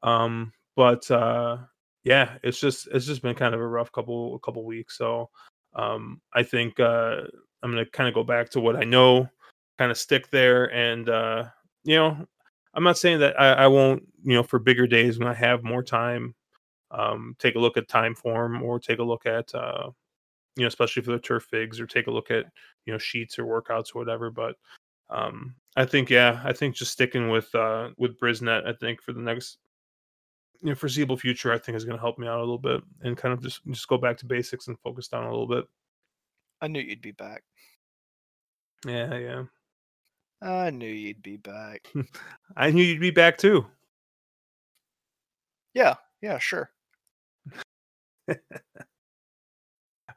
Um, 0.04 0.52
but 0.76 1.10
uh, 1.12 1.58
yeah, 2.04 2.38
it's 2.44 2.60
just 2.60 2.88
it's 2.88 3.06
just 3.06 3.22
been 3.22 3.36
kind 3.36 3.54
of 3.54 3.62
a 3.62 3.68
rough 3.68 3.92
couple 3.92 4.36
a 4.36 4.40
couple 4.40 4.64
weeks. 4.64 4.98
So 4.98 5.30
um, 5.76 6.22
I 6.34 6.44
think 6.44 6.80
I'm 6.80 7.28
gonna 7.62 7.86
kind 7.86 8.08
of 8.08 8.16
go 8.16 8.24
back 8.24 8.50
to 8.52 8.62
what 8.62 8.76
I 8.76 8.84
know, 8.84 9.28
kind 9.78 9.92
of 9.92 9.98
stick 9.98 10.30
there, 10.30 10.72
and 10.74 11.08
you 11.84 11.96
know, 11.96 12.28
I'm 12.74 12.84
not 12.84 12.98
saying 12.98 13.20
that 13.20 13.40
I, 13.40 13.54
I 13.54 13.68
won't, 13.68 14.04
you 14.24 14.34
know, 14.34 14.44
for 14.44 14.60
bigger 14.60 14.88
days 14.88 15.20
when 15.20 15.28
I 15.28 15.34
have 15.34 15.64
more 15.64 15.84
time, 15.84 16.36
um, 16.92 17.36
take 17.40 17.56
a 17.56 17.60
look 17.60 17.78
at 17.78 17.88
Timeform 17.88 18.62
or 18.62 18.80
take 18.80 19.00
a 19.00 19.04
look 19.04 19.26
at, 19.26 19.54
uh, 19.54 19.90
you 20.56 20.64
know, 20.64 20.68
especially 20.68 21.04
for 21.04 21.12
the 21.12 21.20
turf 21.20 21.46
figs 21.50 21.80
or 21.80 21.88
take 21.88 22.08
a 22.08 22.12
look 22.12 22.32
at, 22.32 22.46
you 22.86 22.94
know, 22.94 22.98
sheets 22.98 23.38
or 23.40 23.46
workouts 23.46 23.96
or 23.96 24.00
whatever. 24.00 24.30
But 24.30 24.56
um, 25.10 25.56
I 25.76 25.86
think, 25.86 26.10
yeah, 26.10 26.42
I 26.44 26.54
think 26.54 26.76
just 26.76 26.92
sticking 26.92 27.30
with 27.30 27.54
uh, 27.56 27.90
with 27.98 28.20
Brisnet, 28.20 28.66
I 28.68 28.74
think 28.74 29.02
for 29.02 29.14
the 29.14 29.22
next 29.22 29.58
you 30.62 30.70
know, 30.70 30.76
foreseeable 30.76 31.18
future, 31.18 31.52
I 31.52 31.58
think 31.58 31.76
is 31.76 31.86
going 31.86 31.98
to 31.98 32.02
help 32.02 32.20
me 32.20 32.28
out 32.28 32.38
a 32.38 32.40
little 32.40 32.58
bit 32.58 32.82
and 33.02 33.18
kind 33.18 33.34
of 33.34 33.42
just 33.42 33.66
just 33.68 33.88
go 33.88 33.98
back 33.98 34.18
to 34.18 34.26
basics 34.26 34.68
and 34.68 34.80
focus 34.80 35.08
down 35.08 35.24
a 35.24 35.32
little 35.32 35.48
bit. 35.48 35.66
I 36.62 36.68
knew 36.68 36.80
you'd 36.80 37.02
be 37.02 37.12
back. 37.12 37.44
Yeah, 38.86 39.18
yeah. 39.18 39.44
I 40.42 40.70
knew 40.72 40.88
you'd 40.90 41.22
be 41.22 41.38
back. 41.38 41.88
I 42.58 42.72
knew 42.72 42.84
you'd 42.84 43.00
be 43.00 43.12
back 43.12 43.38
too. 43.38 43.66
Yeah, 45.74 45.96
yeah, 46.22 46.38
sure. 46.40 46.70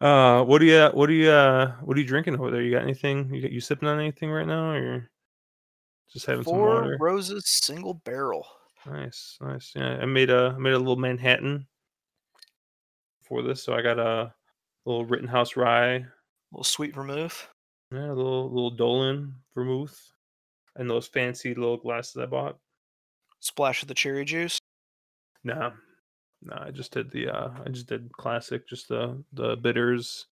uh, 0.01 0.43
what 0.45 0.59
do 0.59 0.65
you 0.67 0.89
what 0.95 1.07
do 1.07 1.13
you 1.13 1.31
uh 1.31 1.73
what 1.83 1.97
are 1.97 2.01
you 2.01 2.07
drinking 2.07 2.35
over 2.35 2.51
there? 2.51 2.63
You 2.63 2.73
got 2.73 2.83
anything? 2.83 3.33
You 3.33 3.43
got 3.43 3.53
you 3.53 3.61
sipping 3.61 3.89
on 3.89 4.01
anything 4.01 4.31
right 4.31 4.47
now, 4.47 4.71
or 4.71 5.11
just 6.13 6.27
having 6.27 6.45
some 6.45 6.55
Four 6.55 6.69
water? 6.81 6.97
roses, 7.01 7.45
single 7.47 7.95
barrel. 7.95 8.47
Nice, 8.87 9.39
nice. 9.41 9.73
Yeah, 9.75 9.99
I 10.01 10.07
made 10.07 10.31
a 10.31 10.55
I 10.57 10.59
made 10.59 10.75
a 10.75 10.79
little 10.79 10.97
Manhattan 10.97 11.67
for 13.23 13.43
this, 13.43 13.63
so 13.63 13.75
I 13.75 13.83
got 13.83 13.99
a 13.99 14.35
little 14.85 15.07
Rittenhouse 15.07 15.57
rye, 15.57 15.95
a 15.95 16.03
little 16.53 16.65
sweet 16.65 16.95
vermouth. 16.95 17.49
yeah, 17.93 18.07
a 18.07 18.13
little 18.15 18.51
little 18.53 18.77
Dolin 18.77 19.33
vermouth, 19.55 20.13
and 20.77 20.89
those 20.89 21.07
fancy 21.07 21.55
little 21.55 21.77
glasses 21.77 22.17
I 22.17 22.27
bought. 22.27 22.59
Splash 23.41 23.83
of 23.83 23.89
the 23.89 23.95
cherry 23.95 24.25
juice. 24.25 24.59
No, 25.43 25.73
no, 26.43 26.57
I 26.59 26.71
just 26.71 26.93
did 26.93 27.11
the 27.11 27.29
uh 27.29 27.51
I 27.65 27.69
just 27.69 27.87
did 27.87 28.11
classic, 28.13 28.69
just 28.69 28.89
the 28.89 29.23
the 29.33 29.57
bitters, 29.57 30.27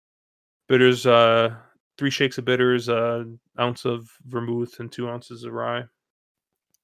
bitters, 0.68 1.06
uh, 1.06 1.56
three 1.98 2.12
shakes 2.12 2.38
of 2.38 2.46
bitters, 2.46 2.90
uh, 2.90 3.24
ounce 3.60 3.86
of 3.86 4.10
vermouth, 4.28 4.80
and 4.80 4.92
two 4.92 5.10
ounces 5.10 5.44
of 5.44 5.54
rye. 5.54 5.84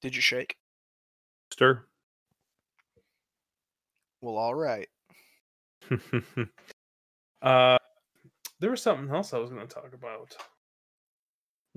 Did 0.02 0.14
you 0.14 0.22
shake? 0.22 0.56
Stir. 1.52 1.84
Well, 4.20 4.36
all 4.36 4.54
right. 4.54 4.88
uh, 7.42 7.78
there 8.60 8.70
was 8.70 8.82
something 8.82 9.14
else 9.14 9.32
I 9.32 9.38
was 9.38 9.50
going 9.50 9.66
to 9.66 9.74
talk 9.74 9.92
about. 9.94 10.36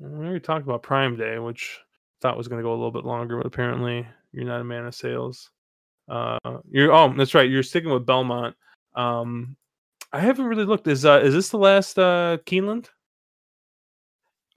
We 0.02 0.26
already 0.26 0.40
talked 0.40 0.64
about 0.64 0.84
Prime 0.84 1.16
Day, 1.18 1.40
which 1.40 1.80
I 1.82 2.18
thought 2.22 2.38
was 2.38 2.48
going 2.48 2.60
to 2.60 2.64
go 2.64 2.72
a 2.72 2.76
little 2.76 2.92
bit 2.92 3.06
longer, 3.06 3.38
but 3.38 3.46
apparently 3.46 4.08
you're 4.32 4.46
not 4.46 4.62
a 4.62 4.64
man 4.64 4.86
of 4.86 4.96
sales. 4.96 5.52
Uh, 6.08 6.38
you're 6.72 6.92
oh, 6.92 7.14
that's 7.18 7.34
right. 7.36 7.50
You're 7.50 7.64
sticking 7.64 7.92
with 7.92 8.06
Belmont. 8.06 8.56
Um, 8.96 9.56
I 10.12 10.20
haven't 10.20 10.46
really 10.46 10.66
looked. 10.66 10.88
Is 10.88 11.06
uh, 11.06 11.20
is 11.24 11.34
this 11.34 11.50
the 11.50 11.58
last 11.58 12.00
uh 12.00 12.38
Keeneland? 12.46 12.88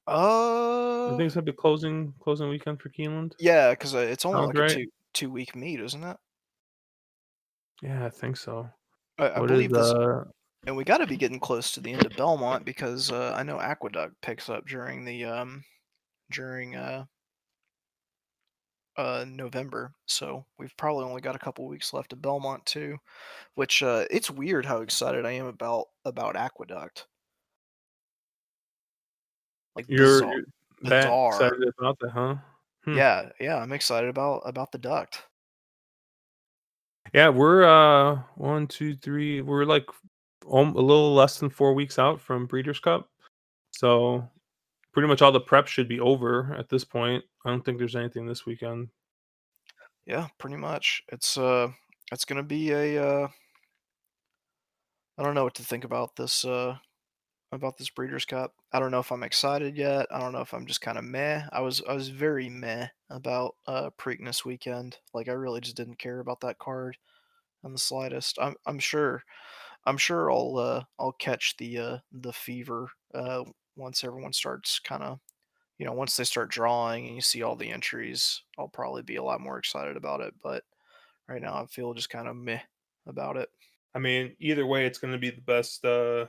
I 0.07 0.13
Uh, 0.15 1.17
think 1.17 1.27
it's 1.27 1.35
gonna 1.35 1.45
be 1.45 1.53
closing 1.53 2.15
closing 2.21 2.49
weekend 2.49 2.81
for 2.81 2.89
Keeneland. 2.89 3.33
yeah, 3.39 3.71
because 3.71 3.95
it's 3.95 4.25
only 4.25 4.39
Sounds 4.39 4.49
like 4.49 4.59
right. 4.59 4.71
a 4.71 4.75
two 4.75 4.87
two 5.13 5.31
week 5.31 5.55
meet, 5.55 5.81
isn't 5.81 6.03
it? 6.03 6.17
Yeah, 7.83 8.07
I 8.07 8.11
think 8.11 8.37
so. 8.37 8.69
I, 9.19 9.29
I 9.29 9.41
What 9.41 9.51
is 9.51 9.55
believe 9.57 9.73
this, 9.73 9.91
uh? 9.91 10.25
And 10.67 10.77
we 10.77 10.85
got 10.85 10.99
to 10.99 11.07
be 11.07 11.17
getting 11.17 11.41
close 11.41 11.73
to 11.73 11.81
the 11.81 11.93
end 11.93 12.07
of 12.07 12.17
Belmont 12.17 12.65
because 12.65 13.11
uh, 13.11 13.35
I 13.37 13.43
know 13.43 13.59
Aqueduct 13.61 14.21
picks 14.23 14.49
up 14.49 14.67
during 14.67 15.05
the 15.05 15.25
um 15.25 15.65
during 16.31 16.77
uh 16.77 17.05
uh 18.97 19.25
November, 19.27 19.93
so 20.07 20.45
we've 20.59 20.77
probably 20.77 21.05
only 21.05 21.21
got 21.23 21.35
a 21.35 21.39
couple 21.41 21.67
weeks 21.67 21.93
left 21.93 22.13
of 22.13 22.23
Belmont 22.23 22.65
too, 22.67 22.97
which 23.55 23.83
uh 23.83 24.05
it's 24.11 24.31
weird 24.31 24.65
how 24.67 24.83
excited 24.83 25.27
I 25.27 25.33
am 25.33 25.47
about 25.47 25.87
about 26.05 26.37
Aqueduct. 26.37 27.07
Like 29.75 29.87
You're, 29.89 30.21
bizarre. 30.21 30.35
you're 30.35 30.45
that 30.91 31.05
bizarre. 31.05 31.29
excited 31.31 31.75
about 31.79 31.99
that, 32.01 32.11
huh? 32.11 32.37
Hmm. 32.85 32.97
Yeah, 32.97 33.29
yeah, 33.41 33.57
I'm 33.57 33.73
excited 33.73 34.11
about 34.11 34.43
about 34.45 34.71
the 34.73 34.79
duct. 34.79 35.23
Yeah, 37.15 37.31
we're 37.31 37.65
uh 37.65 38.23
one, 38.37 38.67
two, 38.69 38.95
three. 38.97 39.41
We're 39.41 39.65
like 39.65 39.87
a 40.47 40.61
little 40.63 41.15
less 41.15 41.39
than 41.39 41.51
four 41.51 41.75
weeks 41.75 41.99
out 41.99 42.21
from 42.21 42.47
Breeders' 42.47 42.81
Cup, 42.81 43.09
so 43.71 44.29
pretty 44.93 45.09
much 45.09 45.23
all 45.23 45.33
the 45.33 45.41
prep 45.41 45.67
should 45.67 45.89
be 45.89 46.01
over 46.01 46.55
at 46.59 46.69
this 46.69 46.85
point. 46.85 47.25
I 47.45 47.51
don't 47.51 47.65
think 47.65 47.79
there's 47.79 47.97
anything 47.97 48.27
this 48.27 48.47
weekend. 48.47 48.89
Yeah, 50.07 50.29
pretty 50.39 50.57
much. 50.57 51.03
It's 51.09 51.39
uh 51.39 51.69
it's 52.11 52.25
gonna 52.25 52.43
be 52.43 52.73
a 52.73 53.03
uh 53.03 53.29
I 55.19 55.23
don't 55.23 55.35
know 55.35 55.45
what 55.45 55.55
to 55.55 55.65
think 55.65 55.85
about 55.85 56.17
this 56.17 56.45
uh 56.45 56.77
about 57.53 57.77
this 57.77 57.91
Breeders' 57.91 58.25
Cup. 58.25 58.55
I 58.73 58.81
don't 58.81 58.91
know 58.91 59.01
if 59.01 59.13
I'm 59.13 59.23
excited 59.23 59.77
yet. 59.77 60.07
I 60.11 60.19
don't 60.19 60.33
know 60.33 60.41
if 60.41 60.55
I'm 60.55 60.67
just 60.67 60.81
kind 60.81 60.97
of 60.99 61.05
meh. 61.05 61.43
I 61.53 61.61
was 61.61 61.83
I 61.89 61.95
was 61.95 62.09
very 62.09 62.49
meh 62.49 62.89
about 63.11 63.57
uh 63.67 63.91
Preakness 63.99 64.45
weekend. 64.45 64.99
Like 65.15 65.29
I 65.29 65.33
really 65.33 65.61
just 65.61 65.77
didn't 65.77 65.99
care 65.99 66.21
about 66.21 66.41
that 66.41 66.59
card 66.59 66.97
in 67.65 67.73
the 67.73 67.79
slightest. 67.79 68.39
I'm 68.41 68.57
I'm 68.67 68.79
sure 68.79 69.23
I'm 69.87 69.99
sure 69.99 70.31
I'll 70.31 70.57
uh 70.59 70.85
I'll 70.99 71.13
catch 71.13 71.57
the 71.57 71.79
uh 71.79 71.99
the 72.13 72.33
fever 72.33 72.91
uh 73.15 73.45
once 73.77 74.05
everyone 74.05 74.33
starts 74.33 74.79
kind 74.79 75.03
of 75.03 75.21
you 75.79 75.87
know 75.87 75.93
once 75.95 76.17
they 76.17 76.25
start 76.25 76.51
drawing 76.51 77.07
and 77.07 77.17
you 77.17 77.23
see 77.23 77.43
all 77.43 77.57
the 77.57 77.71
entries. 77.73 78.43
I'll 78.59 78.69
probably 78.69 79.03
be 79.03 79.17
a 79.17 79.25
lot 79.25 79.41
more 79.43 79.59
excited 79.59 79.97
about 79.97 80.21
it. 80.23 80.35
But 80.43 80.65
right 81.29 81.43
now 81.43 81.63
I 81.63 81.67
feel 81.67 81.95
just 81.95 82.11
kind 82.11 82.29
of 82.29 82.37
meh 82.37 82.63
about 83.07 83.37
it. 83.39 83.51
I 83.95 83.99
mean, 83.99 84.37
either 84.39 84.67
way, 84.67 84.87
it's 84.87 84.99
going 84.99 85.13
to 85.13 85.19
be 85.19 85.31
the 85.31 85.41
best, 85.43 85.85
uh 85.85 86.27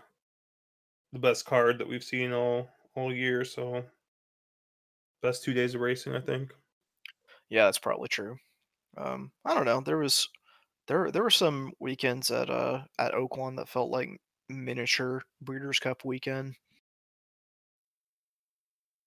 the 1.13 1.20
best 1.20 1.46
card 1.46 1.78
that 1.80 1.88
we've 1.88 2.04
seen 2.04 2.34
all 2.34 2.70
all 2.96 3.13
year. 3.13 3.46
So, 3.46 3.86
best 5.22 5.44
two 5.44 5.54
days 5.54 5.74
of 5.76 5.82
racing, 5.82 6.13
I 6.16 6.22
think. 6.22 6.54
Yeah, 7.50 7.66
that's 7.66 7.80
probably 7.80 8.08
true. 8.10 8.38
Um, 8.98 9.34
I 9.46 9.56
don't 9.56 9.66
know. 9.66 9.82
There 9.82 9.98
was 9.98 10.30
there 10.88 11.12
there 11.12 11.24
were 11.24 11.30
some 11.30 11.74
weekends 11.80 12.32
at 12.32 12.50
uh 12.50 12.86
at 13.00 13.13
Oaklawn 13.13 13.58
that 13.58 13.69
felt 13.69 13.91
like 13.91 14.22
miniature 14.50 15.24
Breeders' 15.41 15.80
Cup 15.80 16.06
weekend. 16.06 16.56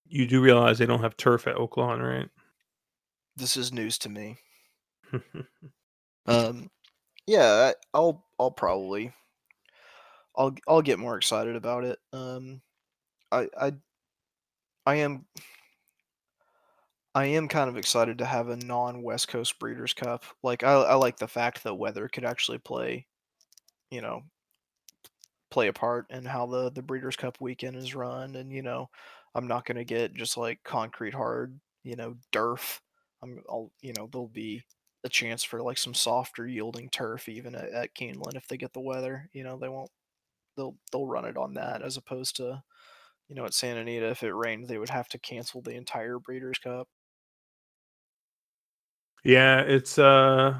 You 0.06 0.26
do 0.26 0.40
realize 0.42 0.78
they 0.78 0.86
don't 0.86 1.02
have 1.02 1.16
turf 1.16 1.46
at 1.46 1.56
Oaklawn, 1.56 2.00
right? 2.00 2.30
This 3.36 3.56
is 3.56 3.72
news 3.72 3.98
to 3.98 4.08
me. 4.08 4.38
Um, 6.26 6.70
yeah, 7.26 7.72
I'll 7.94 8.26
I'll 8.38 8.50
probably 8.52 9.14
I'll 10.36 10.54
I'll 10.68 10.82
get 10.82 10.98
more 10.98 11.16
excited 11.16 11.56
about 11.56 11.84
it. 11.84 11.98
Um, 12.12 12.62
I 13.32 13.48
I 13.60 13.72
I 14.84 14.96
am 14.96 15.26
I 17.16 17.26
am 17.26 17.48
kind 17.48 17.68
of 17.68 17.76
excited 17.76 18.18
to 18.18 18.24
have 18.26 18.48
a 18.48 18.56
non 18.56 19.02
West 19.02 19.26
Coast 19.26 19.58
Breeders' 19.58 19.92
Cup. 19.92 20.24
Like 20.44 20.62
I 20.62 20.74
I 20.74 20.94
like 20.94 21.16
the 21.16 21.26
fact 21.26 21.64
that 21.64 21.74
weather 21.74 22.06
could 22.08 22.24
actually 22.24 22.58
play, 22.58 23.08
you 23.90 24.02
know, 24.02 24.22
play 25.50 25.68
a 25.68 25.72
part 25.72 26.06
in 26.10 26.24
how 26.24 26.46
the 26.46 26.70
the 26.70 26.82
Breeders' 26.82 27.16
Cup 27.16 27.40
weekend 27.40 27.76
is 27.76 27.94
run, 27.94 28.36
and 28.36 28.52
you 28.52 28.62
know, 28.62 28.88
I'm 29.34 29.46
not 29.48 29.64
gonna 29.64 29.84
get 29.84 30.14
just 30.14 30.36
like 30.36 30.60
concrete 30.64 31.14
hard, 31.14 31.58
you 31.84 31.96
know, 31.96 32.16
derf. 32.32 32.80
I'm 33.22 33.42
I'll 33.48 33.72
you 33.80 33.92
know 33.96 34.08
there'll 34.10 34.28
be 34.28 34.62
a 35.04 35.08
chance 35.08 35.44
for 35.44 35.62
like 35.62 35.78
some 35.78 35.94
softer 35.94 36.46
yielding 36.46 36.90
turf 36.90 37.28
even 37.28 37.54
at, 37.54 37.70
at 37.70 37.94
Keeneland 37.94 38.36
if 38.36 38.48
they 38.48 38.56
get 38.56 38.72
the 38.72 38.80
weather. 38.80 39.28
You 39.32 39.44
know, 39.44 39.58
they 39.58 39.68
won't 39.68 39.90
they'll 40.56 40.76
they'll 40.92 41.06
run 41.06 41.26
it 41.26 41.36
on 41.38 41.54
that 41.54 41.82
as 41.82 41.96
opposed 41.96 42.36
to 42.36 42.62
you 43.28 43.36
know 43.36 43.44
at 43.46 43.54
Santa 43.54 43.80
Anita 43.82 44.08
if 44.10 44.22
it 44.24 44.34
rained 44.34 44.68
they 44.68 44.78
would 44.78 44.90
have 44.90 45.08
to 45.10 45.18
cancel 45.18 45.62
the 45.62 45.74
entire 45.76 46.18
Breeders' 46.20 46.58
Cup. 46.58 46.88
Yeah, 49.26 49.60
it's 49.62 49.98
uh 49.98 50.56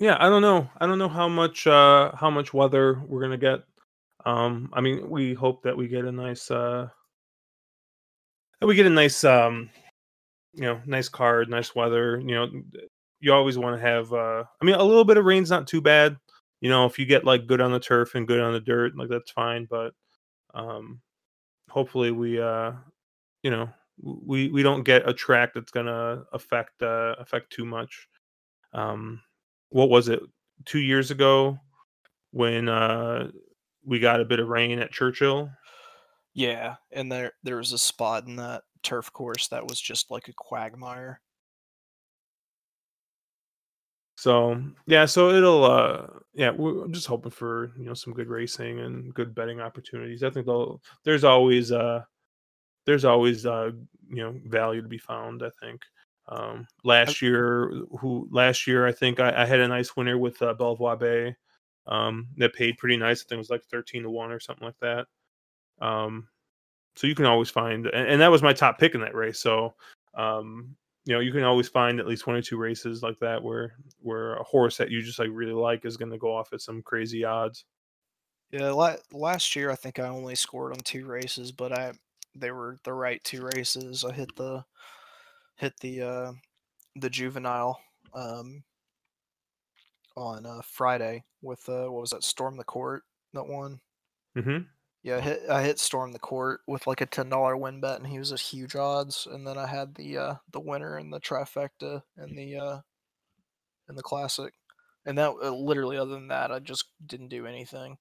yeah, 0.00 0.16
I 0.18 0.28
don't 0.28 0.42
know. 0.42 0.68
I 0.78 0.86
don't 0.86 0.98
know 0.98 1.08
how 1.08 1.28
much 1.28 1.66
uh 1.66 2.10
how 2.16 2.28
much 2.28 2.52
weather 2.52 3.00
we're 3.06 3.28
to 3.28 3.36
get. 3.36 3.60
Um 4.24 4.68
I 4.72 4.80
mean, 4.80 5.08
we 5.08 5.32
hope 5.32 5.62
that 5.62 5.76
we 5.76 5.86
get 5.86 6.04
a 6.04 6.10
nice 6.10 6.50
uh 6.50 6.88
we 8.60 8.74
get 8.74 8.86
a 8.86 8.90
nice 8.90 9.22
um 9.22 9.70
you 10.54 10.62
know, 10.62 10.80
nice 10.86 11.08
card, 11.08 11.48
nice 11.48 11.72
weather, 11.74 12.18
you 12.18 12.34
know, 12.34 12.48
you 13.20 13.32
always 13.32 13.56
want 13.56 13.76
to 13.76 13.80
have 13.80 14.12
uh 14.12 14.42
I 14.60 14.64
mean, 14.64 14.74
a 14.74 14.82
little 14.82 15.04
bit 15.04 15.16
of 15.16 15.24
rain's 15.24 15.50
not 15.50 15.68
too 15.68 15.80
bad. 15.80 16.16
You 16.60 16.68
know, 16.68 16.84
if 16.86 16.98
you 16.98 17.06
get 17.06 17.24
like 17.24 17.46
good 17.46 17.60
on 17.60 17.70
the 17.70 17.78
turf 17.78 18.16
and 18.16 18.26
good 18.26 18.40
on 18.40 18.54
the 18.54 18.60
dirt, 18.60 18.96
like 18.96 19.08
that's 19.08 19.30
fine, 19.30 19.68
but 19.70 19.92
um 20.52 21.00
hopefully 21.70 22.10
we 22.10 22.40
uh 22.40 22.72
you 23.44 23.52
know, 23.52 23.68
we 24.02 24.48
we 24.48 24.62
don't 24.62 24.84
get 24.84 25.08
a 25.08 25.14
track 25.14 25.54
that's 25.54 25.70
going 25.72 25.86
to 25.86 26.24
affect 26.32 26.82
uh 26.82 27.16
affect 27.18 27.52
too 27.52 27.64
much. 27.64 28.08
Um 28.72 29.22
what 29.70 29.88
was 29.90 30.08
it? 30.08 30.22
2 30.64 30.78
years 30.80 31.10
ago 31.10 31.58
when 32.30 32.68
uh 32.68 33.30
we 33.84 33.98
got 34.00 34.20
a 34.20 34.24
bit 34.24 34.40
of 34.40 34.48
rain 34.48 34.78
at 34.78 34.92
Churchill. 34.92 35.50
Yeah, 36.34 36.76
and 36.92 37.10
there 37.10 37.32
there 37.42 37.56
was 37.56 37.72
a 37.72 37.78
spot 37.78 38.26
in 38.26 38.36
that 38.36 38.64
turf 38.82 39.12
course 39.12 39.48
that 39.48 39.66
was 39.66 39.80
just 39.80 40.10
like 40.10 40.28
a 40.28 40.32
quagmire. 40.34 41.20
So 44.16 44.62
yeah, 44.86 45.04
so 45.04 45.30
it'll 45.30 45.64
uh 45.64 46.06
yeah, 46.34 46.50
I'm 46.50 46.92
just 46.92 47.06
hoping 47.06 47.30
for 47.30 47.72
you 47.78 47.84
know 47.84 47.94
some 47.94 48.14
good 48.14 48.28
racing 48.28 48.80
and 48.80 49.12
good 49.14 49.34
betting 49.34 49.60
opportunities. 49.60 50.22
I 50.22 50.30
think 50.30 50.46
there's 51.04 51.24
always 51.24 51.70
uh 51.70 52.02
there's 52.86 53.04
always 53.04 53.44
uh 53.44 53.72
you 54.08 54.22
know 54.22 54.34
value 54.46 54.82
to 54.82 54.88
be 54.88 54.98
found. 54.98 55.42
I 55.42 55.50
think 55.60 55.82
Um, 56.28 56.66
last 56.82 57.22
year, 57.22 57.70
who 58.00 58.28
last 58.32 58.66
year 58.66 58.86
I 58.86 58.92
think 58.92 59.20
I, 59.20 59.42
I 59.42 59.46
had 59.46 59.60
a 59.60 59.68
nice 59.68 59.94
winner 59.96 60.18
with 60.18 60.42
uh, 60.42 60.54
Belvoir 60.54 60.96
Bay 60.96 61.36
um, 61.86 62.26
that 62.38 62.52
paid 62.54 62.78
pretty 62.78 62.96
nice. 62.96 63.20
I 63.20 63.24
think 63.28 63.36
it 63.36 63.46
was 63.46 63.50
like 63.50 63.64
thirteen 63.64 64.02
to 64.02 64.10
one 64.10 64.32
or 64.32 64.40
something 64.40 64.66
like 64.66 64.78
that. 64.80 65.06
Um, 65.80 66.28
so 66.96 67.06
you 67.06 67.14
can 67.14 67.26
always 67.26 67.50
find, 67.50 67.86
and, 67.86 68.08
and 68.08 68.20
that 68.20 68.30
was 68.30 68.42
my 68.42 68.52
top 68.52 68.78
pick 68.78 68.94
in 68.94 69.02
that 69.02 69.14
race. 69.14 69.38
So 69.38 69.74
um, 70.14 70.74
you 71.04 71.14
know 71.14 71.20
you 71.20 71.30
can 71.30 71.44
always 71.44 71.68
find 71.68 72.00
at 72.00 72.08
least 72.08 72.26
one 72.26 72.34
or 72.34 72.42
two 72.42 72.56
races 72.56 73.02
like 73.02 73.18
that 73.20 73.40
where 73.40 73.74
where 74.00 74.34
a 74.34 74.42
horse 74.42 74.76
that 74.78 74.90
you 74.90 75.02
just 75.02 75.20
like 75.20 75.30
really 75.30 75.52
like 75.52 75.84
is 75.84 75.96
going 75.96 76.10
to 76.10 76.18
go 76.18 76.34
off 76.34 76.52
at 76.52 76.60
some 76.60 76.82
crazy 76.82 77.24
odds. 77.24 77.66
Yeah, 78.50 78.70
last 79.12 79.54
year 79.54 79.70
I 79.70 79.76
think 79.76 79.98
I 79.98 80.08
only 80.08 80.34
scored 80.34 80.72
on 80.72 80.80
two 80.80 81.06
races, 81.06 81.52
but 81.52 81.72
I 81.72 81.92
they 82.40 82.50
were 82.50 82.78
the 82.84 82.92
right 82.92 83.22
two 83.24 83.48
races. 83.54 84.04
I 84.04 84.12
hit 84.12 84.34
the 84.36 84.64
hit 85.56 85.74
the 85.80 86.02
uh, 86.02 86.32
the 86.94 87.10
juvenile 87.10 87.80
um, 88.14 88.62
on 90.16 90.46
uh, 90.46 90.60
Friday 90.64 91.24
with 91.42 91.68
uh, 91.68 91.90
what 91.90 92.00
was 92.00 92.10
that? 92.10 92.24
Storm 92.24 92.56
the 92.56 92.64
Court 92.64 93.02
that 93.32 93.46
one. 93.46 93.80
Mm-hmm. 94.36 94.64
Yeah, 95.02 95.18
I 95.18 95.20
hit 95.20 95.42
I 95.48 95.62
hit 95.62 95.78
Storm 95.78 96.12
the 96.12 96.18
Court 96.18 96.60
with 96.66 96.86
like 96.86 97.00
a 97.00 97.06
ten 97.06 97.28
dollar 97.28 97.56
win 97.56 97.80
bet, 97.80 97.98
and 97.98 98.06
he 98.06 98.18
was 98.18 98.32
at 98.32 98.40
huge 98.40 98.74
odds. 98.74 99.28
And 99.30 99.46
then 99.46 99.56
I 99.56 99.66
had 99.66 99.94
the 99.94 100.18
uh, 100.18 100.34
the 100.52 100.60
winner 100.60 100.96
and 100.96 101.12
the 101.12 101.20
trifecta 101.20 102.02
and 102.16 102.36
the 102.36 102.56
uh, 102.56 102.80
in 103.88 103.94
the 103.94 104.02
classic, 104.02 104.54
and 105.04 105.16
that 105.18 105.30
uh, 105.42 105.50
literally 105.50 105.96
other 105.96 106.12
than 106.12 106.28
that, 106.28 106.50
I 106.50 106.58
just 106.58 106.86
didn't 107.04 107.28
do 107.28 107.46
anything. 107.46 107.98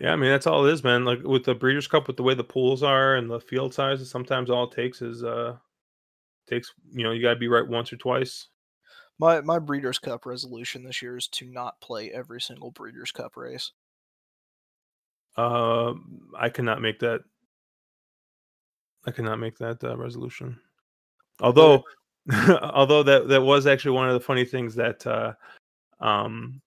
Yeah, 0.00 0.12
I 0.12 0.16
mean 0.16 0.30
that's 0.30 0.46
all 0.46 0.64
it 0.64 0.72
is, 0.72 0.84
man. 0.84 1.04
Like 1.04 1.22
with 1.24 1.44
the 1.44 1.56
Breeders' 1.56 1.88
Cup, 1.88 2.06
with 2.06 2.16
the 2.16 2.22
way 2.22 2.34
the 2.34 2.44
pools 2.44 2.84
are 2.84 3.16
and 3.16 3.28
the 3.28 3.40
field 3.40 3.74
sizes, 3.74 4.08
sometimes 4.08 4.48
all 4.48 4.64
it 4.64 4.72
takes 4.72 5.02
is 5.02 5.24
uh 5.24 5.56
takes 6.48 6.72
you 6.92 7.02
know 7.02 7.10
you 7.10 7.20
got 7.20 7.34
to 7.34 7.40
be 7.40 7.48
right 7.48 7.66
once 7.66 7.92
or 7.92 7.96
twice. 7.96 8.46
My 9.18 9.40
my 9.40 9.58
Breeders' 9.58 9.98
Cup 9.98 10.24
resolution 10.24 10.84
this 10.84 11.02
year 11.02 11.16
is 11.16 11.26
to 11.28 11.46
not 11.46 11.80
play 11.80 12.12
every 12.12 12.40
single 12.40 12.70
Breeders' 12.70 13.10
Cup 13.10 13.36
race. 13.36 13.72
Uh, 15.36 15.94
I 16.38 16.48
cannot 16.48 16.80
make 16.80 17.00
that. 17.00 17.22
I 19.04 19.10
cannot 19.10 19.40
make 19.40 19.58
that 19.58 19.82
uh, 19.82 19.96
resolution. 19.96 20.60
Although, 21.40 21.82
although 22.62 23.02
that 23.02 23.26
that 23.26 23.42
was 23.42 23.66
actually 23.66 23.92
one 23.92 24.06
of 24.06 24.14
the 24.14 24.20
funny 24.20 24.44
things 24.44 24.76
that 24.76 25.04
uh, 25.08 25.32
um 25.98 26.60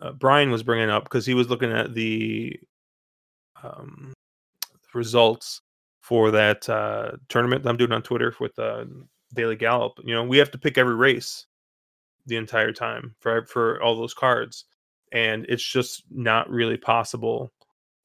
uh, 0.00 0.12
Brian 0.12 0.50
was 0.50 0.62
bringing 0.62 0.90
up 0.90 1.04
because 1.04 1.26
he 1.26 1.34
was 1.34 1.48
looking 1.48 1.72
at 1.72 1.94
the 1.94 2.58
um, 3.62 4.12
results 4.94 5.60
for 6.00 6.30
that 6.30 6.68
uh, 6.68 7.12
tournament 7.28 7.66
I'm 7.66 7.76
doing 7.76 7.92
on 7.92 8.02
Twitter 8.02 8.34
with 8.40 8.58
uh, 8.58 8.84
Daily 9.34 9.56
Gallop. 9.56 9.94
You 10.04 10.14
know, 10.14 10.24
we 10.24 10.38
have 10.38 10.50
to 10.52 10.58
pick 10.58 10.78
every 10.78 10.94
race 10.94 11.46
the 12.26 12.36
entire 12.36 12.72
time 12.72 13.14
for 13.20 13.46
for 13.46 13.82
all 13.82 13.96
those 13.96 14.14
cards, 14.14 14.64
and 15.12 15.46
it's 15.48 15.66
just 15.66 16.04
not 16.10 16.48
really 16.50 16.76
possible 16.76 17.52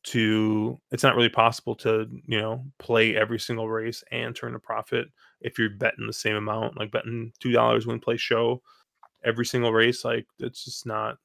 to 0.03 0.79
it's 0.91 1.03
not 1.03 1.15
really 1.15 1.29
possible 1.29 1.75
to 1.75 2.07
you 2.25 2.39
know 2.39 2.65
play 2.79 3.15
every 3.15 3.39
single 3.39 3.69
race 3.69 4.03
and 4.11 4.35
turn 4.35 4.55
a 4.55 4.59
profit 4.59 5.07
if 5.41 5.59
you're 5.59 5.69
betting 5.69 6.07
the 6.07 6.13
same 6.13 6.35
amount 6.35 6.75
like 6.77 6.91
betting 6.91 7.31
two 7.39 7.51
dollars 7.51 7.85
win 7.85 7.99
play 7.99 8.17
show 8.17 8.59
every 9.23 9.45
single 9.45 9.71
race 9.71 10.03
like 10.03 10.25
it's 10.39 10.65
just 10.65 10.87
not 10.87 11.17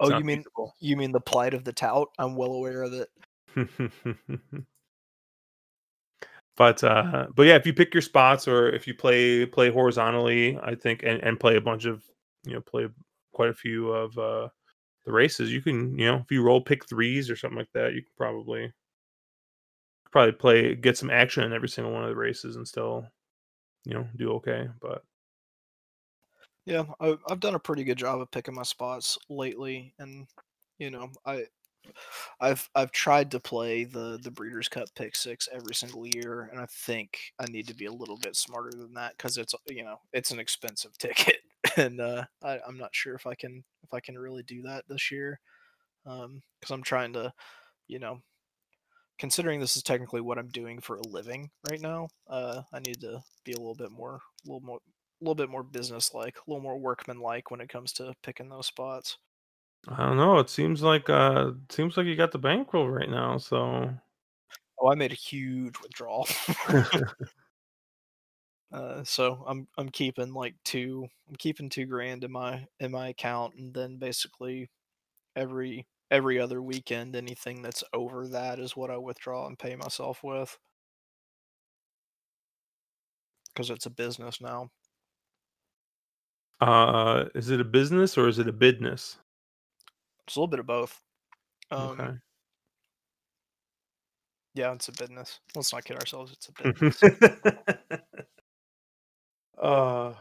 Oh, 0.00 0.16
you 0.16 0.24
mean 0.24 0.38
feasible. 0.38 0.74
you 0.80 0.96
mean 0.96 1.12
the 1.12 1.20
plight 1.20 1.54
of 1.54 1.64
the 1.64 1.72
tout? 1.72 2.08
I'm 2.18 2.34
well 2.34 2.52
aware 2.52 2.82
of 2.82 2.92
it. 2.94 3.08
but 6.56 6.82
uh 6.82 7.26
but 7.34 7.42
yeah, 7.42 7.56
if 7.56 7.66
you 7.66 7.74
pick 7.74 7.92
your 7.92 8.00
spots 8.00 8.48
or 8.48 8.70
if 8.70 8.86
you 8.86 8.94
play 8.94 9.44
play 9.44 9.70
horizontally, 9.70 10.58
I 10.62 10.74
think 10.74 11.02
and, 11.02 11.22
and 11.22 11.38
play 11.38 11.56
a 11.56 11.60
bunch 11.60 11.84
of 11.84 12.02
you 12.44 12.54
know, 12.54 12.60
play 12.62 12.88
quite 13.32 13.50
a 13.50 13.54
few 13.54 13.90
of 13.90 14.16
uh 14.18 14.48
the 15.04 15.12
races, 15.12 15.52
you 15.52 15.62
can, 15.62 15.98
you 15.98 16.06
know, 16.06 16.16
if 16.16 16.30
you 16.30 16.42
roll 16.42 16.60
pick 16.60 16.88
threes 16.88 17.30
or 17.30 17.36
something 17.36 17.58
like 17.58 17.72
that, 17.74 17.94
you 17.94 18.02
can 18.02 18.12
probably 18.16 18.72
probably 20.10 20.32
play 20.32 20.74
get 20.74 20.96
some 20.96 21.10
action 21.10 21.44
in 21.44 21.52
every 21.52 21.68
single 21.68 21.92
one 21.92 22.04
of 22.04 22.10
the 22.10 22.16
races 22.16 22.56
and 22.56 22.66
still, 22.66 23.06
you 23.84 23.94
know, 23.94 24.06
do 24.16 24.32
okay. 24.32 24.68
But 24.80 25.02
yeah, 26.70 26.84
I, 27.00 27.16
I've 27.28 27.40
done 27.40 27.56
a 27.56 27.58
pretty 27.60 27.84
good 27.84 27.98
job 27.98 28.20
of 28.20 28.30
picking 28.30 28.54
my 28.54 28.62
spots 28.62 29.18
lately, 29.28 29.92
and 29.98 30.26
you 30.78 30.90
know, 30.90 31.10
I 31.26 31.46
I've 32.40 32.68
I've 32.74 32.92
tried 32.92 33.30
to 33.32 33.40
play 33.40 33.84
the 33.84 34.18
the 34.22 34.30
Breeders' 34.30 34.68
Cup 34.68 34.88
Pick 34.94 35.16
Six 35.16 35.48
every 35.52 35.74
single 35.74 36.06
year, 36.06 36.48
and 36.52 36.60
I 36.60 36.66
think 36.66 37.18
I 37.40 37.46
need 37.46 37.66
to 37.68 37.74
be 37.74 37.86
a 37.86 37.92
little 37.92 38.16
bit 38.16 38.36
smarter 38.36 38.70
than 38.70 38.94
that 38.94 39.16
because 39.16 39.36
it's 39.36 39.54
you 39.66 39.84
know 39.84 39.96
it's 40.12 40.30
an 40.30 40.38
expensive 40.38 40.96
ticket, 40.98 41.38
and 41.76 42.00
uh, 42.00 42.24
I, 42.42 42.60
I'm 42.66 42.78
not 42.78 42.94
sure 42.94 43.14
if 43.14 43.26
I 43.26 43.34
can 43.34 43.64
if 43.82 43.92
I 43.92 44.00
can 44.00 44.18
really 44.18 44.44
do 44.44 44.62
that 44.62 44.84
this 44.88 45.10
year, 45.10 45.40
because 46.04 46.24
um, 46.24 46.42
I'm 46.70 46.82
trying 46.82 47.12
to, 47.14 47.32
you 47.88 47.98
know, 47.98 48.20
considering 49.18 49.60
this 49.60 49.76
is 49.76 49.82
technically 49.82 50.20
what 50.20 50.38
I'm 50.38 50.48
doing 50.48 50.80
for 50.80 50.96
a 50.96 51.08
living 51.08 51.50
right 51.70 51.80
now, 51.80 52.08
uh, 52.28 52.62
I 52.72 52.78
need 52.80 53.00
to 53.00 53.20
be 53.44 53.52
a 53.52 53.58
little 53.58 53.74
bit 53.74 53.90
more, 53.90 54.14
a 54.14 54.48
little 54.48 54.60
more, 54.62 54.78
a 55.20 55.24
little 55.24 55.34
bit 55.34 55.50
more 55.50 55.62
business 55.62 56.14
like, 56.14 56.36
a 56.36 56.42
little 56.46 56.62
more 56.62 56.78
workman 56.78 57.20
like 57.20 57.50
when 57.50 57.60
it 57.60 57.68
comes 57.68 57.92
to 57.94 58.14
picking 58.22 58.48
those 58.48 58.66
spots. 58.66 59.18
I 59.88 60.06
don't 60.06 60.16
know. 60.16 60.38
It 60.38 60.48
seems 60.50 60.82
like 60.82 61.08
uh 61.10 61.52
seems 61.70 61.96
like 61.96 62.06
you 62.06 62.16
got 62.16 62.32
the 62.32 62.38
bankroll 62.38 62.88
right 62.88 63.08
now, 63.08 63.38
so 63.38 63.90
Oh, 64.78 64.90
I 64.90 64.94
made 64.94 65.12
a 65.12 65.14
huge 65.14 65.74
withdrawal. 65.80 66.26
uh, 68.72 69.02
so 69.04 69.42
I'm 69.46 69.66
I'm 69.76 69.88
keeping 69.90 70.32
like 70.32 70.54
two 70.64 71.06
I'm 71.28 71.36
keeping 71.36 71.68
two 71.68 71.86
grand 71.86 72.24
in 72.24 72.32
my 72.32 72.66
in 72.78 72.92
my 72.92 73.08
account 73.08 73.54
and 73.56 73.74
then 73.74 73.96
basically 73.98 74.70
every 75.36 75.86
every 76.10 76.40
other 76.40 76.62
weekend 76.62 77.16
anything 77.16 77.62
that's 77.62 77.84
over 77.94 78.28
that 78.28 78.60
is 78.60 78.76
what 78.76 78.90
I 78.90 78.98
withdraw 78.98 79.46
and 79.46 79.58
pay 79.58 79.76
myself 79.76 80.22
with. 80.24 80.58
Because 83.54 83.70
it's 83.70 83.86
a 83.86 83.90
business 83.90 84.40
now. 84.40 84.70
Uh, 86.60 87.24
is 87.34 87.50
it 87.50 87.60
a 87.60 87.64
business 87.64 88.18
or 88.18 88.28
is 88.28 88.38
it 88.38 88.48
a 88.48 88.52
business? 88.52 89.16
It's 90.26 90.36
a 90.36 90.40
little 90.40 90.50
bit 90.50 90.60
of 90.60 90.66
both. 90.66 91.00
Um, 91.70 91.80
okay. 91.90 92.10
Yeah, 94.54 94.72
it's 94.72 94.88
a 94.88 94.92
business. 94.92 95.40
Let's 95.54 95.72
not 95.72 95.84
kid 95.84 95.96
ourselves. 95.96 96.32
It's 96.32 96.48
a 96.48 96.72
business. 96.72 97.02
uh, 99.62 99.62
all 99.62 100.14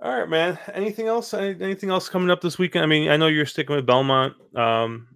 right, 0.00 0.28
man. 0.28 0.58
Anything 0.74 1.06
else? 1.06 1.32
Anything 1.34 1.90
else 1.90 2.08
coming 2.08 2.30
up 2.30 2.40
this 2.40 2.58
weekend? 2.58 2.82
I 2.82 2.86
mean, 2.86 3.08
I 3.10 3.16
know 3.16 3.28
you're 3.28 3.46
sticking 3.46 3.76
with 3.76 3.86
Belmont. 3.86 4.34
Um, 4.56 5.08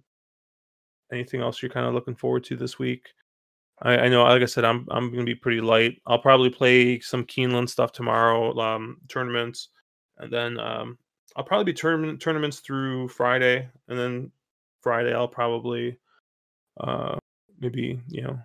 anything 1.11 1.41
else 1.41 1.61
you're 1.61 1.71
kind 1.71 1.85
of 1.85 1.93
looking 1.93 2.15
forward 2.15 2.45
to 2.45 2.55
this 2.55 2.79
week? 2.79 3.07
I, 3.81 3.97
I 3.97 4.09
know, 4.09 4.23
like 4.23 4.41
I 4.41 4.45
said, 4.45 4.63
I'm 4.63 4.87
I'm 4.89 5.11
gonna 5.11 5.23
be 5.25 5.35
pretty 5.35 5.59
light. 5.59 6.01
I'll 6.05 6.19
probably 6.19 6.49
play 6.49 6.99
some 6.99 7.25
Keeneland 7.25 7.69
stuff 7.69 7.91
tomorrow, 7.91 8.57
um, 8.59 8.97
tournaments 9.09 9.69
and 10.19 10.31
then 10.31 10.59
um, 10.59 10.97
I'll 11.35 11.43
probably 11.43 11.71
be 11.71 11.73
tournament 11.73 12.21
tournaments 12.21 12.59
through 12.59 13.09
Friday, 13.09 13.69
and 13.87 13.99
then 13.99 14.31
Friday 14.81 15.13
I'll 15.13 15.27
probably 15.27 15.97
uh, 16.79 17.17
maybe 17.59 17.99
you 18.07 18.21
know 18.23 18.39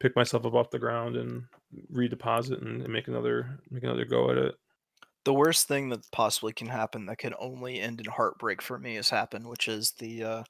pick 0.00 0.16
myself 0.16 0.44
up 0.44 0.54
off 0.54 0.70
the 0.70 0.78
ground 0.78 1.16
and 1.16 1.44
redeposit 1.92 2.60
and, 2.60 2.82
and 2.82 2.92
make 2.92 3.08
another 3.08 3.58
make 3.70 3.82
another 3.82 4.04
go 4.04 4.30
at 4.30 4.38
it. 4.38 4.54
The 5.24 5.32
worst 5.32 5.66
thing 5.68 5.88
that 5.88 6.10
possibly 6.12 6.52
can 6.52 6.68
happen 6.68 7.06
that 7.06 7.18
can 7.18 7.34
only 7.38 7.80
end 7.80 8.00
in 8.00 8.06
heartbreak 8.06 8.60
for 8.60 8.78
me 8.78 8.96
has 8.96 9.08
happened, 9.08 9.48
which 9.48 9.68
is 9.68 9.92
the 9.92 10.22
uh, 10.22 10.44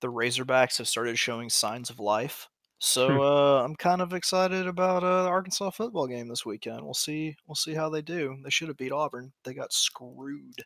the 0.00 0.08
Razorbacks 0.08 0.78
have 0.78 0.88
started 0.88 1.18
showing 1.18 1.48
signs 1.48 1.88
of 1.88 1.98
life. 1.98 2.48
So 2.78 3.08
hmm. 3.08 3.20
uh, 3.20 3.64
I'm 3.64 3.74
kind 3.76 4.02
of 4.02 4.12
excited 4.12 4.66
about 4.66 5.02
uh, 5.02 5.24
the 5.24 5.28
Arkansas 5.28 5.70
football 5.70 6.06
game 6.06 6.28
this 6.28 6.44
weekend. 6.44 6.82
We'll 6.84 6.94
see. 6.94 7.36
We'll 7.46 7.54
see 7.54 7.74
how 7.74 7.88
they 7.88 8.02
do. 8.02 8.36
They 8.44 8.50
should 8.50 8.68
have 8.68 8.76
beat 8.76 8.92
Auburn. 8.92 9.32
They 9.44 9.54
got 9.54 9.72
screwed. 9.72 10.62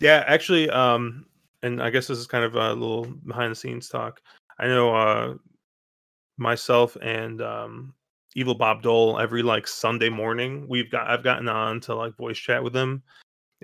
Yeah, 0.00 0.24
actually, 0.26 0.68
um, 0.70 1.26
and 1.62 1.82
I 1.82 1.90
guess 1.90 2.06
this 2.06 2.18
is 2.18 2.26
kind 2.26 2.44
of 2.44 2.54
a 2.54 2.72
little 2.74 3.06
behind 3.26 3.50
the 3.50 3.56
scenes 3.56 3.88
talk. 3.88 4.20
I 4.58 4.66
know 4.66 4.94
uh, 4.94 5.34
myself 6.38 6.96
and 7.02 7.40
um, 7.42 7.94
Evil 8.34 8.54
Bob 8.54 8.82
Dole 8.82 9.18
every 9.18 9.42
like 9.42 9.66
Sunday 9.66 10.08
morning. 10.08 10.66
We've 10.68 10.90
got 10.90 11.08
I've 11.08 11.24
gotten 11.24 11.48
on 11.48 11.80
to 11.82 11.94
like 11.94 12.16
voice 12.16 12.38
chat 12.38 12.62
with 12.62 12.72
them 12.72 13.02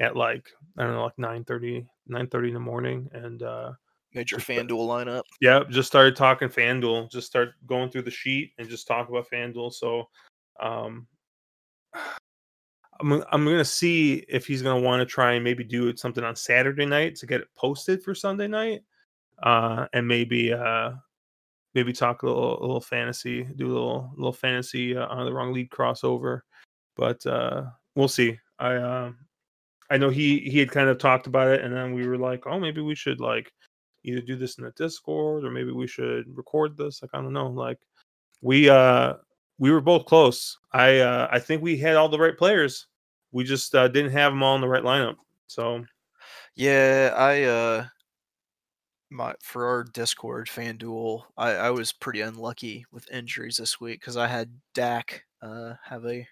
at 0.01 0.17
like 0.17 0.49
I 0.79 0.85
don't 0.85 0.95
know 0.95 1.05
like 1.05 1.19
9 1.19 1.45
30, 1.45 1.87
9 2.09 2.27
30 2.29 2.49
in 2.49 2.55
the 2.55 2.61
morning, 2.61 3.09
and 3.13 3.43
uh, 3.43 3.73
Made 4.15 4.31
your 4.31 4.41
FanDuel 4.41 4.69
lineup. 4.69 5.23
Yeah, 5.41 5.63
just 5.71 5.89
started 5.89 6.17
talking 6.17 6.49
FanDuel. 6.49 7.11
Just 7.11 7.27
start 7.27 7.55
going 7.67 7.91
through 7.91 8.03
the 8.03 8.11
sheet 8.11 8.53
and 8.59 8.69
just 8.69 8.87
talk 8.87 9.09
about 9.09 9.31
FanDuel. 9.31 9.73
So, 9.73 10.09
um, 10.61 11.07
I'm 13.01 13.25
I'm 13.33 13.45
gonna 13.45 13.65
see 13.65 14.25
if 14.29 14.47
he's 14.47 14.63
gonna 14.63 14.81
want 14.81 15.01
to 15.01 15.07
try 15.07 15.33
and 15.33 15.45
maybe 15.45 15.65
do 15.65 15.97
something 15.97 16.25
on 16.25 16.37
Saturday 16.37 16.87
night 16.87 17.17
to 17.17 17.27
get 17.27 17.41
it 17.41 17.49
posted 17.57 18.03
for 18.03 18.15
Sunday 18.15 18.49
night, 18.49 18.83
uh, 19.43 19.87
and 19.93 20.07
maybe 20.07 20.53
uh, 20.53 20.93
maybe 21.75 21.93
talk 21.93 22.23
a 22.23 22.27
little, 22.27 22.61
a 22.61 22.63
little 22.63 22.81
fantasy, 22.81 23.45
do 23.57 23.67
a 23.67 23.73
little, 23.73 24.13
little 24.17 24.33
fantasy 24.33 24.97
uh, 24.97 25.07
on 25.07 25.25
the 25.25 25.33
wrong 25.33 25.53
lead 25.53 25.71
crossover. 25.71 26.43
But 26.97 27.25
uh, 27.27 27.65
we'll 27.95 28.09
see. 28.09 28.39
I, 28.59 28.75
uh, 28.75 29.13
I 29.91 29.97
know 29.97 30.11
he 30.11 30.41
he 30.41 30.59
had 30.59 30.71
kind 30.71 30.89
of 30.89 30.99
talked 30.99 31.27
about 31.27 31.49
it, 31.49 31.63
and 31.63 31.75
then 31.75 31.95
we 31.95 32.07
were 32.07 32.19
like, 32.19 32.47
oh, 32.47 32.61
maybe 32.61 32.81
we 32.81 32.95
should 32.95 33.21
like 33.21 33.51
either 34.05 34.21
do 34.21 34.37
this 34.37 34.59
in 34.59 34.65
the 34.65 34.71
Discord 34.73 35.45
or 35.45 35.51
maybe 35.51 35.73
we 35.73 35.87
should 35.87 36.37
record 36.37 36.77
this. 36.77 37.03
Like 37.03 37.11
I 37.15 37.21
don't 37.21 37.33
know. 37.33 37.49
Like 37.49 37.79
we 38.41 38.69
uh 38.69 39.15
we 39.59 39.71
were 39.71 39.81
both 39.81 40.07
close. 40.07 40.59
I 40.73 40.99
uh 40.99 41.29
I 41.31 41.39
think 41.39 41.63
we 41.63 41.77
had 41.79 41.97
all 41.97 42.09
the 42.09 42.19
right 42.19 42.37
players. 42.37 42.87
We 43.33 43.45
just 43.45 43.75
uh, 43.75 43.89
didn't 43.89 44.13
have 44.13 44.33
them 44.33 44.43
all 44.43 44.55
in 44.57 44.61
the 44.61 44.69
right 44.69 44.83
lineup. 44.83 45.17
So 45.47 45.85
Yeah, 46.55 47.15
I 47.17 47.43
uh 47.45 47.87
my 49.11 49.35
for 49.43 49.67
our 49.67 49.85
Discord 49.85 50.49
fan 50.49 50.79
duel, 50.79 51.27
I, 51.37 51.51
I 51.53 51.71
was 51.71 51.93
pretty 51.93 52.23
unlucky 52.23 52.85
with 52.91 53.11
injuries 53.11 53.59
this 53.59 53.81
week 53.81 54.01
because 54.01 54.17
I 54.17 54.27
had 54.27 54.51
Dak 54.75 55.25
uh 55.43 55.75
have 55.85 56.05
a 56.07 56.27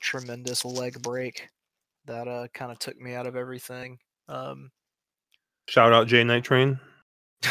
tremendous 0.00 0.64
leg 0.64 1.00
break 1.02 1.48
that 2.06 2.28
uh 2.28 2.46
kind 2.54 2.70
of 2.70 2.78
took 2.78 2.98
me 3.00 3.14
out 3.14 3.26
of 3.26 3.36
everything. 3.36 3.98
Um 4.28 4.70
shout 5.66 5.92
out 5.92 6.06
J 6.06 6.24
Night 6.24 6.44
Train. 6.44 6.78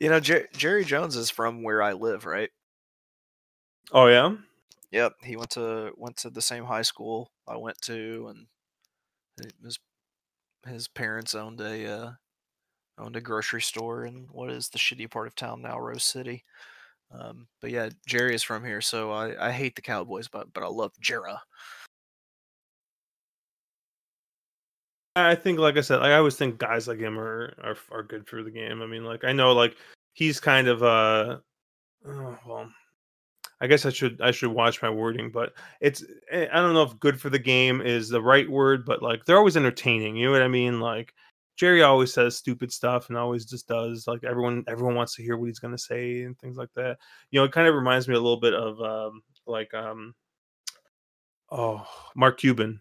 you 0.00 0.08
know, 0.08 0.20
Jer- 0.20 0.48
Jerry 0.56 0.84
Jones 0.84 1.16
is 1.16 1.30
from 1.30 1.62
where 1.62 1.82
I 1.82 1.92
live, 1.92 2.24
right? 2.24 2.50
Oh 3.92 4.06
yeah. 4.06 4.34
Yep, 4.92 5.14
he 5.24 5.36
went 5.36 5.50
to 5.50 5.92
went 5.96 6.16
to 6.18 6.30
the 6.30 6.42
same 6.42 6.64
high 6.64 6.82
school 6.82 7.30
I 7.46 7.56
went 7.56 7.80
to, 7.82 8.28
and 8.30 8.46
his 9.62 9.78
his 10.66 10.88
parents 10.88 11.34
owned 11.34 11.60
a 11.60 11.86
uh, 11.86 12.10
owned 12.98 13.16
a 13.16 13.20
grocery 13.20 13.62
store 13.62 14.06
in 14.06 14.28
what 14.30 14.50
is 14.50 14.68
the 14.68 14.78
shitty 14.78 15.10
part 15.10 15.26
of 15.26 15.34
town 15.34 15.62
now, 15.62 15.78
Rose 15.78 16.04
City. 16.04 16.44
Um, 17.10 17.46
but 17.60 17.70
yeah, 17.70 17.90
Jerry 18.06 18.34
is 18.34 18.42
from 18.42 18.64
here, 18.64 18.80
so 18.80 19.12
I, 19.12 19.48
I 19.48 19.52
hate 19.52 19.76
the 19.76 19.82
Cowboys, 19.82 20.28
but 20.28 20.52
but 20.52 20.62
I 20.62 20.68
love 20.68 20.92
Jera. 21.02 21.38
I 25.16 25.34
think, 25.34 25.58
like 25.58 25.78
I 25.78 25.80
said, 25.80 26.00
I 26.00 26.14
always 26.14 26.36
think 26.36 26.58
guys 26.58 26.86
like 26.86 26.98
him 26.98 27.18
are 27.18 27.54
are 27.62 27.76
are 27.90 28.02
good 28.02 28.28
for 28.28 28.42
the 28.42 28.50
game. 28.50 28.82
I 28.82 28.86
mean, 28.86 29.04
like 29.04 29.24
I 29.24 29.32
know, 29.32 29.52
like 29.52 29.76
he's 30.12 30.40
kind 30.40 30.68
of 30.68 30.82
uh, 30.82 31.38
oh, 32.06 32.38
well, 32.46 32.70
I 33.60 33.66
guess 33.66 33.86
I 33.86 33.90
should 33.90 34.20
I 34.20 34.30
should 34.30 34.50
watch 34.50 34.82
my 34.82 34.90
wording, 34.90 35.30
but 35.30 35.54
it's 35.80 36.04
eh, 36.30 36.46
I 36.52 36.60
don't 36.60 36.74
know 36.74 36.82
if 36.82 37.00
good 37.00 37.18
for 37.20 37.30
the 37.30 37.38
game 37.38 37.80
is 37.80 38.08
the 38.10 38.20
right 38.20 38.48
word, 38.48 38.84
but 38.84 39.02
like 39.02 39.24
they're 39.24 39.38
always 39.38 39.56
entertaining. 39.56 40.16
You 40.16 40.26
know 40.26 40.32
what 40.32 40.42
I 40.42 40.48
mean? 40.48 40.80
Like 40.80 41.14
Jerry 41.56 41.82
always 41.82 42.12
says 42.12 42.36
stupid 42.36 42.70
stuff 42.72 43.08
and 43.08 43.16
always 43.16 43.44
just 43.44 43.66
does 43.66 44.06
like 44.06 44.24
everyone 44.24 44.64
everyone 44.68 44.94
wants 44.94 45.14
to 45.16 45.22
hear 45.22 45.36
what 45.36 45.46
he's 45.46 45.58
gonna 45.58 45.78
say 45.78 46.22
and 46.22 46.38
things 46.38 46.56
like 46.56 46.70
that. 46.76 46.98
You 47.30 47.40
know, 47.40 47.44
it 47.44 47.52
kind 47.52 47.66
of 47.66 47.74
reminds 47.74 48.08
me 48.08 48.14
a 48.14 48.20
little 48.20 48.40
bit 48.40 48.54
of 48.54 48.80
um 48.80 49.22
like 49.46 49.72
um 49.74 50.14
oh 51.50 51.86
Mark 52.14 52.38
Cuban. 52.38 52.80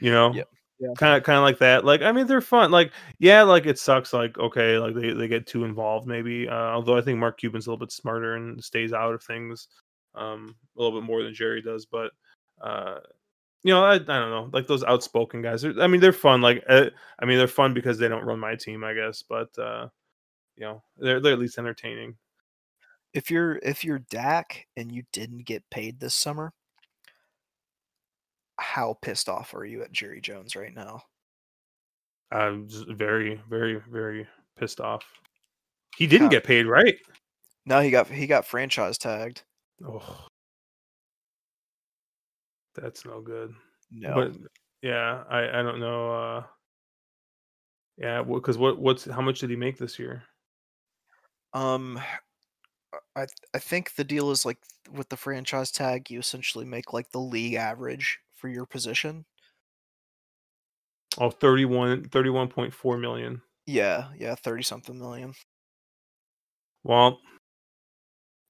You 0.00 0.12
know, 0.12 0.32
Yep. 0.34 0.48
Yeah. 0.80 0.88
kind 0.96 1.16
of 1.16 1.24
kind 1.24 1.36
of 1.36 1.42
like 1.42 1.58
that 1.58 1.84
like 1.84 2.02
i 2.02 2.12
mean 2.12 2.28
they're 2.28 2.40
fun 2.40 2.70
like 2.70 2.92
yeah 3.18 3.42
like 3.42 3.66
it 3.66 3.80
sucks 3.80 4.12
like 4.12 4.38
okay 4.38 4.78
like 4.78 4.94
they, 4.94 5.12
they 5.12 5.26
get 5.26 5.44
too 5.44 5.64
involved 5.64 6.06
maybe 6.06 6.48
uh, 6.48 6.54
although 6.54 6.96
i 6.96 7.00
think 7.00 7.18
mark 7.18 7.36
cuban's 7.36 7.66
a 7.66 7.70
little 7.70 7.84
bit 7.84 7.90
smarter 7.90 8.36
and 8.36 8.62
stays 8.62 8.92
out 8.92 9.12
of 9.12 9.20
things 9.20 9.66
um 10.14 10.54
a 10.76 10.80
little 10.80 11.00
bit 11.00 11.04
more 11.04 11.24
than 11.24 11.34
jerry 11.34 11.60
does 11.60 11.84
but 11.84 12.12
uh 12.60 12.98
you 13.64 13.72
know 13.72 13.84
i, 13.84 13.94
I 13.94 13.98
don't 13.98 14.08
know 14.30 14.48
like 14.52 14.66
those 14.66 14.84
outspoken 14.84 15.42
guys 15.42 15.64
i 15.64 15.86
mean 15.86 16.00
they're 16.00 16.12
fun 16.12 16.40
like 16.40 16.62
uh, 16.68 16.86
i 17.20 17.24
mean 17.24 17.38
they're 17.38 17.48
fun 17.48 17.74
because 17.74 17.98
they 17.98 18.08
don't 18.08 18.24
run 18.24 18.38
my 18.38 18.54
team 18.54 18.84
i 18.84 18.94
guess 18.94 19.22
but 19.28 19.48
uh 19.58 19.88
you 20.56 20.64
know 20.64 20.82
they're, 20.96 21.20
they're 21.20 21.32
at 21.32 21.38
least 21.38 21.58
entertaining 21.58 22.16
If 23.14 23.30
you're 23.30 23.56
if 23.62 23.84
you're 23.84 24.00
Dak 24.10 24.66
and 24.76 24.92
you 24.92 25.02
didn't 25.12 25.44
get 25.46 25.68
paid 25.70 25.98
this 25.98 26.14
summer, 26.14 26.52
how 28.58 28.98
pissed 29.02 29.28
off 29.28 29.54
are 29.54 29.64
you 29.64 29.82
at 29.82 29.92
Jerry 29.92 30.20
Jones 30.20 30.56
right 30.56 30.74
now? 30.74 31.02
i'm 32.30 32.68
just 32.68 32.86
very 32.90 33.40
very 33.48 33.80
very 33.90 34.26
pissed 34.58 34.80
off 34.80 35.02
he 35.96 36.06
didn't 36.06 36.26
How- 36.26 36.30
get 36.32 36.44
paid 36.44 36.66
right 36.66 36.96
No, 37.64 37.80
he 37.80 37.90
got 37.90 38.06
he 38.08 38.26
got 38.26 38.44
franchise 38.46 38.98
tagged. 38.98 39.42
oh 39.86 40.26
that's 42.80 43.04
no 43.04 43.20
good 43.20 43.54
No, 43.90 44.14
But 44.14 44.32
yeah, 44.82 45.24
I 45.28 45.60
I 45.60 45.62
don't 45.62 45.80
know. 45.80 46.12
uh 46.12 46.46
Yeah, 47.98 48.22
because 48.22 48.56
what 48.58 48.78
what's 48.78 49.04
how 49.04 49.20
much 49.20 49.40
did 49.40 49.50
he 49.50 49.56
make 49.56 49.76
this 49.78 49.98
year? 49.98 50.24
um, 51.52 51.98
I 53.14 53.26
I 53.54 53.58
think 53.58 53.94
the 53.94 54.04
deal 54.04 54.30
is 54.30 54.46
like 54.46 54.58
with 54.90 55.08
the 55.10 55.16
franchise 55.16 55.70
tag, 55.70 56.10
you 56.10 56.18
essentially 56.18 56.64
make 56.64 56.92
like 56.92 57.12
the 57.12 57.20
league 57.20 57.54
average 57.54 58.20
for 58.32 58.48
your 58.48 58.66
position. 58.66 59.26
Oh, 61.18 61.30
31 61.30 62.04
31.4 62.08 62.96
million. 63.00 63.42
Yeah, 63.66 64.12
yeah, 64.16 64.34
thirty 64.34 64.62
something 64.64 64.98
million. 64.98 65.34
Well, 66.82 67.20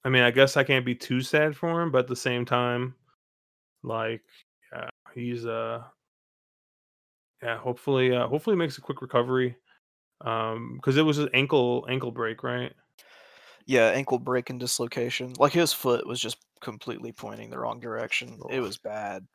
I 0.05 0.09
mean, 0.09 0.23
I 0.23 0.31
guess 0.31 0.57
I 0.57 0.64
can't 0.64 0.85
be 0.87 0.95
too 0.95 1.21
sad 1.21 1.57
for 1.57 1.81
him, 1.83 1.91
but 1.93 2.01
at 2.01 2.07
the 2.09 2.17
same 2.17 2.45
time, 2.45 2.95
like, 3.83 4.23
yeah, 4.73 4.88
he's 5.14 5.47
uh, 5.47 5.83
yeah, 7.43 7.59
hopefully, 7.59 8.14
uh, 8.14 8.27
hopefully 8.27 8.55
he 8.55 8.59
makes 8.59 8.79
a 8.79 8.81
quick 8.83 9.01
recovery, 9.01 9.57
um, 10.23 10.75
because 10.77 10.97
it 10.97 11.03
was 11.03 11.17
his 11.17 11.29
ankle 11.35 11.87
ankle 11.88 12.11
break, 12.11 12.43
right? 12.43 12.73
Yeah, 13.67 13.88
ankle 13.91 14.19
break 14.19 14.51
and 14.51 14.59
dislocation. 14.59 15.35
Like 15.38 15.53
his 15.53 15.73
foot 15.73 16.07
was 16.07 16.21
just 16.21 16.38
completely 16.61 17.12
pointing 17.12 17.51
the 17.51 17.59
wrong 17.59 17.81
direction. 17.81 18.38
It 18.51 18.61
was 18.61 18.79
bad. 18.79 19.27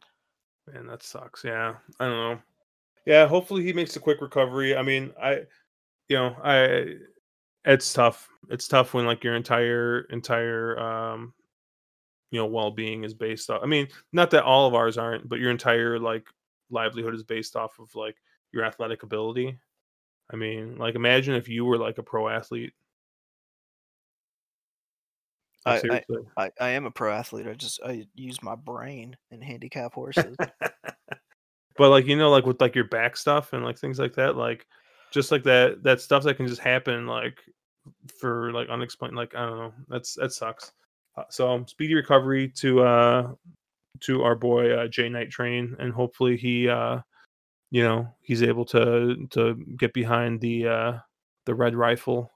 Man, 0.71 0.87
that 0.87 1.03
sucks. 1.03 1.43
Yeah, 1.43 1.75
I 1.99 2.05
don't 2.05 2.17
know. 2.17 2.39
Yeah, 3.05 3.27
hopefully 3.27 3.63
he 3.63 3.73
makes 3.73 3.95
a 3.95 3.99
quick 3.99 4.21
recovery. 4.21 4.75
I 4.75 4.81
mean, 4.81 5.11
I, 5.21 5.41
you 6.07 6.17
know, 6.17 6.35
I, 6.43 6.95
it's 7.65 7.93
tough. 7.93 8.27
It's 8.49 8.67
tough 8.67 8.93
when 8.93 9.05
like 9.05 9.23
your 9.23 9.35
entire 9.35 10.01
entire 10.09 10.79
um, 10.79 11.33
you 12.33 12.39
know, 12.39 12.47
well 12.47 12.71
being 12.71 13.03
is 13.03 13.13
based 13.13 13.51
off. 13.51 13.61
I 13.61 13.67
mean, 13.67 13.87
not 14.11 14.31
that 14.31 14.43
all 14.43 14.67
of 14.67 14.73
ours 14.73 14.97
aren't, 14.97 15.29
but 15.29 15.37
your 15.37 15.51
entire 15.51 15.99
like 15.99 16.25
livelihood 16.71 17.13
is 17.13 17.21
based 17.21 17.55
off 17.55 17.77
of 17.77 17.93
like 17.93 18.17
your 18.51 18.65
athletic 18.65 19.03
ability. 19.03 19.55
I 20.31 20.35
mean, 20.35 20.77
like 20.77 20.95
imagine 20.95 21.35
if 21.35 21.47
you 21.47 21.63
were 21.63 21.77
like 21.77 21.99
a 21.99 22.03
pro 22.03 22.27
athlete. 22.27 22.73
I- 25.63 25.77
I- 25.93 26.03
I, 26.35 26.51
I 26.59 26.69
am 26.69 26.87
a 26.87 26.91
pro 26.91 27.13
athlete. 27.13 27.45
I 27.45 27.53
just 27.53 27.79
I 27.85 28.07
use 28.15 28.41
my 28.41 28.55
brain 28.55 29.15
and 29.29 29.43
handicap 29.43 29.93
horses. 29.93 30.35
but 31.77 31.89
like 31.89 32.07
you 32.07 32.15
know 32.15 32.31
like 32.31 32.47
with 32.47 32.59
like 32.59 32.73
your 32.73 32.87
back 32.87 33.15
stuff 33.15 33.53
and 33.53 33.63
like 33.63 33.77
things 33.77 33.99
like 33.99 34.13
that 34.15 34.35
like 34.35 34.65
just 35.11 35.31
like 35.31 35.43
that 35.43 35.83
that 35.83 36.01
stuff 36.01 36.23
that 36.23 36.35
can 36.37 36.47
just 36.47 36.61
happen 36.61 37.05
like 37.05 37.39
for 38.19 38.51
like 38.53 38.69
unexplained 38.69 39.15
like 39.15 39.33
i 39.35 39.45
don't 39.45 39.57
know 39.57 39.73
that's 39.89 40.13
that 40.15 40.31
sucks 40.31 40.71
so 41.29 41.51
um, 41.51 41.67
speedy 41.67 41.93
recovery 41.93 42.49
to 42.49 42.81
uh 42.81 43.31
to 43.99 44.23
our 44.23 44.35
boy 44.35 44.71
uh, 44.71 44.87
Jay 44.87 45.09
Night 45.09 45.29
Train 45.29 45.75
and 45.79 45.93
hopefully 45.93 46.37
he 46.37 46.67
uh 46.67 46.99
you 47.71 47.83
know 47.83 48.07
he's 48.21 48.43
able 48.43 48.65
to 48.65 49.27
to 49.31 49.55
get 49.77 49.93
behind 49.93 50.41
the 50.41 50.67
uh 50.67 50.93
the 51.45 51.55
red 51.55 51.75
rifle 51.75 52.31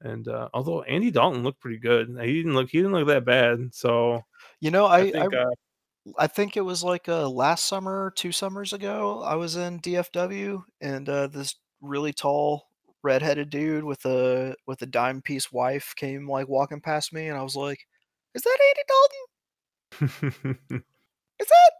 and 0.00 0.28
uh 0.28 0.48
although 0.54 0.82
Andy 0.82 1.10
Dalton 1.10 1.42
looked 1.42 1.60
pretty 1.60 1.78
good 1.78 2.08
he 2.22 2.34
didn't 2.34 2.54
look 2.54 2.70
he 2.70 2.78
didn't 2.78 2.92
look 2.92 3.08
that 3.08 3.24
bad 3.24 3.74
so 3.74 4.22
You 4.60 4.70
know, 4.70 4.86
I, 4.86 4.98
I 4.98 5.00
I, 5.00 5.10
think 5.10 5.34
uh, 5.34 5.50
I 6.18 6.26
think 6.26 6.56
it 6.56 6.62
was 6.62 6.82
like 6.82 7.08
uh, 7.08 7.28
last 7.28 7.66
summer, 7.66 8.12
two 8.16 8.32
summers 8.32 8.72
ago. 8.72 9.22
I 9.22 9.34
was 9.34 9.56
in 9.56 9.80
DFW, 9.80 10.62
and 10.80 11.08
uh, 11.08 11.26
this 11.28 11.54
really 11.80 12.12
tall, 12.12 12.64
redheaded 13.02 13.50
dude 13.50 13.84
with 13.84 14.04
a 14.04 14.54
with 14.66 14.82
a 14.82 14.86
dime 14.86 15.22
piece 15.22 15.52
wife 15.52 15.94
came 15.96 16.28
like 16.28 16.48
walking 16.48 16.80
past 16.80 17.12
me, 17.12 17.28
and 17.28 17.38
I 17.38 17.42
was 17.42 17.56
like, 17.56 17.78
"Is 18.34 18.42
that 18.42 18.58
Andy 18.68 18.82
Dalton? 18.88 20.82
Is 21.40 21.46
that 21.48 21.72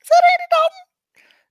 is 0.00 0.08
that 0.08 0.24
Andy 0.32 0.48
Dalton?" 0.50 0.84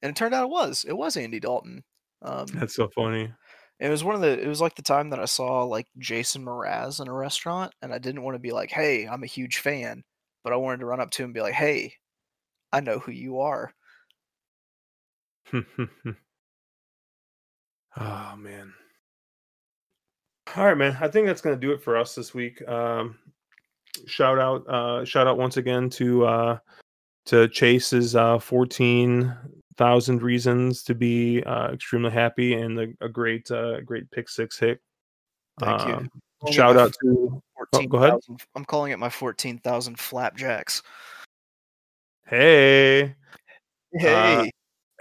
And 0.01 0.09
it 0.11 0.15
turned 0.15 0.33
out 0.33 0.43
it 0.43 0.49
was. 0.49 0.85
It 0.87 0.97
was 0.97 1.17
Andy 1.17 1.39
Dalton. 1.39 1.83
Um, 2.21 2.47
that's 2.47 2.75
so 2.75 2.89
funny 2.89 3.31
it 3.79 3.89
was 3.89 4.03
one 4.03 4.15
of 4.15 4.21
the. 4.21 4.41
It 4.41 4.47
was 4.47 4.61
like 4.61 4.75
the 4.75 4.81
time 4.81 5.11
that 5.11 5.19
I 5.19 5.25
saw 5.25 5.63
like 5.63 5.87
Jason 5.99 6.43
Mraz 6.43 6.99
in 6.99 7.07
a 7.07 7.13
restaurant, 7.13 7.73
and 7.81 7.93
I 7.93 7.99
didn't 7.99 8.23
want 8.23 8.35
to 8.35 8.39
be 8.39 8.51
like, 8.51 8.71
"Hey, 8.71 9.07
I'm 9.07 9.23
a 9.23 9.27
huge 9.27 9.59
fan," 9.59 10.03
but 10.43 10.51
I 10.53 10.55
wanted 10.55 10.79
to 10.79 10.85
run 10.87 10.99
up 10.99 11.11
to 11.11 11.23
him 11.23 11.27
and 11.27 11.33
be 11.33 11.41
like, 11.41 11.53
"Hey, 11.53 11.93
I 12.73 12.79
know 12.79 12.99
who 12.99 13.11
you 13.11 13.39
are." 13.39 13.73
oh 15.53 15.63
man. 18.37 18.73
All 20.55 20.65
right, 20.65 20.77
man. 20.77 20.97
I 20.99 21.07
think 21.07 21.27
that's 21.27 21.41
gonna 21.41 21.55
do 21.55 21.71
it 21.71 21.83
for 21.83 21.97
us 21.97 22.15
this 22.15 22.33
week. 22.33 22.67
Um, 22.67 23.19
shout 24.05 24.39
out, 24.39 24.67
uh, 24.67 25.05
shout 25.05 25.27
out 25.27 25.37
once 25.37 25.57
again 25.57 25.89
to 25.91 26.25
uh, 26.25 26.57
to 27.25 27.47
Chase's 27.49 28.15
uh, 28.15 28.39
14 28.39 29.35
thousand 29.77 30.23
reasons 30.23 30.83
to 30.83 30.95
be 30.95 31.43
uh, 31.43 31.71
extremely 31.71 32.11
happy 32.11 32.53
and 32.53 32.79
a, 32.79 32.87
a 33.01 33.09
great 33.09 33.49
uh, 33.51 33.79
great 33.81 34.09
pick 34.11 34.27
six 34.27 34.57
hit. 34.59 34.81
Thank 35.59 35.87
you. 35.87 35.93
Um, 35.93 36.09
shout 36.51 36.77
out 36.77 36.93
to 37.01 37.41
oh, 37.73 37.87
go 37.87 37.97
ahead. 37.97 38.19
I'm 38.55 38.65
calling 38.65 38.91
it 38.91 38.99
my 38.99 39.09
14,000 39.09 39.97
flapjacks. 39.97 40.83
Hey. 42.27 43.15
Hey. 43.93 44.51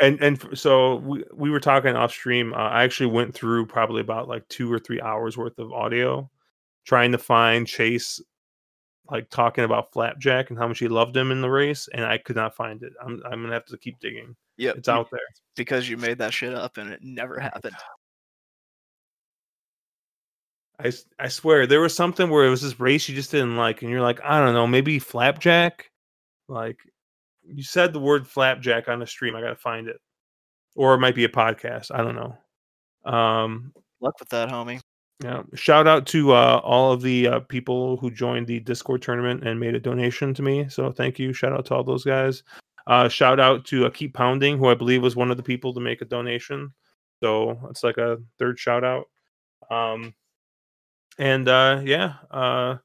and 0.01 0.20
and 0.22 0.42
f- 0.42 0.57
so 0.57 0.97
we, 0.97 1.24
we 1.34 1.51
were 1.51 1.61
talking 1.61 1.97
off 1.97 2.12
stream 2.12 2.55
uh, 2.55 2.57
i 2.57 2.84
actually 2.84 3.11
went 3.11 3.34
through 3.34 3.66
probably 3.66 4.01
about 4.01 4.28
like 4.28 4.47
two 4.49 4.72
or 4.72 4.78
three 4.78 5.01
hours 5.01 5.36
worth 5.36 5.59
of 5.59 5.72
audio 5.72 6.30
trying 6.86 7.11
to 7.12 7.18
find 7.18 7.66
chase 7.66 8.20
like 9.11 9.30
talking 9.30 9.64
about 9.64 9.92
flapjack 9.92 10.50
and 10.50 10.59
how 10.59 10.66
much 10.66 10.78
he 10.78 10.88
loved 10.88 11.16
him 11.16 11.30
in 11.30 11.40
the 11.40 11.50
race 11.50 11.88
and 11.92 12.04
i 12.04 12.18
could 12.18 12.36
not 12.36 12.57
find 12.57 12.82
it. 12.82 12.92
I'm, 13.02 13.22
I'm 13.24 13.42
gonna 13.42 13.54
have 13.54 13.66
to 13.66 13.78
keep 13.78 13.98
digging. 14.00 14.36
Yeah, 14.57 14.72
it's 14.76 14.88
out 14.88 15.09
there. 15.11 15.20
because 15.54 15.88
you 15.88 15.96
made 15.96 16.18
that 16.18 16.32
shit 16.32 16.54
up 16.54 16.78
and 16.78 16.90
it 16.90 17.00
never 17.02 17.38
happened. 17.38 17.76
I, 20.78 20.92
I 21.18 21.28
swear 21.28 21.66
there 21.66 21.80
was 21.80 21.94
something 21.94 22.28
where 22.28 22.44
it 22.44 22.50
was 22.50 22.61
this 22.61 22.78
race 22.78 23.09
you 23.09 23.14
just 23.14 23.30
didn't 23.30 23.57
like 23.57 23.80
and 23.80 23.90
you're 23.90 24.02
like 24.02 24.20
i 24.22 24.38
don't 24.38 24.54
know 24.54 24.66
maybe 24.66 24.98
flapjack? 24.98 25.90
Like 26.48 26.78
you 27.44 27.62
said 27.62 27.92
the 27.92 27.98
word 27.98 28.26
flapjack 28.26 28.88
on 28.88 28.98
the 28.98 29.07
stream 29.07 29.36
i 29.36 29.40
gotta 29.40 29.57
find 29.57 29.88
it. 29.88 30.00
Or 30.74 30.94
it 30.94 30.98
might 30.98 31.14
be 31.14 31.24
a 31.24 31.28
podcast 31.28 31.90
i 31.94 32.02
don't 32.02 32.16
know. 32.16 32.36
Um 33.11 33.72
Luck 34.00 34.20
with 34.20 34.28
that, 34.28 34.50
homie. 34.50 34.80
Yeah. 35.23 35.43
Shout 35.55 35.87
out 35.87 36.07
to 36.09 36.33
uh, 36.33 36.61
all 36.62 36.93
of 36.93 37.01
the 37.01 37.27
uh, 37.27 37.41
people 37.41 37.97
who 37.97 38.11
joined 38.11 38.47
the 38.47 38.61
Discord 38.61 39.01
tournament 39.01 39.47
and 39.49 39.59
made 39.59 39.75
a 39.75 39.81
donation 39.81 40.35
to 40.35 40.43
me. 40.43 40.69
So 40.69 40.93
thank 40.93 41.19
you. 41.19 41.33
Shout 41.33 41.55
out 41.55 41.64
to 41.67 41.75
all 41.75 41.85
those 41.85 42.05
guys. 42.05 42.43
Uh, 42.87 43.09
shout 43.09 43.41
out 43.41 43.64
to 43.67 43.87
uh, 43.87 43.91
Keep 43.91 44.14
Pounding, 44.14 44.59
who 44.59 44.69
I 44.69 44.75
believe 44.75 45.03
was 45.03 45.17
one 45.17 45.31
of 45.31 45.39
the 45.39 45.43
people 45.43 45.73
to 45.73 45.81
make 45.81 46.03
a 46.03 46.05
donation. 46.05 46.73
So 47.23 47.59
it's 47.71 47.83
like 47.83 47.97
a 47.97 48.19
third 48.39 48.59
shout 48.59 48.85
out. 48.85 49.07
Um, 49.71 50.14
and 51.19 51.49
uh, 51.49 51.81
yeah, 51.83 52.14
uh, 52.31 52.77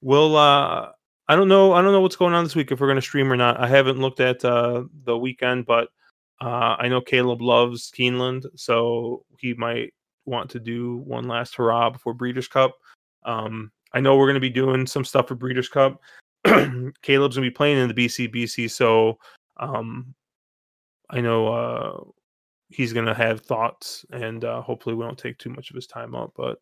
we'll. 0.00 0.36
I 0.36 1.34
don't 1.34 1.48
know. 1.48 1.72
I 1.72 1.82
don't 1.82 1.92
know 1.92 2.00
what's 2.00 2.16
going 2.16 2.34
on 2.34 2.44
this 2.44 2.54
week 2.56 2.70
if 2.70 2.80
we're 2.80 2.86
going 2.88 2.96
to 2.96 3.02
stream 3.02 3.32
or 3.32 3.36
not. 3.36 3.60
I 3.60 3.68
haven't 3.68 3.98
looked 3.98 4.20
at 4.20 4.40
the 4.40 5.18
weekend, 5.18 5.66
but 5.66 5.88
I 6.40 6.88
know 6.88 7.00
Caleb 7.00 7.40
loves 7.40 7.92
Keeneland, 7.96 8.44
so 8.56 9.24
he 9.38 9.54
might 9.54 9.94
want 10.26 10.50
to 10.50 10.60
do 10.60 10.98
one 10.98 11.28
last 11.28 11.54
hurrah 11.54 11.90
before 11.90 12.14
Breeders' 12.14 12.48
Cup. 12.48 12.76
Um, 13.24 13.70
I 13.92 14.00
know 14.00 14.16
we're 14.16 14.26
going 14.26 14.34
to 14.34 14.40
be 14.40 14.50
doing 14.50 14.86
some 14.86 15.04
stuff 15.04 15.28
for 15.28 15.34
Breeders' 15.34 15.68
Cup. 15.68 16.00
Caleb's 16.44 17.36
going 17.36 17.44
to 17.44 17.50
be 17.50 17.50
playing 17.50 17.78
in 17.78 17.88
the 17.88 17.94
BCBC, 17.94 18.70
so 18.70 19.18
um, 19.56 20.14
I 21.10 21.20
know 21.20 21.48
uh, 21.48 22.04
he's 22.68 22.92
going 22.92 23.06
to 23.06 23.14
have 23.14 23.40
thoughts, 23.40 24.04
and 24.12 24.44
uh, 24.44 24.60
hopefully 24.62 24.94
we 24.94 25.04
don't 25.04 25.18
take 25.18 25.38
too 25.38 25.50
much 25.50 25.70
of 25.70 25.76
his 25.76 25.86
time 25.86 26.14
up. 26.14 26.32
But 26.36 26.58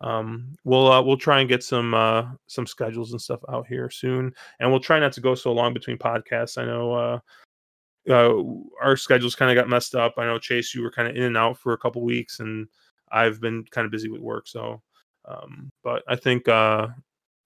um, 0.00 0.54
we'll 0.64 0.90
uh, 0.90 1.02
we'll 1.02 1.16
try 1.16 1.40
and 1.40 1.48
get 1.48 1.62
some 1.62 1.94
uh, 1.94 2.26
some 2.46 2.66
schedules 2.66 3.12
and 3.12 3.20
stuff 3.20 3.40
out 3.48 3.66
here 3.66 3.90
soon, 3.90 4.32
and 4.60 4.70
we'll 4.70 4.80
try 4.80 4.98
not 4.98 5.12
to 5.12 5.20
go 5.20 5.34
so 5.34 5.52
long 5.52 5.74
between 5.74 5.98
podcasts. 5.98 6.58
I 6.58 6.64
know. 6.64 6.92
Uh, 6.92 7.18
uh, 8.08 8.40
our 8.80 8.96
schedules 8.96 9.34
kind 9.34 9.50
of 9.50 9.60
got 9.60 9.68
messed 9.68 9.96
up. 9.96 10.14
I 10.16 10.26
know 10.26 10.38
Chase, 10.38 10.72
you 10.72 10.82
were 10.82 10.92
kind 10.92 11.08
of 11.08 11.16
in 11.16 11.24
and 11.24 11.36
out 11.36 11.58
for 11.58 11.72
a 11.72 11.78
couple 11.78 12.02
weeks, 12.02 12.38
and 12.38 12.68
I've 13.16 13.40
been 13.40 13.64
kind 13.70 13.84
of 13.84 13.90
busy 13.90 14.10
with 14.10 14.20
work. 14.20 14.46
So, 14.46 14.82
um, 15.26 15.70
but 15.82 16.02
I 16.06 16.16
think 16.16 16.48
uh, 16.48 16.88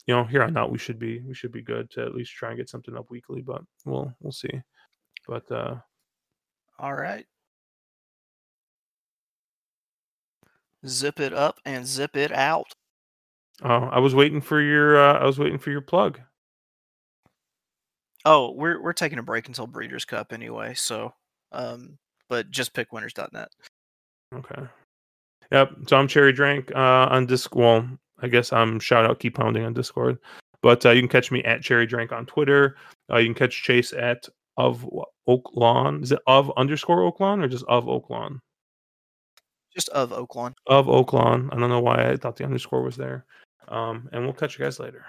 you 0.07 0.15
know 0.15 0.25
here 0.25 0.43
on 0.43 0.57
out 0.57 0.73
we 0.73 0.79
should 0.79 0.99
be 0.99 1.21
we 1.21 1.35
should 1.35 1.53
be 1.53 1.63
good 1.63 1.91
to 1.93 2.03
at 2.03 2.15
least 2.15 2.33
try 2.33 2.51
and 2.51 2.59
get 2.59 2.69
something 2.69 2.97
up 2.97 3.11
weekly. 3.11 3.41
But 3.41 3.63
we'll 3.85 4.13
we'll 4.21 4.33
see. 4.33 4.51
But 5.29 5.51
uh, 5.53 5.77
All 6.79 6.95
right. 6.95 7.27
Zip 10.87 11.21
it 11.21 11.35
up 11.35 11.61
and 11.65 11.87
zip 11.87 12.17
it 12.17 12.33
out. 12.33 12.73
uh, 13.63 13.89
I 13.93 13.99
was 13.99 14.15
waiting 14.15 14.41
for 14.41 14.61
your 14.61 14.97
uh, 14.99 15.19
I 15.19 15.27
was 15.27 15.39
waiting 15.39 15.59
for 15.59 15.71
your 15.71 15.83
plug. 15.83 16.21
Oh, 18.25 18.53
we're 18.53 18.83
we're 18.83 18.93
taking 18.93 19.19
a 19.19 19.23
break 19.23 19.47
until 19.47 19.67
Breeders' 19.67 20.05
Cup 20.05 20.33
anyway, 20.33 20.75
so 20.75 21.15
um 21.53 21.99
but 22.29 22.51
just 22.51 22.73
pick 22.73 22.91
pickwinners.net. 22.91 23.49
Okay. 24.35 24.63
Yep. 25.53 25.71
So 25.89 25.97
I'm 25.97 26.09
Cherry 26.09 26.33
Drink 26.33 26.71
uh, 26.75 27.09
on 27.11 27.27
Discord. 27.27 27.85
Well, 27.85 27.99
I 28.23 28.29
guess 28.29 28.53
I'm 28.53 28.79
shout 28.79 29.05
out 29.05 29.19
Keep 29.19 29.37
Pounding 29.37 29.65
on 29.65 29.73
Discord. 29.73 30.19
But 30.63 30.85
uh, 30.85 30.91
you 30.91 31.01
can 31.01 31.09
catch 31.09 31.31
me 31.31 31.43
at 31.45 31.63
Cherry 31.63 31.87
Drink 31.87 32.13
on 32.13 32.27
Twitter. 32.27 32.77
Uh, 33.11 33.17
you 33.17 33.27
can 33.27 33.35
catch 33.35 33.63
Chase 33.63 33.93
at 33.93 34.29
of 34.57 34.89
Oaklawn. 35.29 36.03
Is 36.03 36.13
it 36.13 36.21
of 36.27 36.53
underscore 36.57 37.11
Oaklawn 37.11 37.43
or 37.43 37.49
just 37.49 37.65
of 37.67 37.85
Oaklawn? 37.85 38.39
Just 39.75 39.89
of 39.91 40.11
Oaklawn. 40.11 40.53
Of 40.67 40.87
Oaklawn. 40.87 41.49
I 41.53 41.59
don't 41.59 41.71
know 41.71 41.81
why 41.81 42.11
I 42.11 42.17
thought 42.17 42.37
the 42.37 42.45
underscore 42.45 42.83
was 42.83 42.97
there. 42.97 43.25
Um, 43.69 44.09
and 44.13 44.25
we'll 44.25 44.33
catch 44.33 44.59
you 44.59 44.65
guys 44.65 44.79
later. 44.81 45.07